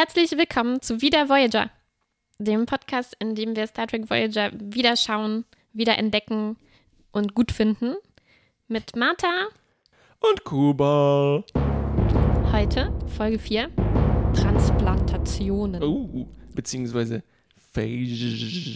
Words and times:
Herzlich 0.00 0.30
willkommen 0.30 0.80
zu 0.80 1.02
Wieder 1.02 1.28
Voyager, 1.28 1.72
dem 2.38 2.66
Podcast, 2.66 3.16
in 3.18 3.34
dem 3.34 3.56
wir 3.56 3.66
Star 3.66 3.88
Trek 3.88 4.08
Voyager 4.08 4.52
wieder 4.52 4.96
schauen, 4.96 5.44
wieder 5.72 5.98
entdecken 5.98 6.56
und 7.10 7.34
gut 7.34 7.50
finden. 7.50 7.96
Mit 8.68 8.94
Martha. 8.94 9.48
Und 10.20 10.44
Kuba. 10.44 11.42
Heute 12.52 12.96
Folge 13.08 13.40
4: 13.40 13.70
Transplantationen. 14.34 15.82
Oh, 15.82 16.28
beziehungsweise 16.54 17.24
Phage. 17.56 18.74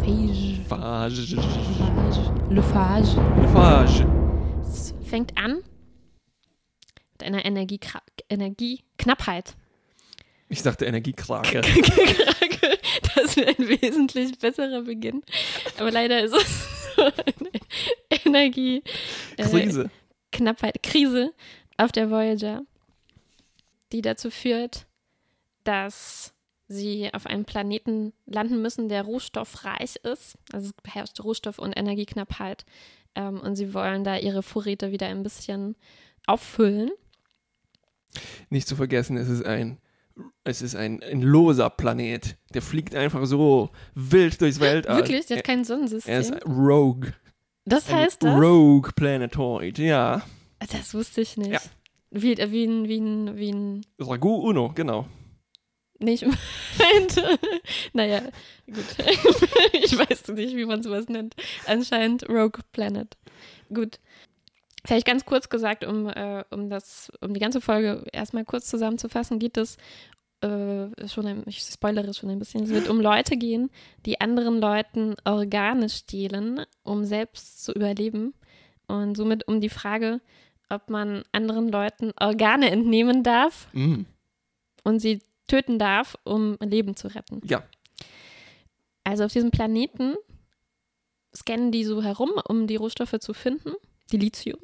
Phage. 0.00 0.60
Phage. 0.68 1.36
Le 2.50 2.62
Phage. 2.62 3.16
Phage. 3.54 4.06
Es 4.60 4.92
fängt 5.02 5.38
an 5.38 5.62
mit 7.12 7.22
einer 7.22 7.42
Energiekra 7.42 8.02
Energieknappheit. 8.28 9.56
Ich 10.50 10.62
sagte 10.62 10.84
Energiekrake. 10.86 11.62
das 13.14 13.36
wäre 13.36 13.50
ein 13.56 13.68
wesentlich 13.68 14.38
besserer 14.38 14.82
Beginn. 14.82 15.22
Aber 15.78 15.90
leider 15.90 16.22
ist 16.22 16.34
es 16.34 16.94
so 16.96 17.02
eine 17.02 17.50
Energie. 18.24 18.82
äh, 19.36 19.44
Krise. 19.44 19.90
Knappheit, 20.32 20.82
Krise 20.82 21.32
auf 21.76 21.92
der 21.92 22.10
Voyager, 22.10 22.62
die 23.92 24.02
dazu 24.02 24.30
führt, 24.30 24.86
dass 25.64 26.34
sie 26.68 27.12
auf 27.14 27.26
einem 27.26 27.44
Planeten 27.44 28.12
landen 28.26 28.60
müssen, 28.62 28.88
der 28.88 29.02
rohstoffreich 29.02 29.96
ist. 30.02 30.36
Also 30.52 30.70
es 30.84 30.92
herrscht 30.94 31.20
Rohstoff- 31.20 31.58
und 31.58 31.72
Energieknappheit. 31.72 32.64
Ähm, 33.14 33.40
und 33.40 33.56
sie 33.56 33.74
wollen 33.74 34.04
da 34.04 34.16
ihre 34.18 34.42
Vorräte 34.42 34.92
wieder 34.92 35.06
ein 35.06 35.22
bisschen 35.22 35.74
auffüllen. 36.26 36.90
Nicht 38.50 38.68
zu 38.68 38.76
vergessen, 38.76 39.16
es 39.16 39.28
ist 39.28 39.44
ein, 39.44 39.78
es 40.44 40.62
ist 40.62 40.74
ein, 40.76 41.02
ein 41.02 41.22
loser 41.22 41.70
Planet. 41.70 42.36
Der 42.54 42.62
fliegt 42.62 42.94
einfach 42.94 43.24
so 43.26 43.70
wild 43.94 44.40
durchs 44.40 44.60
Weltall. 44.60 44.96
Wirklich, 44.96 45.26
der 45.26 45.38
hat 45.38 45.44
kein 45.44 45.60
Er 45.60 45.64
Sonnensystem. 45.64 46.20
ist 46.20 46.46
Rogue. 46.46 47.12
das 47.64 47.88
Ein 47.88 47.96
heißt 47.96 48.22
das? 48.22 48.34
Rogue 48.40 48.90
Planetoid, 48.94 49.78
ja. 49.78 50.22
Das 50.72 50.94
wusste 50.94 51.20
ich 51.22 51.36
nicht. 51.36 51.52
Ja. 51.52 51.60
Wie, 52.10 52.32
äh, 52.32 52.50
wie 52.50 52.64
ein, 52.64 52.88
wie 52.88 52.98
ein, 53.00 53.36
wie 53.38 53.52
ein, 53.52 53.86
Ragu 54.00 54.34
Uno, 54.34 54.72
genau. 54.74 55.06
nicht 56.00 56.24
meinte. 56.78 57.38
naja, 57.92 58.20
gut. 58.66 58.84
ich 59.72 59.96
weiß 59.96 60.28
nicht, 60.28 60.56
wie 60.56 60.64
man 60.64 60.82
sowas 60.82 61.08
nennt. 61.08 61.34
Anscheinend 61.66 62.28
Rogue 62.28 62.62
Planet. 62.72 63.16
Gut. 63.72 64.00
Vielleicht 64.84 65.06
ganz 65.06 65.24
kurz 65.24 65.48
gesagt, 65.48 65.84
um, 65.84 66.08
äh, 66.08 66.44
um, 66.50 66.70
das, 66.70 67.12
um 67.20 67.34
die 67.34 67.40
ganze 67.40 67.60
Folge 67.60 68.04
erstmal 68.12 68.44
kurz 68.44 68.68
zusammenzufassen, 68.68 69.38
geht 69.38 69.56
es 69.56 69.76
äh, 70.40 71.08
schon, 71.08 71.26
ein, 71.26 71.42
ich 71.46 71.60
spoilere 71.60 72.14
schon 72.14 72.30
ein 72.30 72.38
bisschen, 72.38 72.64
es 72.64 72.70
wird 72.70 72.88
um 72.88 73.00
Leute 73.00 73.36
gehen, 73.36 73.70
die 74.06 74.20
anderen 74.20 74.58
Leuten 74.60 75.16
Organe 75.24 75.88
stehlen, 75.88 76.64
um 76.82 77.04
selbst 77.04 77.62
zu 77.62 77.72
überleben. 77.72 78.34
Und 78.86 79.16
somit 79.16 79.46
um 79.46 79.60
die 79.60 79.68
Frage, 79.68 80.20
ob 80.70 80.88
man 80.88 81.24
anderen 81.32 81.68
Leuten 81.68 82.12
Organe 82.18 82.70
entnehmen 82.70 83.22
darf 83.22 83.68
Mm, 83.72 84.02
und 84.84 85.00
sie 85.00 85.20
töten 85.46 85.78
darf, 85.78 86.16
um 86.24 86.56
Leben 86.60 86.96
zu 86.96 87.08
retten. 87.08 87.40
ja, 87.44 87.62
Also 89.04 89.24
auf 89.24 89.32
diesem 89.32 89.50
Planeten 89.50 90.14
scannen 91.34 91.70
die 91.70 91.84
so 91.84 92.02
herum, 92.02 92.30
um 92.48 92.66
die 92.66 92.76
Rohstoffe 92.76 93.18
zu 93.20 93.34
finden. 93.34 93.72
Die 94.12 94.16
Lithium, 94.16 94.58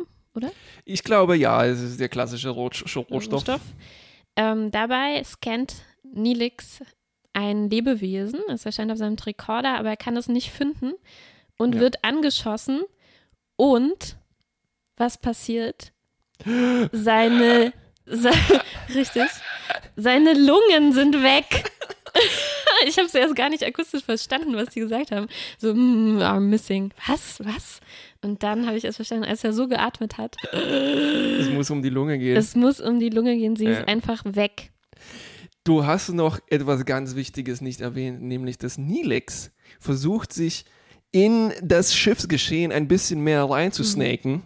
ich 0.84 1.02
glaube 1.02 1.36
ja, 1.36 1.64
es 1.64 1.80
ist 1.80 1.98
der 2.00 2.08
klassische 2.08 2.50
Rohstoff. 2.50 3.10
Rohstoff. 3.10 3.60
Ähm, 4.36 4.70
dabei 4.70 5.22
scannt 5.24 5.76
Nilix 6.02 6.80
ein 7.32 7.70
Lebewesen. 7.70 8.40
Es 8.48 8.66
erscheint 8.66 8.92
auf 8.92 8.98
seinem 8.98 9.16
Tricorder, 9.16 9.78
aber 9.78 9.90
er 9.90 9.96
kann 9.96 10.16
es 10.16 10.28
nicht 10.28 10.50
finden 10.50 10.92
und 11.58 11.74
Ja. 11.74 11.80
wird 11.80 12.04
angeschossen. 12.04 12.82
Und 13.56 14.16
was 14.96 15.18
passiert? 15.18 15.92
Seine, 16.92 17.72
se 18.04 18.30
richtig, 18.94 19.28
seine 19.96 20.34
Lungen 20.34 20.92
sind 20.92 21.22
weg. 21.22 21.72
ich 22.86 22.96
habe 22.96 23.06
es 23.06 23.14
erst 23.14 23.36
gar 23.36 23.48
nicht 23.48 23.64
akustisch 23.64 24.04
verstanden, 24.04 24.54
was 24.54 24.68
die 24.70 24.80
gesagt 24.80 25.10
haben. 25.10 25.26
So, 25.58 25.74
mm, 25.74 26.18
are 26.20 26.40
missing. 26.40 26.92
Was? 27.06 27.38
Was? 27.44 27.80
Und 28.22 28.42
dann 28.42 28.66
habe 28.66 28.76
ich 28.76 28.84
erst 28.84 28.96
verstanden, 28.96 29.24
als 29.24 29.44
er 29.44 29.52
so 29.52 29.68
geatmet 29.68 30.18
hat. 30.18 30.36
Es 30.52 31.48
muss 31.50 31.70
um 31.70 31.82
die 31.82 31.90
Lunge 31.90 32.18
gehen. 32.18 32.36
Es 32.36 32.54
muss 32.56 32.80
um 32.80 32.98
die 32.98 33.10
Lunge 33.10 33.36
gehen, 33.36 33.56
sie 33.56 33.64
Ja. 33.66 33.78
ist 33.78 33.88
einfach 33.88 34.22
weg. 34.24 34.72
Du 35.64 35.84
hast 35.84 36.10
noch 36.12 36.38
etwas 36.48 36.84
ganz 36.84 37.16
Wichtiges 37.16 37.60
nicht 37.60 37.80
erwähnt, 37.80 38.22
nämlich 38.22 38.58
dass 38.58 38.78
Nilex 38.78 39.50
versucht, 39.80 40.32
sich 40.32 40.64
in 41.12 41.52
das 41.62 41.94
Schiffsgeschehen 41.94 42.72
ein 42.72 42.88
bisschen 42.88 43.20
mehr 43.20 43.44
reinzusnaken. 43.44 44.42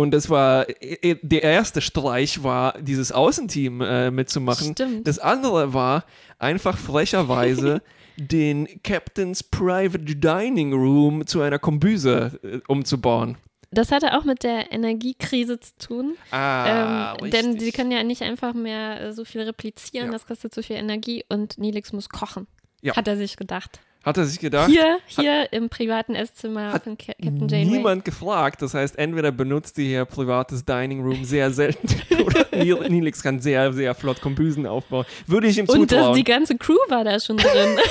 Und 0.00 0.12
das 0.12 0.30
war, 0.30 0.64
der 0.64 1.42
erste 1.42 1.82
Streich 1.82 2.42
war, 2.42 2.72
dieses 2.80 3.12
Außenteam 3.12 3.82
äh, 3.82 4.10
mitzumachen. 4.10 4.72
Stimmt. 4.72 5.06
Das 5.06 5.18
andere 5.18 5.74
war, 5.74 6.04
einfach 6.38 6.78
frecherweise 6.78 7.82
den 8.16 8.66
Captain's 8.82 9.42
Private 9.42 9.98
Dining 10.16 10.72
Room 10.72 11.26
zu 11.26 11.42
einer 11.42 11.58
Kombüse 11.58 12.40
äh, 12.42 12.60
umzubauen. 12.66 13.36
Das 13.72 13.92
hatte 13.92 14.16
auch 14.18 14.24
mit 14.24 14.42
der 14.42 14.72
Energiekrise 14.72 15.60
zu 15.60 15.72
tun. 15.78 16.14
Ah, 16.30 17.16
ähm, 17.20 17.30
denn 17.30 17.60
sie 17.60 17.70
können 17.70 17.92
ja 17.92 18.02
nicht 18.02 18.22
einfach 18.22 18.54
mehr 18.54 19.02
äh, 19.02 19.12
so 19.12 19.26
viel 19.26 19.42
replizieren, 19.42 20.06
Ja. 20.06 20.12
das 20.12 20.26
kostet 20.26 20.54
zu 20.54 20.62
viel 20.62 20.76
Energie 20.76 21.24
und 21.28 21.58
Nilix 21.58 21.92
muss 21.92 22.08
kochen. 22.08 22.46
Ja. 22.80 22.96
Hat 22.96 23.06
er 23.06 23.18
sich 23.18 23.36
gedacht. 23.36 23.80
Hat 24.02 24.16
er 24.16 24.24
sich 24.24 24.38
gedacht? 24.38 24.70
Hier, 24.70 24.98
hier 25.06 25.52
im 25.52 25.68
privaten 25.68 26.14
Esszimmer 26.14 26.72
hat 26.72 26.84
von 26.84 26.96
Ca 26.96 27.12
Captain 27.12 27.48
Janeway. 27.48 27.64
Niemand 27.66 28.04
gefragt. 28.06 28.62
Das 28.62 28.72
heißt, 28.72 28.96
entweder 28.98 29.30
benutzt 29.30 29.76
ihr 29.76 29.84
hier 29.84 30.04
privates 30.06 30.64
Dining 30.64 31.02
Room 31.02 31.22
sehr 31.24 31.50
selten 31.50 31.86
oder 32.24 32.46
Nil- 32.56 32.88
Nilix 32.88 33.22
kann 33.22 33.40
sehr, 33.40 33.74
sehr 33.74 33.94
flott 33.94 34.22
Kombüsen 34.22 34.66
aufbauen. 34.66 35.04
Würde 35.26 35.48
ich 35.48 35.58
ihm 35.58 35.66
Und 35.68 35.92
das, 35.92 35.98
zutrauen. 35.98 36.16
die 36.16 36.24
ganze 36.24 36.56
Crew 36.56 36.78
war 36.88 37.04
da 37.04 37.20
schon 37.20 37.36
drin. 37.36 37.78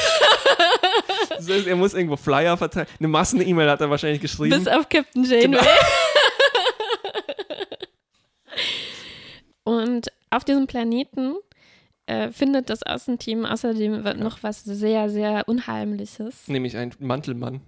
Das 1.29 1.47
heißt, 1.49 1.67
er 1.67 1.75
muss 1.77 1.93
irgendwo 1.93 2.17
Flyer 2.17 2.57
verteilen. 2.57 2.87
Eine 2.99 3.07
Massen-E-Mail 3.07 3.69
hat 3.69 3.79
er 3.79 3.89
wahrscheinlich 3.89 4.19
geschrieben. 4.19 4.57
bis 4.57 4.67
auf 4.67 4.89
Captain 4.89 5.23
Janeway. 5.23 5.41
Genau. 5.43 5.59
Und 9.63 10.11
auf 10.31 10.43
diesem 10.43 10.67
Planeten 10.67 11.35
äh, 12.09 12.31
findet 12.31 12.69
das 12.69 12.83
Außenteam 12.83 13.45
außerdem 13.45 14.01
noch 14.19 14.41
was 14.41 14.63
sehr, 14.63 15.09
sehr 15.09 15.47
Unheimliches. 15.47 16.47
Nämlich 16.47 16.75
ein 16.75 16.91
Mantelmann. 16.99 17.61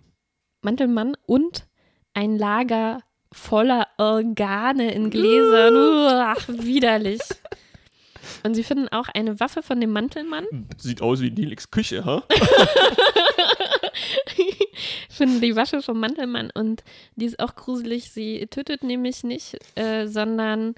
Mantelmann 0.61 1.15
und 1.27 1.67
ein 2.13 2.37
Lager 2.37 3.01
voller 3.31 3.87
Organe 3.97 4.93
in 4.93 5.09
Gläsern. 5.09 5.75
Uah, 5.75 6.35
widerlich. 6.47 7.21
Und 8.43 8.55
sie 8.55 8.63
finden 8.63 8.87
auch 8.87 9.07
eine 9.09 9.39
Waffe 9.39 9.61
von 9.61 9.79
dem 9.79 9.91
Mantelmann, 9.91 10.45
Sieht 10.77 11.01
aus 11.01 11.21
wie 11.21 11.29
Nilix 11.29 11.69
Küche, 11.69 12.05
ha? 12.05 12.23
finden 15.09 15.41
die 15.41 15.55
Waffe 15.55 15.81
vom 15.81 15.99
Mantelmann 15.99 16.49
und 16.53 16.83
die 17.15 17.25
ist 17.25 17.39
auch 17.39 17.55
gruselig. 17.55 18.11
Sie 18.11 18.47
tötet 18.47 18.83
nämlich 18.83 19.23
nicht, 19.23 19.57
äh, 19.75 20.07
sondern 20.07 20.73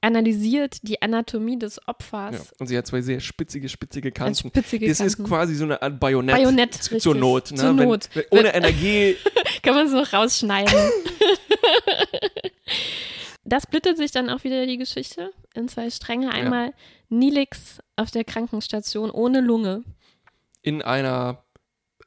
analysiert 0.00 0.78
die 0.82 1.00
Anatomie 1.02 1.58
des 1.58 1.76
Ja. 1.76 1.82
Opfers. 1.88 2.52
Und 2.58 2.66
sie 2.68 2.76
hat 2.78 2.86
zwei 2.86 3.00
sehr 3.00 3.20
spitzige, 3.20 3.68
spitzige 3.68 4.12
Kanten. 4.12 4.48
spitzige 4.50 4.86
Das 4.88 5.00
ist 5.00 5.16
Kanten. 5.16 5.28
quasi 5.30 5.54
so 5.54 5.64
eine 5.64 5.80
Art 5.82 5.98
Bajonett. 6.00 6.34
Bajonett, 6.36 6.74
Zur 6.74 6.96
richtig. 6.96 7.14
Not. 7.20 7.50
Ne? 7.52 7.56
Zur 7.58 7.76
Wenn- 7.78 7.88
Not. 7.88 8.08
Wenn, 8.14 8.24
ohne 8.30 8.54
Energie. 8.54 9.16
Kann 9.62 9.74
man 9.74 9.86
es 9.86 9.92
noch 9.92 10.12
rausschneiden. 10.12 10.72
das 13.44 13.62
splittet 13.64 13.96
sich 13.96 14.10
dann 14.10 14.30
auch 14.30 14.44
wieder 14.44 14.66
die 14.66 14.78
Geschichte 14.78 15.32
in 15.54 15.68
zwei 15.68 15.90
Stränge. 15.90 16.30
Einmal 16.32 16.72
Nilix 17.08 17.78
auf 17.96 18.10
der 18.10 18.24
Krankenstation 18.24 19.10
ohne 19.10 19.40
Lunge. 19.40 19.82
in 20.62 20.82
einer 20.82 21.44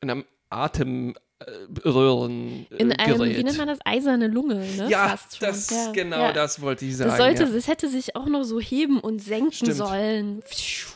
in 0.02 0.10
einem 0.10 0.26
Atemröhren 0.50 1.16
äh, 1.48 2.78
In 2.78 2.92
einem, 2.94 3.18
Gerät. 3.18 3.38
wie 3.38 3.44
nennt 3.44 3.58
man 3.58 3.68
das? 3.68 3.80
Eiserne 3.86 4.28
Lunge, 4.28 4.56
ne? 4.56 4.88
ja, 4.90 5.18
das 5.40 5.70
Ja, 5.70 5.92
genau 5.92 6.18
ja. 6.20 6.34
das 6.34 6.62
wollte 6.62 6.86
ich 6.86 6.98
sagen. 6.98 7.10
Das 7.10 7.18
sollte, 7.18 7.44
ja. 7.44 7.50
es 7.50 7.68
hätte 7.68 7.88
sich 7.90 8.16
auch 8.16 8.28
noch 8.28 8.44
so 8.44 8.60
heben 8.60 9.00
und 9.00 9.20
senken 9.20 9.52
Stimmt. 9.54 9.76
sollen. 9.76 10.44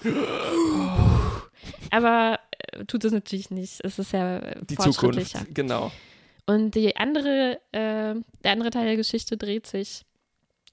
Aber 1.92 2.39
äh, 2.71 2.86
tut 2.86 3.03
es 3.06 3.12
natürlich 3.12 3.50
nicht. 3.51 3.80
Es 3.83 4.00
ist 4.00 4.13
ja 4.13 4.38
äh, 4.39 4.62
die 4.69 4.75
fortschrittlicher. 4.75 5.39
Zukunft. 5.39 5.56
Genau. 5.56 5.92
Und 6.45 6.71
die 6.75 6.95
andere, 6.95 7.59
äh, 7.71 8.15
der 8.44 8.51
andere 8.51 8.69
Teil 8.69 8.86
der 8.86 8.95
Geschichte 8.98 9.38
dreht 9.38 9.65
sich 9.68 10.06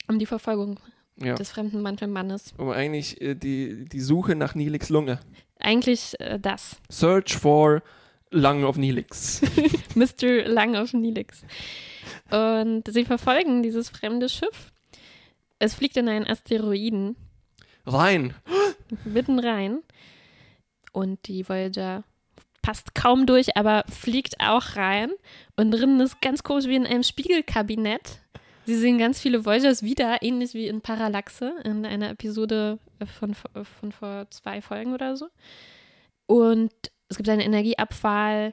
um 0.08 0.18
die 0.18 0.26
Verfolgung 0.26 0.78
Ja. 1.16 1.34
des 1.34 1.50
fremden 1.50 1.80
Mantelmannes. 1.82 2.52
Aber 2.58 2.74
eigentlich 2.74 3.20
äh, 3.20 3.34
die, 3.34 3.84
die 3.86 4.00
Suche 4.00 4.34
nach 4.34 4.54
Nilix 4.54 4.88
Lunge. 4.90 5.18
Eigentlich 5.58 6.18
äh, 6.20 6.38
das. 6.38 6.76
Search 6.90 7.36
for 7.36 7.82
Lung 8.32 8.64
of 8.64 8.76
Nilix. 8.76 9.40
Mr. 9.94 10.48
Lang 10.48 10.74
auf 10.76 10.92
Nilix. 10.92 11.44
Und 12.30 12.84
sie 12.88 13.04
verfolgen 13.04 13.62
dieses 13.62 13.90
fremde 13.90 14.28
Schiff. 14.28 14.72
Es 15.58 15.74
fliegt 15.74 15.96
in 15.96 16.08
einen 16.08 16.26
Asteroiden 16.26 17.16
rein. 17.86 18.34
mitten 19.04 19.38
rein. 19.38 19.80
Und 20.92 21.28
die 21.28 21.48
Voyager 21.48 22.04
passt 22.62 22.94
kaum 22.94 23.26
durch, 23.26 23.56
aber 23.56 23.84
fliegt 23.88 24.40
auch 24.40 24.76
rein. 24.76 25.10
Und 25.56 25.70
drinnen 25.70 26.00
ist 26.00 26.20
ganz 26.20 26.42
komisch 26.42 26.66
wie 26.66 26.76
in 26.76 26.86
einem 26.86 27.02
Spiegelkabinett. 27.02 28.20
Sie 28.64 28.76
sehen 28.76 28.98
ganz 28.98 29.20
viele 29.20 29.44
Voyagers 29.44 29.82
wieder, 29.82 30.22
ähnlich 30.22 30.54
wie 30.54 30.68
in 30.68 30.80
Parallaxe, 30.80 31.54
in 31.64 31.84
einer 31.84 32.10
Episode 32.10 32.78
von, 33.18 33.34
von 33.34 33.92
vor 33.92 34.26
zwei 34.30 34.62
Folgen 34.62 34.94
oder 34.94 35.16
so. 35.16 35.26
Und 36.26 36.72
es 37.12 37.16
gibt 37.16 37.28
einen 37.28 37.40
Energieabfall 37.40 38.52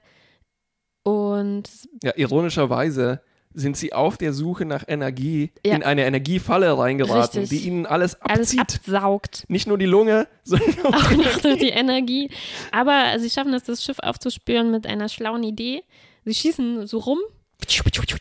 und 1.03 1.63
Ja, 2.03 2.13
ironischerweise 2.15 3.21
sind 3.53 3.75
sie 3.77 3.93
auf 3.93 4.17
der 4.17 4.31
Suche 4.31 4.65
nach 4.65 4.83
Energie 4.87 5.51
Ja. 5.65 5.75
in 5.75 5.83
eine 5.83 6.05
Energiefalle 6.05 6.77
reingeraten, 6.77 7.41
Richtig. 7.41 7.61
die 7.61 7.67
ihnen 7.67 7.85
alles 7.87 8.21
alles 8.21 8.55
abzieht. 8.57 8.59
absaugt. 8.59 9.45
Nicht 9.47 9.65
nur 9.67 9.77
die 9.79 9.87
Lunge, 9.87 10.27
sondern 10.43 10.85
auch 10.85 10.93
auch 10.93 11.11
noch 11.11 11.37
durch 11.41 11.57
die 11.59 11.69
Energie. 11.69 12.29
Aber 12.71 13.17
sie 13.17 13.29
schaffen 13.29 13.53
es, 13.55 13.63
das 13.63 13.83
Schiff 13.83 13.97
aufzuspüren 13.99 14.69
mit 14.71 14.85
einer 14.85 15.09
schlauen 15.09 15.43
Idee. 15.43 15.83
Sie 16.25 16.35
schießen 16.35 16.85
so 16.85 16.99
rum. 16.99 17.17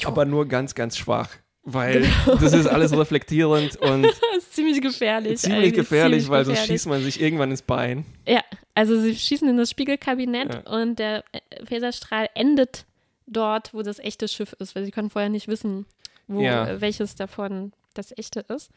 aber 0.06 0.24
nur 0.24 0.46
ganz, 0.48 0.74
ganz 0.74 0.96
schwach. 0.96 1.30
Weil 1.70 2.00
Genau. 2.24 2.38
das 2.40 2.54
ist 2.54 2.66
alles 2.66 2.96
reflektierend 2.96 3.76
und 3.80 4.02
Das 4.04 4.18
ist 4.38 4.54
ziemlich 4.54 4.80
gefährlich. 4.80 5.38
ziemlich 5.38 5.58
eigentlich, 5.58 5.74
gefährlich, 5.74 6.22
ziemlich 6.24 6.30
weil 6.30 6.44
sonst 6.46 6.54
gefährlich. 6.60 6.80
schießt 6.80 6.86
man 6.88 7.02
sich 7.02 7.20
irgendwann 7.20 7.50
ins 7.50 7.60
Bein. 7.62 8.06
Ja, 8.26 8.40
also 8.74 8.98
sie 8.98 9.14
schießen 9.14 9.46
in 9.48 9.56
das 9.58 9.70
Spiegelkabinett 9.70 10.66
und 10.66 10.98
der 10.98 11.24
Phaserstrahl 11.68 12.30
endet 12.34 12.86
dort, 13.26 13.74
wo 13.74 13.82
das 13.82 13.98
echte 13.98 14.28
Schiff 14.28 14.54
ist, 14.58 14.74
weil 14.74 14.84
sie 14.86 14.90
können 14.90 15.10
vorher 15.10 15.28
nicht 15.28 15.46
wissen, 15.48 15.84
wo 16.26 16.40
Ja. 16.40 16.80
welches 16.80 17.14
davon 17.16 17.72
das 17.92 18.16
echte 18.16 18.40
ist. 18.48 18.70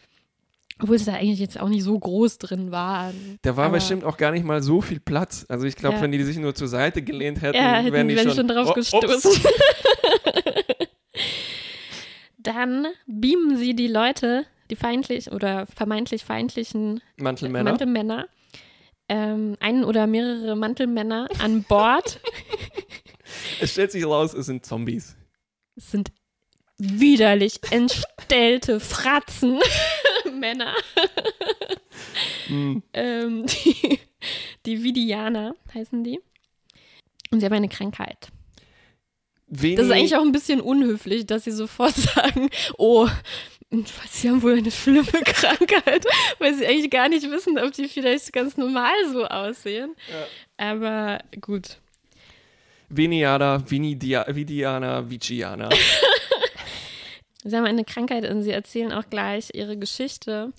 Obwohl 0.82 0.96
es 0.96 1.06
da 1.06 1.14
eigentlich 1.14 1.40
jetzt 1.40 1.60
auch 1.60 1.70
nicht 1.70 1.84
so 1.84 1.98
groß 1.98 2.40
drin 2.40 2.72
war. 2.72 3.14
Da 3.44 3.56
war 3.56 3.66
Aber- 3.68 3.76
bestimmt 3.76 4.04
auch 4.04 4.18
gar 4.18 4.32
nicht 4.32 4.44
mal 4.44 4.62
so 4.64 4.82
viel 4.82 5.00
Platz. 5.00 5.46
Also 5.48 5.66
ich 5.68 5.76
glaube, 5.76 5.98
Ja. 5.98 6.02
wenn 6.02 6.12
die 6.12 6.24
sich 6.24 6.38
nur 6.38 6.56
zur 6.56 6.68
Seite 6.68 7.02
gelehnt 7.04 7.42
hätten, 7.42 7.56
Ja, 7.56 7.76
hätten 7.76 7.94
wären 7.94 8.08
die 8.08 8.16
wären 8.16 8.28
schon, 8.30 8.36
schon 8.38 8.48
drauf 8.48 8.70
Oh, 8.72 8.74
gestoßen. 8.74 9.32
Dann 12.44 12.88
beamen 13.06 13.58
sie 13.58 13.76
die 13.76 13.88
Leute, 13.88 14.46
die 14.70 14.76
feindlich 14.76 15.32
oder 15.32 15.68
vermeintlich 15.68 16.24
feindlichen 16.24 17.02
Mantelmänner. 17.18 17.70
Mantelmänner, 17.70 18.28
ähm, 19.10 19.58
einen 19.60 19.84
oder 19.84 20.08
mehrere 20.08 20.56
Mantelmänner 20.56 21.28
an 21.40 21.64
Bord. 21.64 22.20
es 23.62 23.72
stellt 23.72 23.92
sich 23.92 24.06
raus, 24.06 24.34
es 24.34 24.46
sind 24.46 24.66
Zombies. 24.66 25.16
Es 25.76 25.92
sind 25.92 26.12
widerlich 26.78 27.60
entstellte 27.70 28.80
Fratzen 28.80 29.60
Männer. 30.40 30.74
Hm. 32.48 32.82
ähm, 32.94 33.46
die, 33.46 34.00
die 34.66 34.84
Vidianer 34.84 35.56
heißen 35.74 36.04
die. 36.04 36.20
Und 37.30 37.40
sie 37.40 37.46
haben 37.46 37.54
eine 37.54 37.70
Krankheit. 37.70 38.30
Wenig, 39.54 39.76
Das 39.78 39.86
ist 39.88 39.92
eigentlich 39.92 40.16
auch 40.16 40.22
ein 40.22 40.32
bisschen 40.32 40.62
unhöflich, 40.62 41.26
dass 41.26 41.44
sie 41.44 41.52
sofort 41.52 41.94
sagen, 41.96 42.50
oh, 42.78 43.08
sie 44.10 44.30
haben 44.30 44.42
wohl 44.42 44.58
eine 44.58 44.72
schlimme 44.72 45.04
Krankheit, 45.26 46.06
weil 46.40 46.54
sie 46.56 46.66
eigentlich 46.66 46.90
gar 46.90 47.10
nicht 47.10 47.30
wissen, 47.30 47.60
ob 47.60 47.72
die 47.74 47.88
vielleicht 47.88 48.32
ganz 48.32 48.56
normal 48.58 48.94
so 49.12 49.26
aussehen. 49.26 49.94
Aber 50.58 51.20
gut. 51.42 51.78
Veniana, 52.90 53.62
Vinidia, 53.70 54.26
Vidiana, 54.28 55.10
Viciana. 55.10 55.70
Sie 57.44 57.56
haben 57.58 57.66
eine 57.66 57.84
Krankheit 57.84 58.30
und 58.30 58.44
sie 58.44 58.52
erzählen 58.52 58.92
auch 58.92 59.10
gleich 59.10 59.50
ihre 59.54 59.76
Geschichte 59.76 60.54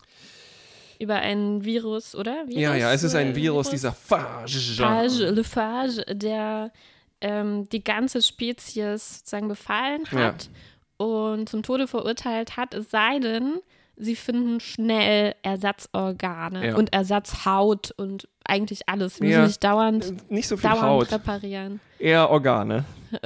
über 0.99 1.15
einen 1.17 1.65
Virus, 1.65 2.17
oder? 2.17 2.45
Virus? 2.49 2.61
ja, 2.61 2.75
ja, 2.75 2.93
es 2.93 3.05
ist 3.05 3.15
ein 3.15 3.31
Äh, 3.33 3.37
Virus, 3.37 3.71
dieser 3.71 3.93
Phage. 3.93 4.59
Phage, 4.77 5.31
Le 5.31 5.45
Phage, 5.45 6.05
der 6.13 6.73
ähm, 7.23 7.69
die 7.71 7.83
ganze 7.83 8.21
Spezies 8.21 9.19
sozusagen 9.19 9.49
befallen 9.49 10.03
Ja. 10.11 10.19
hat 10.19 10.51
und 10.99 11.49
zum 11.49 11.63
Tode 11.63 11.87
verurteilt 11.89 12.57
hat, 12.57 12.75
es 12.75 12.91
sei 12.91 13.19
denn, 13.19 13.55
sie 13.97 14.17
finden 14.17 14.61
schnell 14.61 15.35
Ersatzorgane 15.43 16.69
Ja. 16.69 16.77
und 16.77 16.93
Ersatzhaut 16.93 17.93
und 17.97 18.29
eigentlich 18.45 18.89
alles. 18.89 19.17
Sie 19.17 19.25
müssen 19.25 19.33
Ja. 19.41 19.47
nicht 19.47 19.63
dauernd, 19.63 20.31
Nicht 20.31 20.49
so 20.49 20.57
viel 20.57 20.69
dauernd 20.71 20.83
Haut, 20.83 21.13
reparieren. 21.13 21.81
eher 21.99 22.29
Organe. 22.31 22.85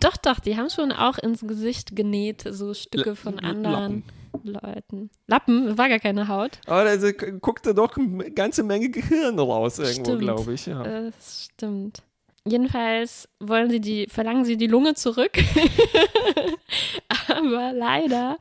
Doch, 0.00 0.16
doch, 0.16 0.38
die 0.40 0.56
haben 0.56 0.70
schon 0.70 0.92
auch 0.92 1.18
ins 1.18 1.40
Gesicht 1.40 1.96
genäht, 1.96 2.44
so 2.48 2.72
Stücke 2.74 3.10
L- 3.10 3.16
von 3.16 3.38
anderen 3.40 4.04
Leuten. 4.44 5.10
Lappen, 5.26 5.76
war 5.76 5.88
gar 5.88 5.98
keine 5.98 6.28
Haut. 6.28 6.58
Aber 6.66 6.84
da 6.84 6.96
da 6.96 7.10
guckt 7.12 7.66
da 7.66 7.72
doch 7.72 7.96
eine 7.96 8.30
ganze 8.30 8.62
Menge 8.62 8.88
Gehirn 8.90 9.38
raus 9.38 9.78
irgendwo, 9.78 10.16
glaube 10.16 10.54
ich. 10.54 10.66
Ja. 10.66 10.82
Das 10.84 11.48
stimmt. 11.52 12.02
Jedenfalls 12.44 13.28
wollen 13.38 13.70
sie 13.70 13.80
die, 13.80 14.06
verlangen 14.08 14.44
sie 14.44 14.56
die 14.56 14.66
Lunge 14.66 14.94
zurück. 14.94 15.30
Aber 17.28 17.72
leider 17.72 18.36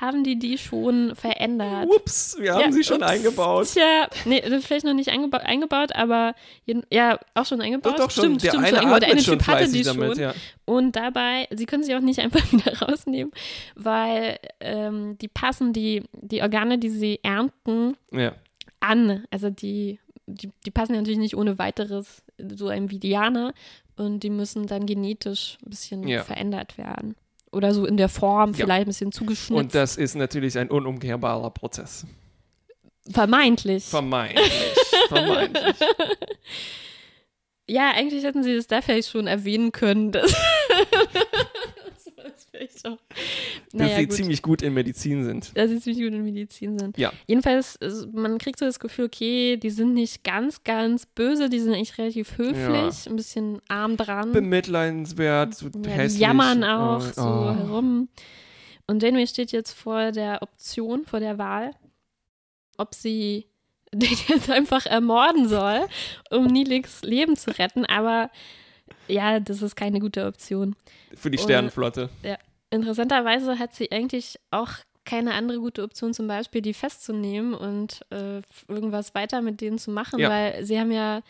haben 0.00 0.24
die 0.24 0.38
die 0.38 0.56
schon 0.56 1.14
verändert. 1.14 1.88
Ups, 1.94 2.36
wir 2.38 2.54
haben 2.54 2.60
Ja, 2.62 2.72
sie 2.72 2.84
schon 2.84 3.02
ups. 3.02 3.10
eingebaut. 3.10 3.66
Tja, 3.72 4.08
nee, 4.24 4.42
vielleicht 4.60 4.84
noch 4.86 4.94
nicht 4.94 5.10
eingeba 5.10 5.38
eingebaut, 5.38 5.90
aber 5.94 6.34
ja, 6.90 7.18
auch 7.34 7.44
schon 7.46 7.60
eingebaut. 7.60 7.94
Doch, 7.94 8.04
doch, 8.04 8.10
schon. 8.10 8.24
stimmt, 8.24 8.42
der 8.44 8.48
stimmt, 8.50 8.64
eine. 8.64 9.00
Der 9.00 9.10
eine 9.10 9.20
schon 9.22 9.38
Typ 9.38 9.46
hatte 9.48 9.70
die 9.70 9.82
damit, 9.82 10.12
schon. 10.14 10.18
ja. 10.20 10.34
Und 10.64 10.96
dabei, 10.96 11.46
sie 11.50 11.66
können 11.66 11.82
sie 11.84 11.94
auch 11.94 12.00
nicht 12.00 12.18
einfach 12.20 12.50
wieder 12.52 12.78
rausnehmen, 12.80 13.32
weil 13.74 14.38
ähm, 14.60 15.18
die 15.18 15.28
passen 15.28 15.72
die, 15.72 16.02
die 16.12 16.42
Organe, 16.42 16.78
die 16.78 16.90
sie 16.90 17.20
ernten, 17.22 17.96
ja. 18.10 18.32
an. 18.80 19.24
Also 19.30 19.50
die, 19.50 20.00
die, 20.26 20.50
die 20.64 20.70
passen 20.70 20.94
ja 20.94 21.00
natürlich 21.00 21.18
nicht 21.18 21.36
ohne 21.36 21.58
weiteres 21.58 22.22
so 22.56 22.68
einem 22.68 22.90
Vidianer 22.90 23.52
und 23.96 24.20
die 24.20 24.30
müssen 24.30 24.66
dann 24.66 24.86
genetisch 24.86 25.58
ein 25.64 25.70
bisschen 25.70 26.06
Ja. 26.08 26.22
verändert 26.24 26.78
werden. 26.78 27.14
Oder 27.52 27.72
so 27.74 27.86
in 27.86 27.96
der 27.96 28.08
Form 28.08 28.50
Ja. 28.52 28.64
vielleicht 28.64 28.82
ein 28.86 28.88
bisschen 28.88 29.12
zugeschnitzt. 29.12 29.50
Und 29.62 29.74
das 29.74 29.96
ist 29.96 30.14
natürlich 30.16 30.58
ein 30.58 30.70
unumkehrbarer 30.70 31.50
Prozess. 31.50 32.06
Vermeintlich. 33.10 33.84
Vermeintlich. 33.84 34.50
Vermeintlich. 35.08 35.76
ja, 37.68 37.90
eigentlich 37.94 38.24
hätten 38.24 38.42
sie 38.42 38.56
das 38.56 38.66
da 38.66 38.80
vielleicht 38.82 39.10
schon 39.10 39.26
erwähnen 39.26 39.72
können. 39.72 40.10
Dass 40.12 40.34
vielleicht 42.56 42.86
auch. 42.86 42.98
Dass 43.08 43.72
Naja, 43.72 43.96
sie 43.98 44.06
gut. 44.06 44.16
ziemlich 44.16 44.42
gut 44.42 44.62
in 44.62 44.74
Medizin 44.74 45.24
sind. 45.24 45.56
dass 45.56 45.70
sie 45.70 45.80
ziemlich 45.80 46.04
gut 46.04 46.14
in 46.14 46.24
Medizin 46.24 46.78
sind. 46.78 46.96
Ja. 46.98 47.12
Jedenfalls, 47.26 47.78
man 48.12 48.38
kriegt 48.38 48.58
so 48.58 48.64
das 48.66 48.78
Gefühl, 48.78 49.06
okay, 49.06 49.56
die 49.56 49.70
sind 49.70 49.94
nicht 49.94 50.24
ganz, 50.24 50.62
ganz 50.64 51.06
böse, 51.06 51.48
die 51.48 51.58
sind 51.60 51.74
eigentlich 51.74 51.98
relativ 51.98 52.38
höflich, 52.38 53.06
ein 53.08 53.16
bisschen 53.16 53.60
arm 53.68 53.96
dran. 53.96 54.32
Bemitleidenswert, 54.32 55.54
so 55.54 55.66
Ja, 55.66 55.72
die 55.74 55.88
hässlich. 55.90 56.20
jammern 56.20 56.64
auch 56.64 57.04
Oh, 57.04 57.12
so 57.12 57.22
oh. 57.22 57.54
herum. 57.54 58.08
Und 58.86 59.02
Janeway 59.02 59.26
steht 59.26 59.50
jetzt 59.52 59.72
vor 59.72 60.12
der 60.12 60.42
Option, 60.42 61.04
vor 61.06 61.18
der 61.20 61.38
Wahl, 61.38 61.70
ob 62.76 62.94
sie 62.94 63.46
den 63.94 64.16
jetzt 64.28 64.50
einfach 64.50 64.86
ermorden 64.86 65.48
soll, 65.48 65.86
um 66.30 66.46
Nilix 66.46 67.02
Leben 67.02 67.36
zu 67.36 67.56
retten. 67.56 67.84
Aber 67.86 68.30
ja, 69.08 69.38
das 69.40 69.62
ist 69.62 69.76
keine 69.76 70.00
gute 70.00 70.26
Option. 70.26 70.74
Für 71.14 71.30
die 71.30 71.38
Und- 71.38 71.44
Sternenflotte. 71.44 72.10
Interessanterweise 72.74 73.58
hat 73.58 73.74
sie 73.74 73.90
eigentlich 73.92 74.36
auch 74.50 74.70
keine 75.04 75.34
andere 75.34 75.58
gute 75.58 75.82
Option, 75.82 76.14
zum 76.14 76.26
Beispiel 76.28 76.62
die 76.62 76.74
festzunehmen 76.74 77.54
und 77.54 78.00
äh, 78.10 78.40
irgendwas 78.72 79.14
weiter 79.14 79.42
mit 79.42 79.60
denen 79.60 79.78
zu 79.78 79.90
machen, 79.90 80.18
Ja. 80.18 80.30
weil 80.30 80.64
sie 80.64 80.78
haben 80.80 80.90
ja 80.92 81.20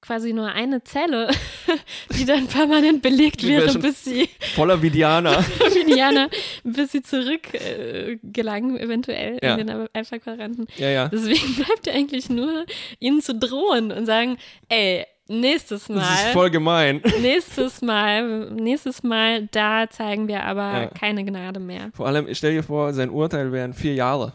quasi 0.00 0.32
nur 0.34 0.48
eine 0.52 0.84
Zelle, 0.84 1.30
die 2.16 2.26
dann 2.26 2.46
permanent 2.46 3.00
belegt 3.02 3.40
Die 3.42 3.48
wär 3.48 3.62
wäre, 3.66 3.78
bis 3.78 4.04
sie 4.04 4.28
Voller 4.54 4.80
Vidianer. 4.82 5.42
Indianer, 5.80 6.28
bis 6.62 6.92
sie 6.92 7.02
zurück 7.02 7.54
äh, 7.54 8.18
gelangen, 8.22 8.78
eventuell 8.78 9.38
Ja. 9.42 9.56
in 9.56 9.66
den 9.66 9.88
Alpha-Quadranten. 9.94 10.66
ja, 10.76 10.90
ja. 10.90 11.08
Deswegen 11.08 11.54
bleibt 11.56 11.86
ja 11.86 11.94
eigentlich 11.94 12.28
nur, 12.28 12.66
ihnen 13.00 13.20
zu 13.22 13.34
drohen 13.34 13.90
und 13.92 14.04
sagen, 14.06 14.36
ey, 14.68 15.06
nächstes 15.28 15.86
Das 15.86 15.96
ist 15.96 15.96
Mal, 15.96 16.32
voll 16.32 16.50
gemein. 16.50 17.00
nächstes 17.20 17.80
Mal, 17.82 18.50
nächstes 18.50 19.02
Mal, 19.02 19.46
da 19.48 19.88
zeigen 19.90 20.28
wir 20.28 20.42
aber 20.44 20.82
Ja. 20.82 20.86
keine 20.88 21.24
Gnade 21.24 21.60
mehr. 21.60 21.90
Vor 21.94 22.06
allem, 22.06 22.26
stell 22.34 22.52
dir 22.54 22.62
vor, 22.62 22.92
sein 22.92 23.10
Urteil 23.10 23.52
wären 23.52 23.72
vier 23.72 23.94
Jahre. 23.94 24.32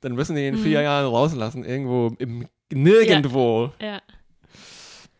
Dann 0.00 0.14
müssen 0.14 0.36
die 0.36 0.42
ihn 0.42 0.54
in 0.54 0.60
Mhm. 0.60 0.64
vier 0.64 0.82
Jahren 0.82 1.06
rauslassen. 1.06 1.64
Irgendwo 1.64 2.14
im 2.18 2.46
Nirgendwo. 2.72 3.72
Ja. 3.80 4.00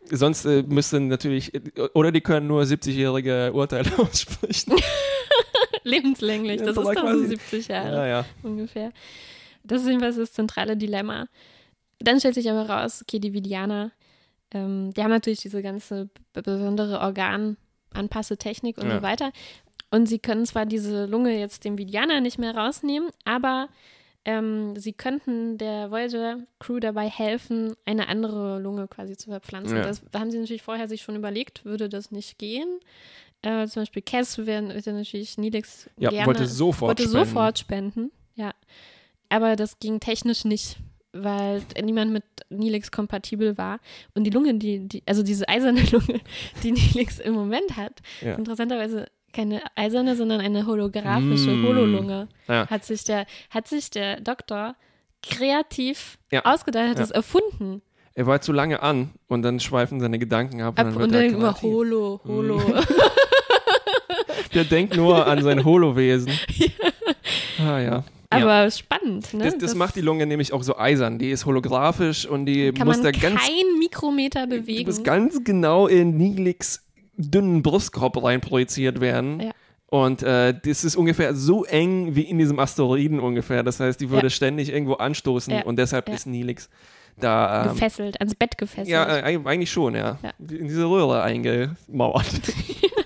Sonst 0.09 0.45
äh, 0.45 0.63
müssten 0.63 1.09
natürlich, 1.09 1.53
oder 1.95 2.13
die 2.13 2.21
können 2.21 2.47
nur 2.47 2.63
70-jährige 2.63 3.53
Urteile 3.53 3.91
aussprechen. 3.99 4.75
Lebenslänglich, 5.85 6.61
Ja, 6.61 6.67
das 6.67 6.77
ist 6.77 6.85
doch 6.85 6.93
so 6.95 7.01
quasi- 7.01 7.27
70 7.27 7.69
Jahre 7.69 7.93
Ja, 7.93 8.07
ja. 8.07 8.25
ungefähr. 8.43 8.93
Das 9.65 9.83
ist 9.83 9.89
jedenfalls 9.89 10.17
das 10.17 10.33
zentrale 10.33 10.77
Dilemma. 10.77 11.27
Dann 11.99 12.19
stellt 12.21 12.35
sich 12.35 12.49
aber 12.51 12.69
raus, 12.69 13.03
okay, 13.03 13.19
die 13.19 13.33
Vidianer, 13.33 13.91
ähm, 14.53 14.93
die 14.95 15.03
haben 15.03 15.11
natürlich 15.11 15.41
diese 15.41 15.63
ganze 15.63 16.09
besondere 16.33 17.01
Organanpassetechnik 17.01 18.79
und 18.79 18.89
Ja. 18.89 18.97
so 18.97 19.03
weiter. 19.03 19.33
Und 19.91 20.07
sie 20.07 20.19
können 20.19 20.47
zwar 20.47 20.67
diese 20.67 21.07
Lunge 21.07 21.39
jetzt 21.39 21.65
dem 21.65 21.79
Vidianer 21.79 22.21
nicht 22.21 22.39
mehr 22.39 22.57
rausnehmen, 22.57 23.11
aber 23.25 23.69
ähm, 24.25 24.75
sie 24.77 24.93
könnten 24.93 25.57
der 25.59 25.91
Voyager-Crew 25.93 26.81
dabei 26.81 27.09
helfen, 27.09 27.75
eine 27.85 28.09
andere 28.09 28.59
Lunge 28.59 28.89
quasi 28.89 29.17
zu 29.17 29.31
verpflanzen. 29.31 29.77
Ja. 29.77 29.83
Das 29.85 30.03
haben 30.15 30.31
sie 30.33 30.39
natürlich 30.41 30.63
vorher 30.63 30.89
sich 30.89 31.03
schon 31.03 31.15
überlegt, 31.15 31.65
würde 31.65 31.89
das 31.89 32.11
nicht 32.11 32.37
gehen. 32.39 32.81
Äh, 33.43 33.69
zum 33.69 33.83
Beispiel 33.83 34.03
Cass 34.03 34.39
wäre 34.39 34.69
wäre 34.85 34.93
natürlich 34.97 35.39
Nilix 35.39 35.89
Ja, 35.99 36.11
gerne, 36.11 36.27
wollte 36.27 36.47
sofort 36.49 36.89
wollte 36.89 37.05
spenden. 37.05 37.25
sofort 37.29 37.59
spenden. 37.61 38.11
Ja. 38.35 38.53
Aber 39.29 39.55
das 39.55 39.79
ging 39.79 40.01
technisch 40.01 40.45
nicht, 40.45 40.79
weil 41.23 41.63
niemand 41.83 42.13
mit 42.13 42.25
Nilix 42.51 42.91
kompatibel 42.91 43.57
war. 43.59 43.79
Und 44.15 44.25
die 44.25 44.31
Lunge, 44.31 44.55
die, 44.55 44.87
die, 44.89 45.03
also 45.07 45.23
diese 45.23 45.49
eiserne 45.49 45.81
Lunge, 45.93 46.21
die 46.63 46.73
Nilix 46.73 47.19
im 47.19 47.35
Moment 47.35 47.77
hat, 47.77 48.01
Ja. 48.21 48.35
interessanterweise 48.35 49.07
keine 49.33 49.61
eiserne, 49.75 50.17
sondern 50.17 50.41
eine 50.41 50.67
holographische 50.67 51.51
Mm. 51.51 51.67
Hololunge, 51.67 52.29
Ja. 52.49 52.67
hat 52.69 52.85
sich 52.87 53.05
der, 53.05 53.27
hat 53.51 53.69
sich 53.69 53.91
der 53.91 54.21
Doktor 54.21 54.77
kreativ 55.23 56.19
Ja. 56.33 56.43
ausgedacht, 56.45 56.89
hat 56.89 56.99
Ja. 56.99 57.05
es 57.05 57.11
erfunden. 57.11 57.83
Er 58.15 58.27
war 58.27 58.41
zu 58.41 58.53
lange 58.53 58.83
an 58.83 59.11
und 59.29 59.43
dann 59.43 59.61
schweifen 59.61 60.01
seine 60.01 60.19
Gedanken 60.19 60.63
ab. 60.63 60.79
Ab 60.79 60.87
und 60.87 60.95
und 60.95 61.01
dann 61.03 61.11
wird 61.13 61.33
dann 61.35 61.43
er 61.43 61.49
immer. 61.49 61.63
Holo, 61.63 62.21
Holo. 62.25 62.63
Der 64.55 64.65
denkt 64.65 64.97
nur 64.97 65.27
an 65.27 65.43
sein 65.43 65.65
Holowesen. 65.65 66.33
Ah 67.59 67.79
ja. 67.81 68.05
Aber 68.31 68.71
spannend, 68.71 69.35
ne? 69.35 69.45
Das, 69.45 69.59
das, 69.59 69.75
macht 69.75 69.97
die 69.97 70.01
Lunge 70.01 70.27
nämlich 70.27 70.53
auch 70.53 70.63
so 70.63 70.77
eisern. 70.77 71.19
Die 71.19 71.31
ist 71.31 71.47
holographisch 71.47 72.27
und 72.27 72.47
die 72.47 72.73
kann 72.73 72.87
muss 72.87 72.97
man 72.97 73.05
da 73.05 73.11
ganz, 73.13 73.41
kein 73.41 73.79
Mikrometer 73.79 74.47
die 74.47 74.59
bewegen. 74.59 74.87
muss 74.87 75.03
ganz 75.03 75.43
genau 75.45 75.87
in 75.87 76.17
Nilix 76.17 76.83
dünnen 77.17 77.63
Brustkorb 77.63 78.23
rein 78.23 78.41
projiziert 78.41 79.01
werden. 79.01 79.41
Ja. 79.41 79.51
Und 79.89 80.23
äh, 80.23 80.53
das 80.65 80.83
ist 80.85 80.97
ungefähr 80.97 81.35
so 81.35 81.65
eng 81.65 82.15
wie 82.17 82.23
in 82.23 82.39
diesem 82.39 82.59
Asteroiden 82.59 83.21
ungefähr. 83.21 83.63
Das 83.63 83.79
heißt, 83.81 84.01
die 84.01 84.11
würde 84.11 84.27
Ja. 84.27 84.31
ständig 84.31 84.71
irgendwo 84.73 84.95
anstoßen 84.95 85.53
Ja. 85.55 85.63
und 85.63 85.79
deshalb 85.79 86.09
Ja. 86.09 86.15
ist 86.15 86.27
Nilix 86.27 86.69
da. 87.19 87.63
Ähm, 87.67 87.73
gefesselt, 87.73 88.21
ans 88.21 88.35
Bett 88.35 88.59
gefesselt. 88.59 88.89
ja, 88.89 89.19
äh, 89.19 89.23
eigentlich 89.23 89.71
schon, 89.71 89.95
ja. 89.95 90.19
Ja. 90.23 90.31
In 90.41 90.67
diese 90.69 90.85
Röhre 90.91 91.23
eingemauert. 91.23 92.27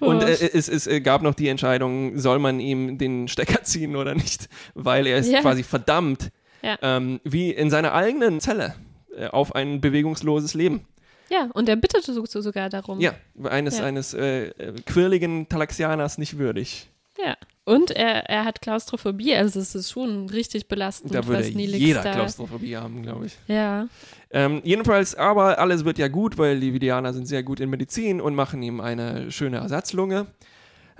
Und 0.00 0.22
Oh, 0.22 0.26
äh, 0.26 0.32
es, 0.32 0.68
es 0.68 0.86
äh, 0.86 1.00
gab 1.00 1.22
noch 1.22 1.34
die 1.34 1.48
Entscheidung, 1.48 2.18
soll 2.18 2.38
man 2.38 2.60
ihm 2.60 2.98
den 2.98 3.28
Stecker 3.28 3.62
ziehen 3.64 3.96
oder 3.96 4.14
nicht, 4.14 4.48
weil 4.74 5.06
er 5.06 5.18
ist 5.18 5.30
Ja. 5.30 5.40
quasi 5.40 5.62
verdammt, 5.62 6.30
Ja. 6.62 6.78
ähm, 6.82 7.20
wie 7.24 7.50
in 7.50 7.70
seiner 7.70 7.92
eigenen 7.94 8.40
Zelle, 8.40 8.74
äh, 9.16 9.26
auf 9.28 9.54
ein 9.54 9.80
bewegungsloses 9.80 10.54
Leben. 10.54 10.86
ja, 11.30 11.48
und 11.54 11.68
er 11.68 11.76
bittete 11.76 12.12
so, 12.12 12.24
so 12.26 12.40
sogar 12.40 12.68
darum. 12.68 13.00
Ja, 13.00 13.12
eines, 13.44 13.78
Ja. 13.78 13.84
eines 13.84 14.14
äh, 14.14 14.50
quirligen 14.86 15.48
Talaxianers 15.48 16.18
nicht 16.18 16.38
würdig. 16.38 16.88
Ja. 17.22 17.36
Und 17.64 17.92
er, 17.92 18.28
er 18.28 18.44
hat 18.46 18.60
Klaustrophobie, 18.62 19.34
also 19.36 19.60
es 19.60 19.74
ist 19.76 19.90
schon 19.92 20.28
richtig 20.30 20.66
belastend, 20.66 21.14
Da 21.14 21.24
würde 21.26 21.44
was 21.46 21.54
Nilix 21.54 21.78
jeder 21.78 22.02
da... 22.02 22.12
Klaustrophobie 22.14 22.76
haben, 22.76 23.02
glaube 23.02 23.26
ich. 23.26 23.36
Ja, 23.46 23.86
Ähm, 24.32 24.60
jedenfalls, 24.64 25.14
aber 25.14 25.58
alles 25.58 25.84
wird 25.84 25.98
ja 25.98 26.08
gut, 26.08 26.38
weil 26.38 26.60
die 26.60 26.72
Vidianer 26.72 27.12
sind 27.12 27.26
sehr 27.26 27.42
gut 27.42 27.58
in 27.60 27.68
Medizin 27.70 28.20
und 28.20 28.34
machen 28.34 28.62
ihm 28.62 28.80
eine 28.80 29.30
schöne 29.32 29.56
Ersatzlunge. 29.58 30.26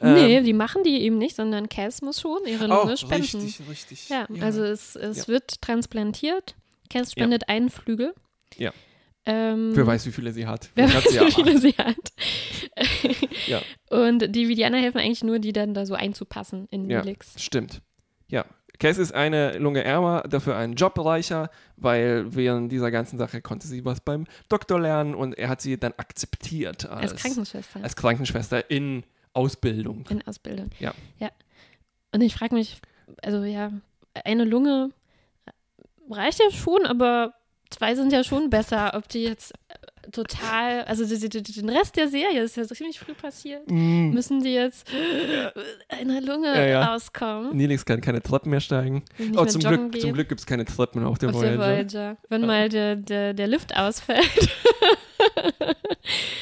Ähm, 0.02 0.14
nee, 0.14 0.40
die 0.40 0.52
machen 0.52 0.82
die 0.82 1.02
eben 1.02 1.18
nicht, 1.18 1.36
sondern 1.36 1.68
Cass 1.68 2.02
muss 2.02 2.20
schon 2.20 2.40
ihre 2.46 2.66
Lunge 2.66 2.92
oh, 2.94 2.96
spenden. 2.96 3.40
richtig, 3.40 3.60
richtig. 3.68 4.08
Ja, 4.08 4.26
also 4.40 4.64
es, 4.64 4.96
es 4.96 5.18
Ja. 5.26 5.28
wird 5.28 5.60
transplantiert. 5.60 6.56
Cass 6.88 7.12
spendet 7.12 7.48
einen 7.48 7.70
Flügel. 7.70 8.14
Ja. 8.56 8.72
Ähm, 9.26 9.70
Wer 9.74 9.86
weiß, 9.86 10.06
wie 10.06 10.12
viele 10.12 10.32
sie 10.32 10.46
hat. 10.46 10.70
Wer 10.74 10.92
weiß, 10.92 11.12
ja 11.14 11.26
wie 11.26 11.30
viele 11.32 11.58
sie 11.58 11.72
hat. 11.72 11.96
Ja. 13.46 13.62
Und 13.88 14.34
die 14.34 14.48
Vidianer 14.48 14.78
helfen 14.78 14.98
eigentlich 14.98 15.24
nur, 15.24 15.38
die 15.38 15.52
dann 15.52 15.74
da 15.74 15.86
so 15.86 15.94
einzupassen 15.94 16.66
in 16.70 16.88
Ja. 16.90 17.00
Nilix. 17.02 17.34
Stimmt. 17.42 17.80
Ja. 18.28 18.44
Cass 18.80 18.98
ist 18.98 19.12
eine 19.14 19.58
Lunge 19.58 19.84
ärmer, 19.84 20.22
dafür 20.28 20.56
ein 20.56 20.72
Job 20.72 20.98
reicher, 20.98 21.50
weil 21.76 22.34
während 22.34 22.72
dieser 22.72 22.90
ganzen 22.90 23.18
Sache 23.18 23.40
konnte 23.42 23.68
sie 23.68 23.84
was 23.84 24.00
beim 24.00 24.26
Doktor 24.48 24.80
lernen 24.80 25.14
und 25.14 25.34
er 25.38 25.48
hat 25.48 25.60
sie 25.60 25.78
dann 25.78 25.92
akzeptiert 25.96 26.86
als, 26.88 27.12
Als 27.12 27.22
Krankenschwester 27.22 27.82
als 27.82 27.94
Krankenschwester 27.94 28.70
in 28.70 29.04
Ausbildung. 29.34 30.06
in 30.08 30.26
Ausbildung. 30.26 30.70
Ja. 30.80 30.92
Ja. 31.18 31.30
Und 32.12 32.22
ich 32.22 32.34
frage 32.34 32.54
mich, 32.54 32.80
also 33.22 33.44
ja, 33.44 33.70
eine 34.24 34.44
Lunge 34.44 34.90
reicht 36.10 36.40
ja 36.40 36.50
schon, 36.50 36.84
aber 36.86 37.34
zwei 37.70 37.94
sind 37.94 38.12
ja 38.12 38.24
schon 38.24 38.50
besser. 38.50 38.94
Ob 38.94 39.08
die 39.08 39.22
jetzt 39.22 39.52
total, 40.12 40.84
also 40.84 41.04
den 41.04 41.68
Rest 41.68 41.96
der 41.96 42.08
Serie 42.08 42.42
ist 42.42 42.56
ja 42.56 42.64
ziemlich 42.66 42.98
früh 42.98 43.14
passiert. 43.14 43.70
Mm. 43.70 44.10
Müssen 44.10 44.42
die 44.42 44.54
jetzt 44.54 44.86
einer 45.88 46.20
Lunge 46.20 46.48
Ja, 46.54 46.66
ja. 46.66 46.94
auskommen? 46.94 47.56
Nilix 47.56 47.84
kann 47.84 48.00
keine 48.00 48.22
Treppen 48.22 48.50
mehr 48.50 48.60
steigen. 48.60 49.02
Oh, 49.36 49.44
zum 49.44 49.60
Glück, 49.62 50.00
zum 50.00 50.12
Glück 50.12 50.28
gibt 50.28 50.40
es 50.40 50.46
keine 50.46 50.64
Treppen 50.64 51.04
auf 51.04 51.18
der 51.18 51.30
auf 51.30 51.34
Voyager. 51.36 51.56
der 51.56 51.66
Voyager. 51.66 52.16
Wenn 52.28 52.46
mal 52.46 52.68
der, 52.68 52.96
der, 52.96 53.34
der 53.34 53.46
Lift 53.46 53.76
ausfällt, 53.76 54.28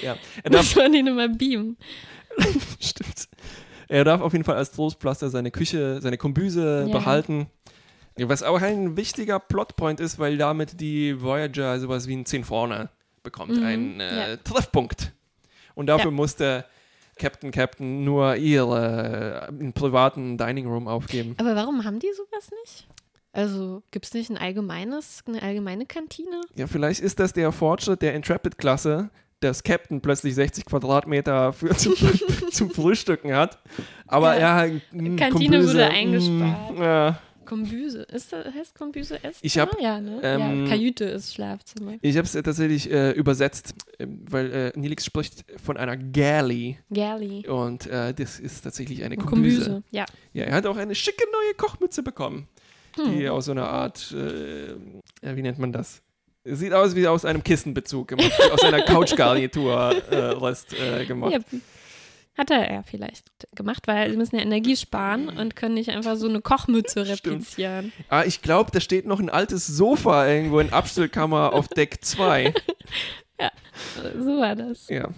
Ja. 0.03 0.17
Er 0.45 0.51
darf, 0.51 0.63
muss 0.63 0.77
man 0.77 0.95
ihn 0.95 1.07
immer 1.09 1.29
beamen. 1.29 1.77
stimmt. 2.81 3.29
Er 3.89 4.05
darf 4.05 4.21
auf 4.21 4.33
jeden 4.33 4.45
Fall 4.45 4.57
als 4.57 4.71
Trostpflaster 4.73 5.31
seine 5.31 5.51
Küche, 5.51 6.01
seine 6.01 6.17
Kombüse 6.17 6.85
Ja. 6.87 6.93
behalten. 6.93 7.47
Was 8.21 8.43
auch 8.43 8.61
ein 8.61 8.97
wichtiger 8.97 9.39
Plotpoint 9.39 10.01
ist, 10.01 10.19
weil 10.19 10.37
damit 10.39 10.81
die 10.81 11.21
Voyager 11.23 11.79
sowas 11.79 12.09
wie 12.09 12.17
ein 12.17 12.27
10 12.27 12.45
vorne 12.45 12.91
bekommt, 13.31 13.57
Mhm, 13.57 13.65
einen 13.65 14.01
äh, 14.01 14.31
ja. 14.31 14.37
Treffpunkt. 14.39 15.13
Und 15.75 15.87
dafür 15.87 16.11
Ja. 16.11 16.17
musste 16.17 16.65
Captain 17.19 17.51
Captain 17.51 18.05
nur 18.05 18.37
ihre 18.37 19.49
äh, 19.51 19.73
privaten 19.73 20.39
Dining 20.39 20.67
Room 20.67 20.89
aufgeben. 20.89 21.35
Aber 21.39 21.55
warum 21.57 21.85
haben 21.85 21.99
die 21.99 22.11
sowas 22.17 22.51
nicht? 22.63 22.87
Also 23.33 23.83
gibt 23.91 24.07
es 24.07 24.15
nicht 24.15 24.31
ein 24.31 24.39
allgemeines, 24.39 25.23
eine 25.27 25.43
allgemeine 25.43 25.85
Kantine? 25.87 26.41
Ja, 26.57 26.67
vielleicht 26.67 27.01
ist 27.01 27.19
das 27.21 27.33
der 27.33 27.53
Fortschritt 27.53 28.03
der 28.03 28.15
Intrepid-Klasse, 28.15 29.11
dass 29.41 29.63
Captain 29.63 30.01
plötzlich 30.01 30.35
60 30.35 30.65
Quadratmeter 30.65 31.53
für 31.53 31.69
zum, 31.77 31.95
zum 32.51 32.71
Frühstücken 32.71 33.35
hat. 33.35 33.59
Aber 34.07 34.39
Ja. 34.39 34.65
ja, 34.65 34.81
Kantine 34.91 35.29
Kombüse, 35.31 35.69
wurde 35.75 35.85
mh, 35.85 35.95
eingespart. 35.95 36.79
Ja. 36.79 37.19
Kombüse. 37.49 38.03
Ist 38.03 38.33
das, 38.33 38.53
heißt 38.55 38.75
Kombüse 38.77 39.17
Esszimmer? 39.17 39.35
Ich 39.43 39.59
hab, 39.59 39.81
ja, 39.81 40.01
ne? 40.01 40.21
ähm, 40.23 40.65
ja, 40.65 40.71
Kajüte 40.71 41.05
ist 41.05 41.35
Schlafzimmer. 41.35 41.95
Ich 42.03 42.17
habe 42.17 42.27
es 42.27 42.33
tatsächlich 42.33 42.91
äh, 42.91 43.13
übersetzt, 43.13 43.75
äh, 43.99 44.07
weil 44.31 44.53
äh, 44.53 44.79
Nilix 44.79 45.05
spricht 45.05 45.45
von 45.65 45.77
einer 45.77 45.97
Galley 45.97 46.79
Galley. 46.93 47.47
und 47.49 47.87
äh, 47.87 48.13
das 48.15 48.39
ist 48.39 48.63
tatsächlich 48.63 49.03
eine 49.03 49.17
Kombüse. 49.17 49.65
Kombüse. 49.65 49.83
Ja. 49.91 50.05
Ja, 50.33 50.45
er 50.45 50.55
hat 50.57 50.67
auch 50.67 50.77
eine 50.77 50.95
schicke 50.95 51.25
neue 51.33 51.55
Kochmütze 51.55 52.03
bekommen, 52.03 52.47
Hm. 52.97 53.17
die 53.19 53.29
aus 53.29 53.47
so 53.47 53.53
einer 53.53 53.69
Art, 53.69 54.13
äh, 54.17 54.69
ja, 55.23 55.37
wie 55.37 55.43
nennt 55.43 55.59
man 55.59 55.73
das? 55.73 56.03
Sieht 56.45 56.73
aus 56.73 56.95
wie 56.95 57.07
aus 57.07 57.25
einem 57.25 57.43
Kissenbezug 57.45 58.09
gemacht, 58.09 58.33
aus 58.53 58.63
einer 58.63 58.83
Couchgarnitur 58.83 59.95
äh, 60.11 60.17
Rest 60.17 60.75
äh, 60.75 61.05
gemacht. 61.05 61.33
ja. 61.33 61.59
Hat 62.39 62.51
er 62.53 62.73
ja 62.73 62.83
vielleicht 62.85 63.27
gemacht, 63.57 63.89
weil 63.89 64.11
sie 64.13 64.17
müssen 64.17 64.37
ja 64.37 64.43
Energie 64.43 64.77
sparen 64.77 65.29
und 65.29 65.57
können 65.57 65.75
nicht 65.75 65.91
einfach 65.91 66.15
so 66.17 66.29
eine 66.29 66.41
Kochmütze 66.41 67.05
Stimmt. 67.05 67.27
replizieren. 67.43 67.93
Ah, 68.09 68.23
ich 68.25 68.41
glaube, 68.43 68.71
da 68.71 68.81
steht 68.81 69.07
noch 69.07 69.19
ein 69.19 69.29
altes 69.29 69.67
Sofa 69.67 70.27
irgendwo 70.29 70.61
in 70.61 70.73
Abstellkammer 70.73 71.53
auf 71.53 71.67
Deck 71.69 71.99
2. 72.05 72.55
So 74.19 74.41
war 74.41 74.57
das. 74.57 74.89
Ja. 74.89 75.09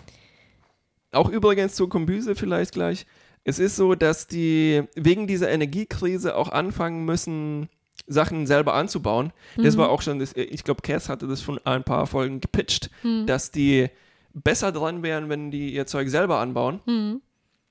Auch 1.12 1.28
übrigens 1.30 1.74
zur 1.74 1.88
Kombüse 1.88 2.34
vielleicht 2.36 2.72
gleich. 2.72 3.06
Es 3.42 3.58
ist 3.58 3.76
so, 3.76 3.94
dass 3.94 4.26
die 4.26 4.82
wegen 4.94 5.26
dieser 5.26 5.50
Energiekrise 5.50 6.36
auch 6.36 6.50
anfangen 6.50 7.04
müssen, 7.06 7.68
Sachen 8.06 8.46
selber 8.46 8.74
anzubauen. 8.74 9.32
Das 9.56 9.76
Mhm. 9.76 9.80
war 9.80 9.88
auch 9.88 10.02
schon, 10.02 10.18
das, 10.18 10.32
ich 10.36 10.62
glaube, 10.64 10.82
Cass 10.82 11.08
hatte 11.08 11.26
das 11.26 11.42
schon 11.42 11.58
ein 11.64 11.82
paar 11.84 12.06
Folgen 12.06 12.40
gepitcht, 12.40 12.90
Hm. 13.02 13.26
dass 13.26 13.50
die 13.50 13.88
besser 14.34 14.72
dran 14.72 15.02
wären, 15.02 15.28
wenn 15.28 15.50
die 15.50 15.74
ihr 15.74 15.86
Zeug 15.86 16.08
selber 16.08 16.38
anbauen. 16.38 16.80
Hm. 16.86 17.20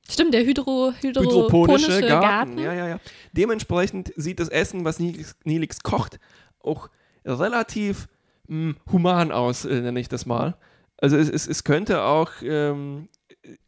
Stimmt, 0.10 0.34
der 0.34 0.44
Hydro, 0.44 0.92
Hydroponische 1.00 1.36
hydroponische 1.36 2.02
Garten. 2.02 2.56
Garten. 2.56 2.58
Ja, 2.58 2.74
ja, 2.74 2.88
ja. 2.88 3.00
Dementsprechend 3.34 4.12
sieht 4.16 4.40
das 4.40 4.50
Essen, 4.50 4.84
was 4.84 5.00
Nilix, 5.00 5.36
Nilix 5.44 5.82
kocht, 5.84 6.20
auch 6.62 6.90
relativ 7.26 8.08
mh, 8.48 8.76
human 8.92 9.32
aus, 9.32 9.66
äh, 9.66 9.82
nenne 9.82 10.00
ich 10.00 10.10
das 10.10 10.26
mal. 10.26 10.56
Also 10.98 11.16
es, 11.16 11.30
es, 11.30 11.48
es 11.48 11.64
könnte 11.64 12.04
auch, 12.04 12.32
ähm, 12.42 13.08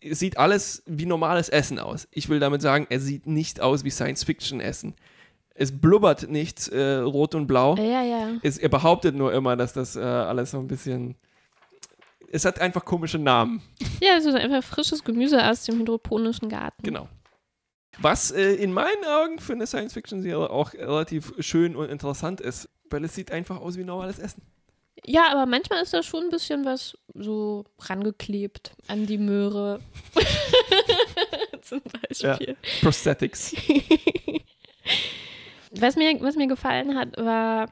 es 0.02 0.20
sieht 0.20 0.38
alles 0.38 0.84
wie 0.88 1.06
normales 1.06 1.48
Essen 1.48 1.80
aus. 1.80 2.08
Ich 2.12 2.28
will 2.28 2.40
damit 2.40 2.62
sagen, 2.62 2.88
es 2.90 3.04
sieht 3.04 3.28
nicht 3.28 3.62
aus 3.62 3.84
wie 3.84 3.92
Science-Fiction-Essen. 3.92 4.96
Es 5.54 5.80
blubbert 5.80 6.30
nicht 6.30 6.70
äh, 6.70 6.96
rot 6.98 7.36
und 7.36 7.46
blau. 7.46 7.76
Ja, 7.76 8.04
ja. 8.04 8.32
Es, 8.42 8.58
er 8.58 8.70
behauptet 8.70 9.16
nur 9.16 9.32
immer, 9.32 9.56
dass 9.56 9.74
das 9.74 9.96
äh, 9.96 10.02
alles 10.02 10.52
so 10.52 10.60
ein 10.60 10.68
bisschen. 10.68 11.16
Es 12.34 12.46
hat 12.46 12.60
einfach 12.60 12.86
komische 12.86 13.20
Namen. 13.20 13.62
Ja, 14.02 14.14
also 14.14 14.32
einfach 14.32 14.64
frisches 14.64 15.04
Gemüse 15.04 15.46
aus 15.46 15.66
dem 15.66 15.80
hydroponischen 15.80 16.48
Garten. 16.48 16.82
Genau. 16.82 17.10
Was 18.00 18.32
äh, 18.32 18.54
in 18.54 18.72
meinen 18.72 19.04
Augen 19.06 19.40
für 19.40 19.52
eine 19.52 19.68
Science-Fiction-Serie 19.68 20.50
auch 20.50 20.74
relativ 20.74 21.34
schön 21.40 21.76
und 21.76 21.90
interessant 21.90 22.40
ist, 22.40 22.70
weil 22.90 23.04
es 23.04 23.16
sieht 23.16 23.32
einfach 23.32 23.60
aus 23.60 23.78
wie 23.78 23.84
normales 23.84 24.18
Essen. 24.18 24.44
Ja, 25.06 25.30
aber 25.32 25.46
manchmal 25.46 25.84
ist 25.84 25.94
da 25.94 26.04
schon 26.04 26.26
ein 26.26 26.30
bisschen 26.30 26.64
was 26.64 26.98
so 27.14 27.66
rangeklebt 27.80 28.72
an 28.88 29.08
die 29.08 29.18
Möhre. 29.18 29.82
Zum 31.62 31.82
Beispiel. 31.82 32.56
Prosthetics. 32.82 33.56
Was 35.74 35.96
mir, 35.96 36.20
was 36.20 36.36
mir 36.36 36.48
gefallen 36.48 36.98
hat, 36.98 37.16
war, 37.18 37.72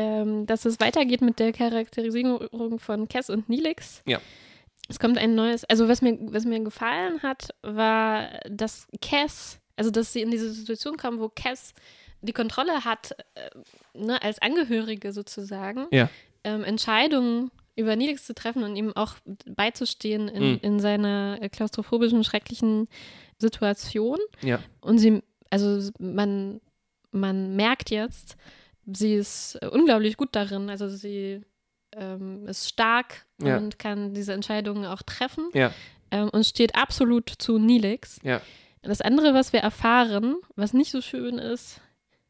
ähm, 0.00 0.46
dass 0.46 0.64
es 0.64 0.80
weitergeht 0.80 1.20
mit 1.20 1.38
der 1.38 1.52
Charakterisierung 1.52 2.78
von 2.78 3.08
Cass 3.08 3.28
und 3.30 3.48
Nilix. 3.48 4.02
Ja. 4.06 4.18
Es 4.88 4.98
kommt 4.98 5.18
ein 5.18 5.34
neues, 5.34 5.64
also 5.66 5.88
was 5.88 6.00
mir, 6.02 6.16
was 6.32 6.44
mir 6.44 6.60
gefallen 6.60 7.22
hat, 7.22 7.50
war, 7.62 8.28
dass 8.48 8.88
Cass, 9.02 9.60
also 9.76 9.90
dass 9.90 10.12
sie 10.12 10.22
in 10.22 10.30
diese 10.30 10.52
Situation 10.52 10.96
kommen, 10.96 11.20
wo 11.20 11.28
Cass 11.28 11.74
die 12.22 12.32
Kontrolle 12.32 12.84
hat, 12.84 13.12
äh, 13.34 13.50
ne, 13.98 14.20
als 14.22 14.40
Angehörige 14.42 15.12
sozusagen, 15.12 15.86
Ja. 15.90 16.08
ähm, 16.44 16.64
Entscheidungen 16.64 17.50
über 17.76 17.94
Nilix 17.96 18.26
zu 18.26 18.34
treffen 18.34 18.62
und 18.62 18.76
ihm 18.76 18.92
auch 18.96 19.14
beizustehen 19.46 20.28
in, 20.28 20.42
Mhm. 20.52 20.58
in 20.62 20.80
seiner 20.80 21.38
klaustrophobischen, 21.50 22.24
schrecklichen 22.24 22.88
Situation. 23.38 24.18
Ja. 24.42 24.58
Und 24.80 24.98
sie, 24.98 25.22
also 25.50 25.90
man, 25.98 26.60
man 27.12 27.56
merkt 27.56 27.90
jetzt, 27.90 28.36
sie 28.94 29.14
ist 29.14 29.56
äh, 29.62 29.66
unglaublich 29.66 30.16
gut 30.16 30.30
darin. 30.32 30.70
Also 30.70 30.88
sie 30.88 31.42
ähm, 31.96 32.46
ist 32.46 32.68
stark 32.68 33.26
Ja. 33.42 33.56
und 33.56 33.78
kann 33.78 34.14
diese 34.14 34.32
Entscheidungen 34.32 34.84
auch 34.86 35.02
treffen 35.02 35.48
Ja. 35.54 35.72
ähm, 36.10 36.28
und 36.30 36.44
steht 36.46 36.74
absolut 36.76 37.28
zu 37.38 37.58
Nilix. 37.58 38.18
Ja. 38.22 38.40
Das 38.82 39.00
andere, 39.00 39.34
was 39.34 39.52
wir 39.52 39.60
erfahren, 39.60 40.36
was 40.56 40.72
nicht 40.72 40.90
so 40.90 41.00
schön 41.00 41.38
ist, 41.38 41.80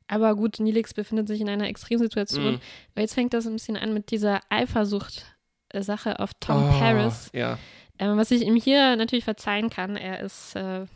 aber 0.09 0.35
gut, 0.35 0.59
Nilix 0.59 0.93
befindet 0.95 1.29
sich 1.29 1.41
in 1.41 1.49
einer 1.49 1.69
Extremsituation. 1.69 2.55
Mhm. 2.55 2.61
Aber 2.95 3.03
jetzt 3.03 3.15
fängt 3.15 3.33
das 3.35 3.47
ein 3.47 3.53
bisschen 3.53 3.77
an 3.77 3.95
mit 3.95 4.11
dieser 4.11 4.41
Eifersucht-Sache 4.49 6.19
auf 6.19 6.31
Tom 6.41 6.69
Oh, 6.69 6.79
Paris, 6.79 7.31
Ja. 7.33 7.59
ähm, 7.99 8.17
was 8.17 8.31
ich 8.31 8.43
ihm 8.43 8.57
hier 8.57 8.97
natürlich 8.97 9.25
verzeihen 9.25 9.71
kann. 9.71 9.97
Er 9.97 10.21
ist, 10.21 10.57
äh, 10.57 10.87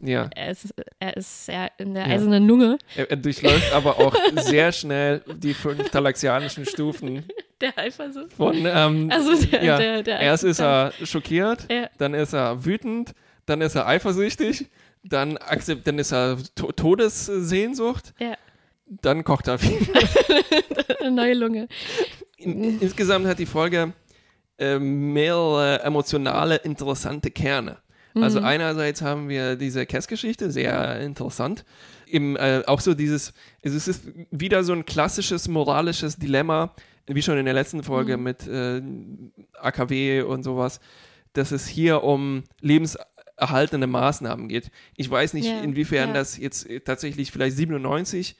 Ja. 0.00 0.28
er 0.34 0.50
ist, 0.50 0.74
er 0.98 1.16
ist 1.16 1.48
ja 1.48 1.68
in 1.78 1.94
der 1.94 2.06
Ja. 2.06 2.14
eisernen 2.14 2.46
Lunge 2.46 2.78
Er, 2.96 3.10
er 3.10 3.16
durchläuft 3.16 3.72
aber 3.72 3.98
auch 3.98 4.14
sehr 4.36 4.70
schnell 4.72 5.22
die 5.36 5.54
fünf 5.54 5.88
talaxianischen 5.90 6.66
Stufen 6.66 7.24
der 7.62 7.76
Eifersucht. 7.78 8.32
von 8.34 8.54
ähm, 8.66 9.10
Also 9.10 9.34
der, 9.46 9.64
ja. 9.64 9.78
der, 9.78 10.02
der 10.02 10.20
Erst 10.20 10.44
ist 10.44 10.60
er 10.60 10.92
schockiert, 11.02 11.66
Ja. 11.70 11.88
dann 11.98 12.12
ist 12.12 12.34
er 12.34 12.64
wütend, 12.66 13.12
dann 13.46 13.62
ist 13.62 13.74
er 13.74 13.86
eifersüchtig, 13.86 14.66
dann, 15.02 15.38
akzept, 15.38 15.86
dann 15.86 15.98
ist 15.98 16.12
er 16.12 16.36
to 16.54 16.72
Todessehnsucht, 16.72 18.12
Ja. 18.18 18.34
dann 18.86 19.24
kocht 19.24 19.48
er 19.48 19.58
viel. 19.58 19.78
eine 21.00 21.10
neue 21.10 21.34
Lunge. 21.34 21.68
In, 22.36 22.80
insgesamt 22.80 23.26
hat 23.26 23.38
die 23.38 23.46
Folge 23.46 23.92
äh, 24.58 24.78
mehrere 24.78 25.80
emotionale, 25.82 26.56
interessante 26.56 27.30
Kerne. 27.30 27.78
Also 28.22 28.40
Mhm. 28.40 28.46
einerseits 28.46 29.02
haben 29.02 29.28
wir 29.28 29.56
diese 29.56 29.84
Cass-Geschichte, 29.86 30.50
sehr 30.50 31.00
interessant. 31.00 31.64
Im, 32.06 32.36
äh, 32.36 32.62
auch 32.66 32.80
so 32.80 32.94
dieses, 32.94 33.32
es 33.62 33.86
ist 33.86 34.04
wieder 34.30 34.64
so 34.64 34.72
ein 34.72 34.84
klassisches 34.86 35.48
moralisches 35.48 36.16
Dilemma, 36.16 36.72
wie 37.06 37.22
schon 37.22 37.36
in 37.38 37.44
der 37.44 37.54
letzten 37.54 37.82
Folge 37.82 38.16
Mhm. 38.16 38.22
mit 38.22 38.46
äh, 38.46 38.80
AKW 39.60 40.22
und 40.22 40.42
sowas, 40.42 40.80
dass 41.34 41.52
es 41.52 41.66
hier 41.66 42.02
um 42.04 42.44
lebenserhaltende 42.60 43.86
Maßnahmen 43.86 44.48
geht. 44.48 44.70
Ich 44.96 45.10
weiß 45.10 45.34
nicht, 45.34 45.46
Ja, 45.46 45.60
inwiefern 45.60 46.08
ja. 46.10 46.14
das 46.14 46.36
jetzt 46.38 46.66
tatsächlich 46.84 47.30
vielleicht 47.32 47.56
97, 47.56 48.36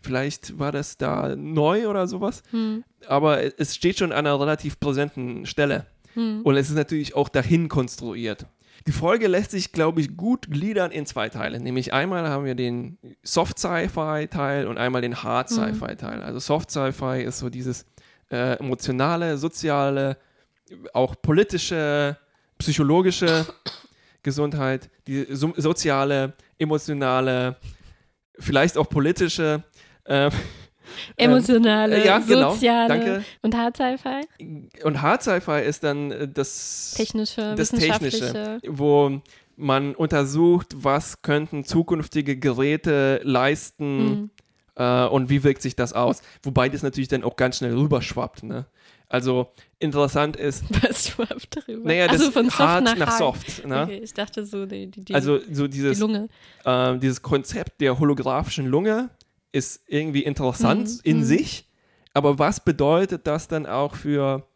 vielleicht 0.00 0.58
war 0.58 0.72
das 0.72 0.96
da 0.96 1.36
neu 1.36 1.88
oder 1.88 2.06
sowas, 2.06 2.42
Hm. 2.52 2.84
aber 3.06 3.58
es 3.60 3.74
steht 3.74 3.98
schon 3.98 4.12
an 4.12 4.18
einer 4.26 4.40
relativ 4.40 4.80
präsenten 4.80 5.46
Stelle. 5.46 5.86
Hm. 6.14 6.40
Und 6.42 6.56
es 6.56 6.68
ist 6.70 6.76
natürlich 6.76 7.14
auch 7.14 7.28
dahin 7.28 7.68
konstruiert. 7.68 8.46
Die 8.86 8.92
Folge 8.92 9.26
lässt 9.28 9.50
sich, 9.50 9.72
glaube 9.72 10.00
ich, 10.00 10.16
gut 10.16 10.50
gliedern 10.50 10.90
in 10.90 11.06
zwei 11.06 11.28
Teile. 11.28 11.60
Nämlich 11.60 11.92
einmal 11.92 12.28
haben 12.28 12.44
wir 12.44 12.54
den 12.54 12.98
Soft-Sci-Fi-Teil 13.22 14.66
und 14.66 14.78
einmal 14.78 15.02
den 15.02 15.22
Hard-Sci-Fi-Teil. 15.22 16.22
Also 16.22 16.38
Soft-Sci-Fi 16.38 17.22
ist 17.22 17.38
so 17.38 17.50
dieses 17.50 17.84
äh, 18.30 18.58
emotionale, 18.58 19.36
soziale, 19.36 20.16
auch 20.94 21.14
politische, 21.20 22.16
psychologische 22.58 23.46
Gesundheit, 24.22 24.90
die 25.06 25.26
so 25.30 25.52
soziale, 25.56 26.34
emotionale, 26.58 27.56
vielleicht 28.38 28.78
auch 28.78 28.88
politische. 28.88 29.62
Äh, 30.04 30.30
Emotionale, 31.16 32.02
äh, 32.02 32.06
ja, 32.06 32.18
genau. 32.18 32.52
soziale 32.52 32.88
Danke. 32.88 33.24
und 33.42 33.56
Hard 33.56 33.76
Sci-Fi, 33.76 34.60
Und 34.84 35.02
Hard 35.02 35.22
Sci-Fi 35.22 35.60
ist 35.62 35.84
dann 35.84 36.10
äh, 36.10 36.28
das 36.28 36.94
technische, 36.96 37.54
das. 37.54 37.70
Technische, 37.70 38.58
wo 38.66 39.20
man 39.56 39.94
untersucht, 39.94 40.68
was 40.74 41.22
könnten 41.22 41.64
zukünftige 41.64 42.36
Geräte 42.38 43.20
leisten 43.24 44.30
Hm. 44.76 44.76
äh, 44.76 45.06
und 45.06 45.28
wie 45.28 45.44
wirkt 45.44 45.62
sich 45.62 45.76
das 45.76 45.92
aus. 45.92 46.22
Wobei 46.42 46.68
das 46.68 46.82
natürlich 46.82 47.08
dann 47.08 47.24
auch 47.24 47.36
ganz 47.36 47.58
schnell 47.58 47.74
rüberschwappt. 47.76 48.42
Ne? 48.44 48.66
Also 49.08 49.48
interessant 49.80 50.36
ist, 50.36 50.64
Was 50.82 51.08
schwappt 51.08 51.56
darüber? 51.56 51.86
naja, 51.88 52.06
das 52.06 52.20
also 52.20 52.30
von 52.30 52.44
Soft 52.46 52.58
hart 52.60 52.84
nach, 52.84 52.96
nach. 52.96 53.18
Soft. 53.18 53.66
Ne? 53.66 53.82
Okay, 53.82 54.00
ich 54.02 54.14
dachte 54.14 54.46
so, 54.46 54.64
die, 54.66 54.86
die, 54.86 55.04
die, 55.04 55.14
Also 55.14 55.38
so 55.52 55.64
die 55.66 55.72
dieses, 55.74 55.98
Lunge. 55.98 56.28
äh, 56.64 56.96
dieses 56.98 57.20
Konzept 57.20 57.80
der 57.80 57.98
holographischen 57.98 58.66
Lunge 58.66 59.10
ist 59.52 59.82
irgendwie 59.86 60.22
interessant 60.22 60.88
Mhm, 60.88 61.00
in 61.04 61.16
mhm. 61.18 61.24
sich, 61.24 61.68
aber 62.14 62.38
was 62.38 62.64
bedeutet 62.64 63.26
das 63.26 63.48
dann 63.48 63.66
auch 63.66 63.94
für 63.96 64.46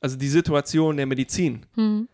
also 0.00 0.16
die 0.16 0.28
Situation 0.28 0.96
der 0.96 1.06
Medizin? 1.06 1.66
Hm. 1.74 2.08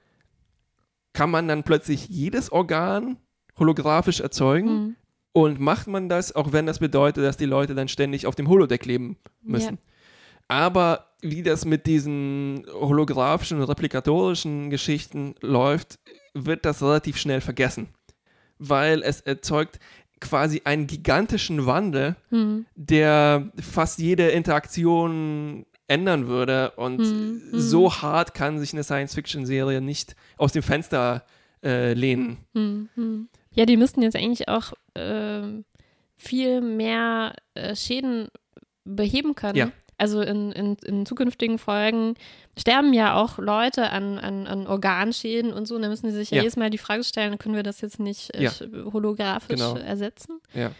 kann 1.15 1.31
man 1.31 1.49
dann 1.49 1.65
plötzlich 1.65 2.09
jedes 2.09 2.53
Organ 2.53 3.17
holographisch 3.59 4.21
erzeugen 4.21 4.69
Hm. 4.69 4.97
und 5.33 5.59
macht 5.61 5.87
man 5.89 6.09
das, 6.09 6.35
auch 6.35 6.53
wenn 6.53 6.67
das 6.67 6.79
bedeutet, 6.79 7.25
dass 7.25 7.37
die 7.37 7.47
Leute 7.47 7.75
dann 7.75 7.89
ständig 7.89 8.27
auf 8.27 8.35
dem 8.37 8.49
Holodeck 8.49 8.85
leben 8.87 9.17
müssen. 9.43 9.79
Aber 10.47 11.07
wie 11.21 11.43
das 11.43 11.65
mit 11.65 11.87
diesen 11.87 12.65
holographischen, 12.73 13.63
replikatorischen 13.63 14.71
Geschichten 14.71 15.35
läuft, 15.41 15.99
wird 16.35 16.65
das 16.65 16.83
relativ 16.83 17.19
schnell 17.19 17.41
vergessen, 17.41 17.89
weil 18.59 19.03
es 19.03 19.21
erzeugt 19.21 19.79
quasi 20.21 20.63
einen 20.65 20.87
gigantischen 20.87 21.67
Wandel, 21.67 22.17
Hm. 22.31 22.67
der 22.75 23.51
fast 23.61 23.99
jede 23.99 24.29
Interaktion 24.29 25.65
ändern 25.87 26.27
würde. 26.27 26.73
Und 26.77 26.99
Mhm, 26.99 27.43
mhm. 27.53 27.59
so 27.61 27.93
hart 28.03 28.35
kann 28.35 28.59
sich 28.59 28.73
eine 28.73 28.85
Science-Fiction-Serie 28.85 29.81
nicht 29.81 30.17
aus 30.37 30.53
dem 30.53 30.63
Fenster 30.63 31.25
äh, 31.65 31.93
lehnen. 31.95 32.39
Hm. 32.55 32.89
Hm. 32.95 33.29
Ja, 33.53 33.65
die 33.67 33.77
müssten 33.77 34.03
jetzt 34.03 34.15
eigentlich 34.17 34.49
auch 34.49 34.73
ähm, 34.95 35.65
viel 36.17 36.61
mehr 36.61 37.35
äh, 37.55 37.75
Schäden 37.75 38.29
beheben 38.85 39.35
können. 39.35 39.57
Ja. 39.57 39.73
Also 39.99 40.21
in, 40.23 40.53
in, 40.53 40.77
in 40.85 41.05
zukünftigen 41.07 41.59
Folgen 41.59 42.15
sterben 42.57 42.93
ja 42.93 43.17
auch 43.17 43.39
Leute 43.39 43.91
an, 43.91 44.19
an, 44.19 44.47
an 44.47 44.67
Organschäden 44.69 45.53
und 45.53 45.67
so. 45.67 45.75
Und 45.75 45.83
da 45.83 45.89
müssen 45.89 46.11
sie 46.11 46.17
sich 46.17 46.31
ja, 46.31 46.37
Ja. 46.39 46.43
jedes 46.45 46.57
Mal 46.57 46.71
die 46.71 46.79
Frage 46.79 47.03
stellen, 47.05 47.37
können 47.39 47.57
wir 47.57 47.65
das 47.65 47.81
jetzt 47.81 47.99
nicht 47.99 48.33
äh, 48.35 48.45
Ja. 48.45 48.53
holographisch 48.93 49.57
Genau. 49.59 49.77
ersetzen? 49.77 50.41
Ja. 50.55 50.71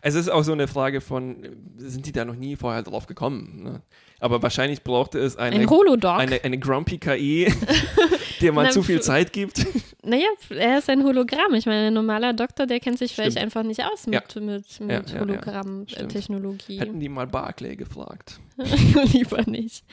Es 0.00 0.14
ist 0.14 0.28
auch 0.30 0.44
so 0.44 0.52
eine 0.52 0.68
Frage 0.68 1.00
von, 1.00 1.44
sind 1.76 2.06
die 2.06 2.12
da 2.12 2.24
noch 2.24 2.36
nie 2.36 2.54
vorher 2.56 2.82
drauf 2.82 3.06
gekommen? 3.06 3.62
Ne? 3.64 3.82
Aber 4.22 4.42
wahrscheinlich 4.42 4.82
brauchte 4.82 5.18
es 5.18 5.36
eine, 5.36 5.56
Ein 5.56 5.68
Holodog. 5.68 6.18
eine, 6.18 6.42
eine 6.44 6.58
Grumpy 6.58 6.96
KI, 6.98 7.52
der 8.40 8.52
man 8.52 8.66
Na, 8.66 8.70
zu 8.70 8.82
viel 8.82 9.00
Zeit 9.02 9.32
gibt. 9.32 9.64
Naja, 10.04 10.26
er 10.50 10.78
ist 10.78 10.90
ein 10.90 11.04
Hologramm. 11.04 11.54
Ich 11.54 11.64
meine, 11.64 11.86
ein 11.86 11.94
normaler 11.94 12.32
Doktor, 12.32 12.66
der 12.66 12.80
kennt 12.80 12.98
sich 12.98 13.14
vielleicht 13.14 13.38
einfach 13.38 13.62
nicht 13.62 13.84
aus 13.84 14.08
mit, 14.08 14.34
mit, 14.34 14.80
mit 14.80 14.80
Ja, 14.80 14.86
ja, 14.98 15.02
ja. 15.14 15.20
Hologramm-Technologie. 15.20 16.80
Hätten 16.80 16.98
die 16.98 17.08
mal 17.08 17.28
Barclay 17.28 17.76
gefragt. 17.76 18.40
Lieber 19.12 19.42
nicht. 19.48 19.84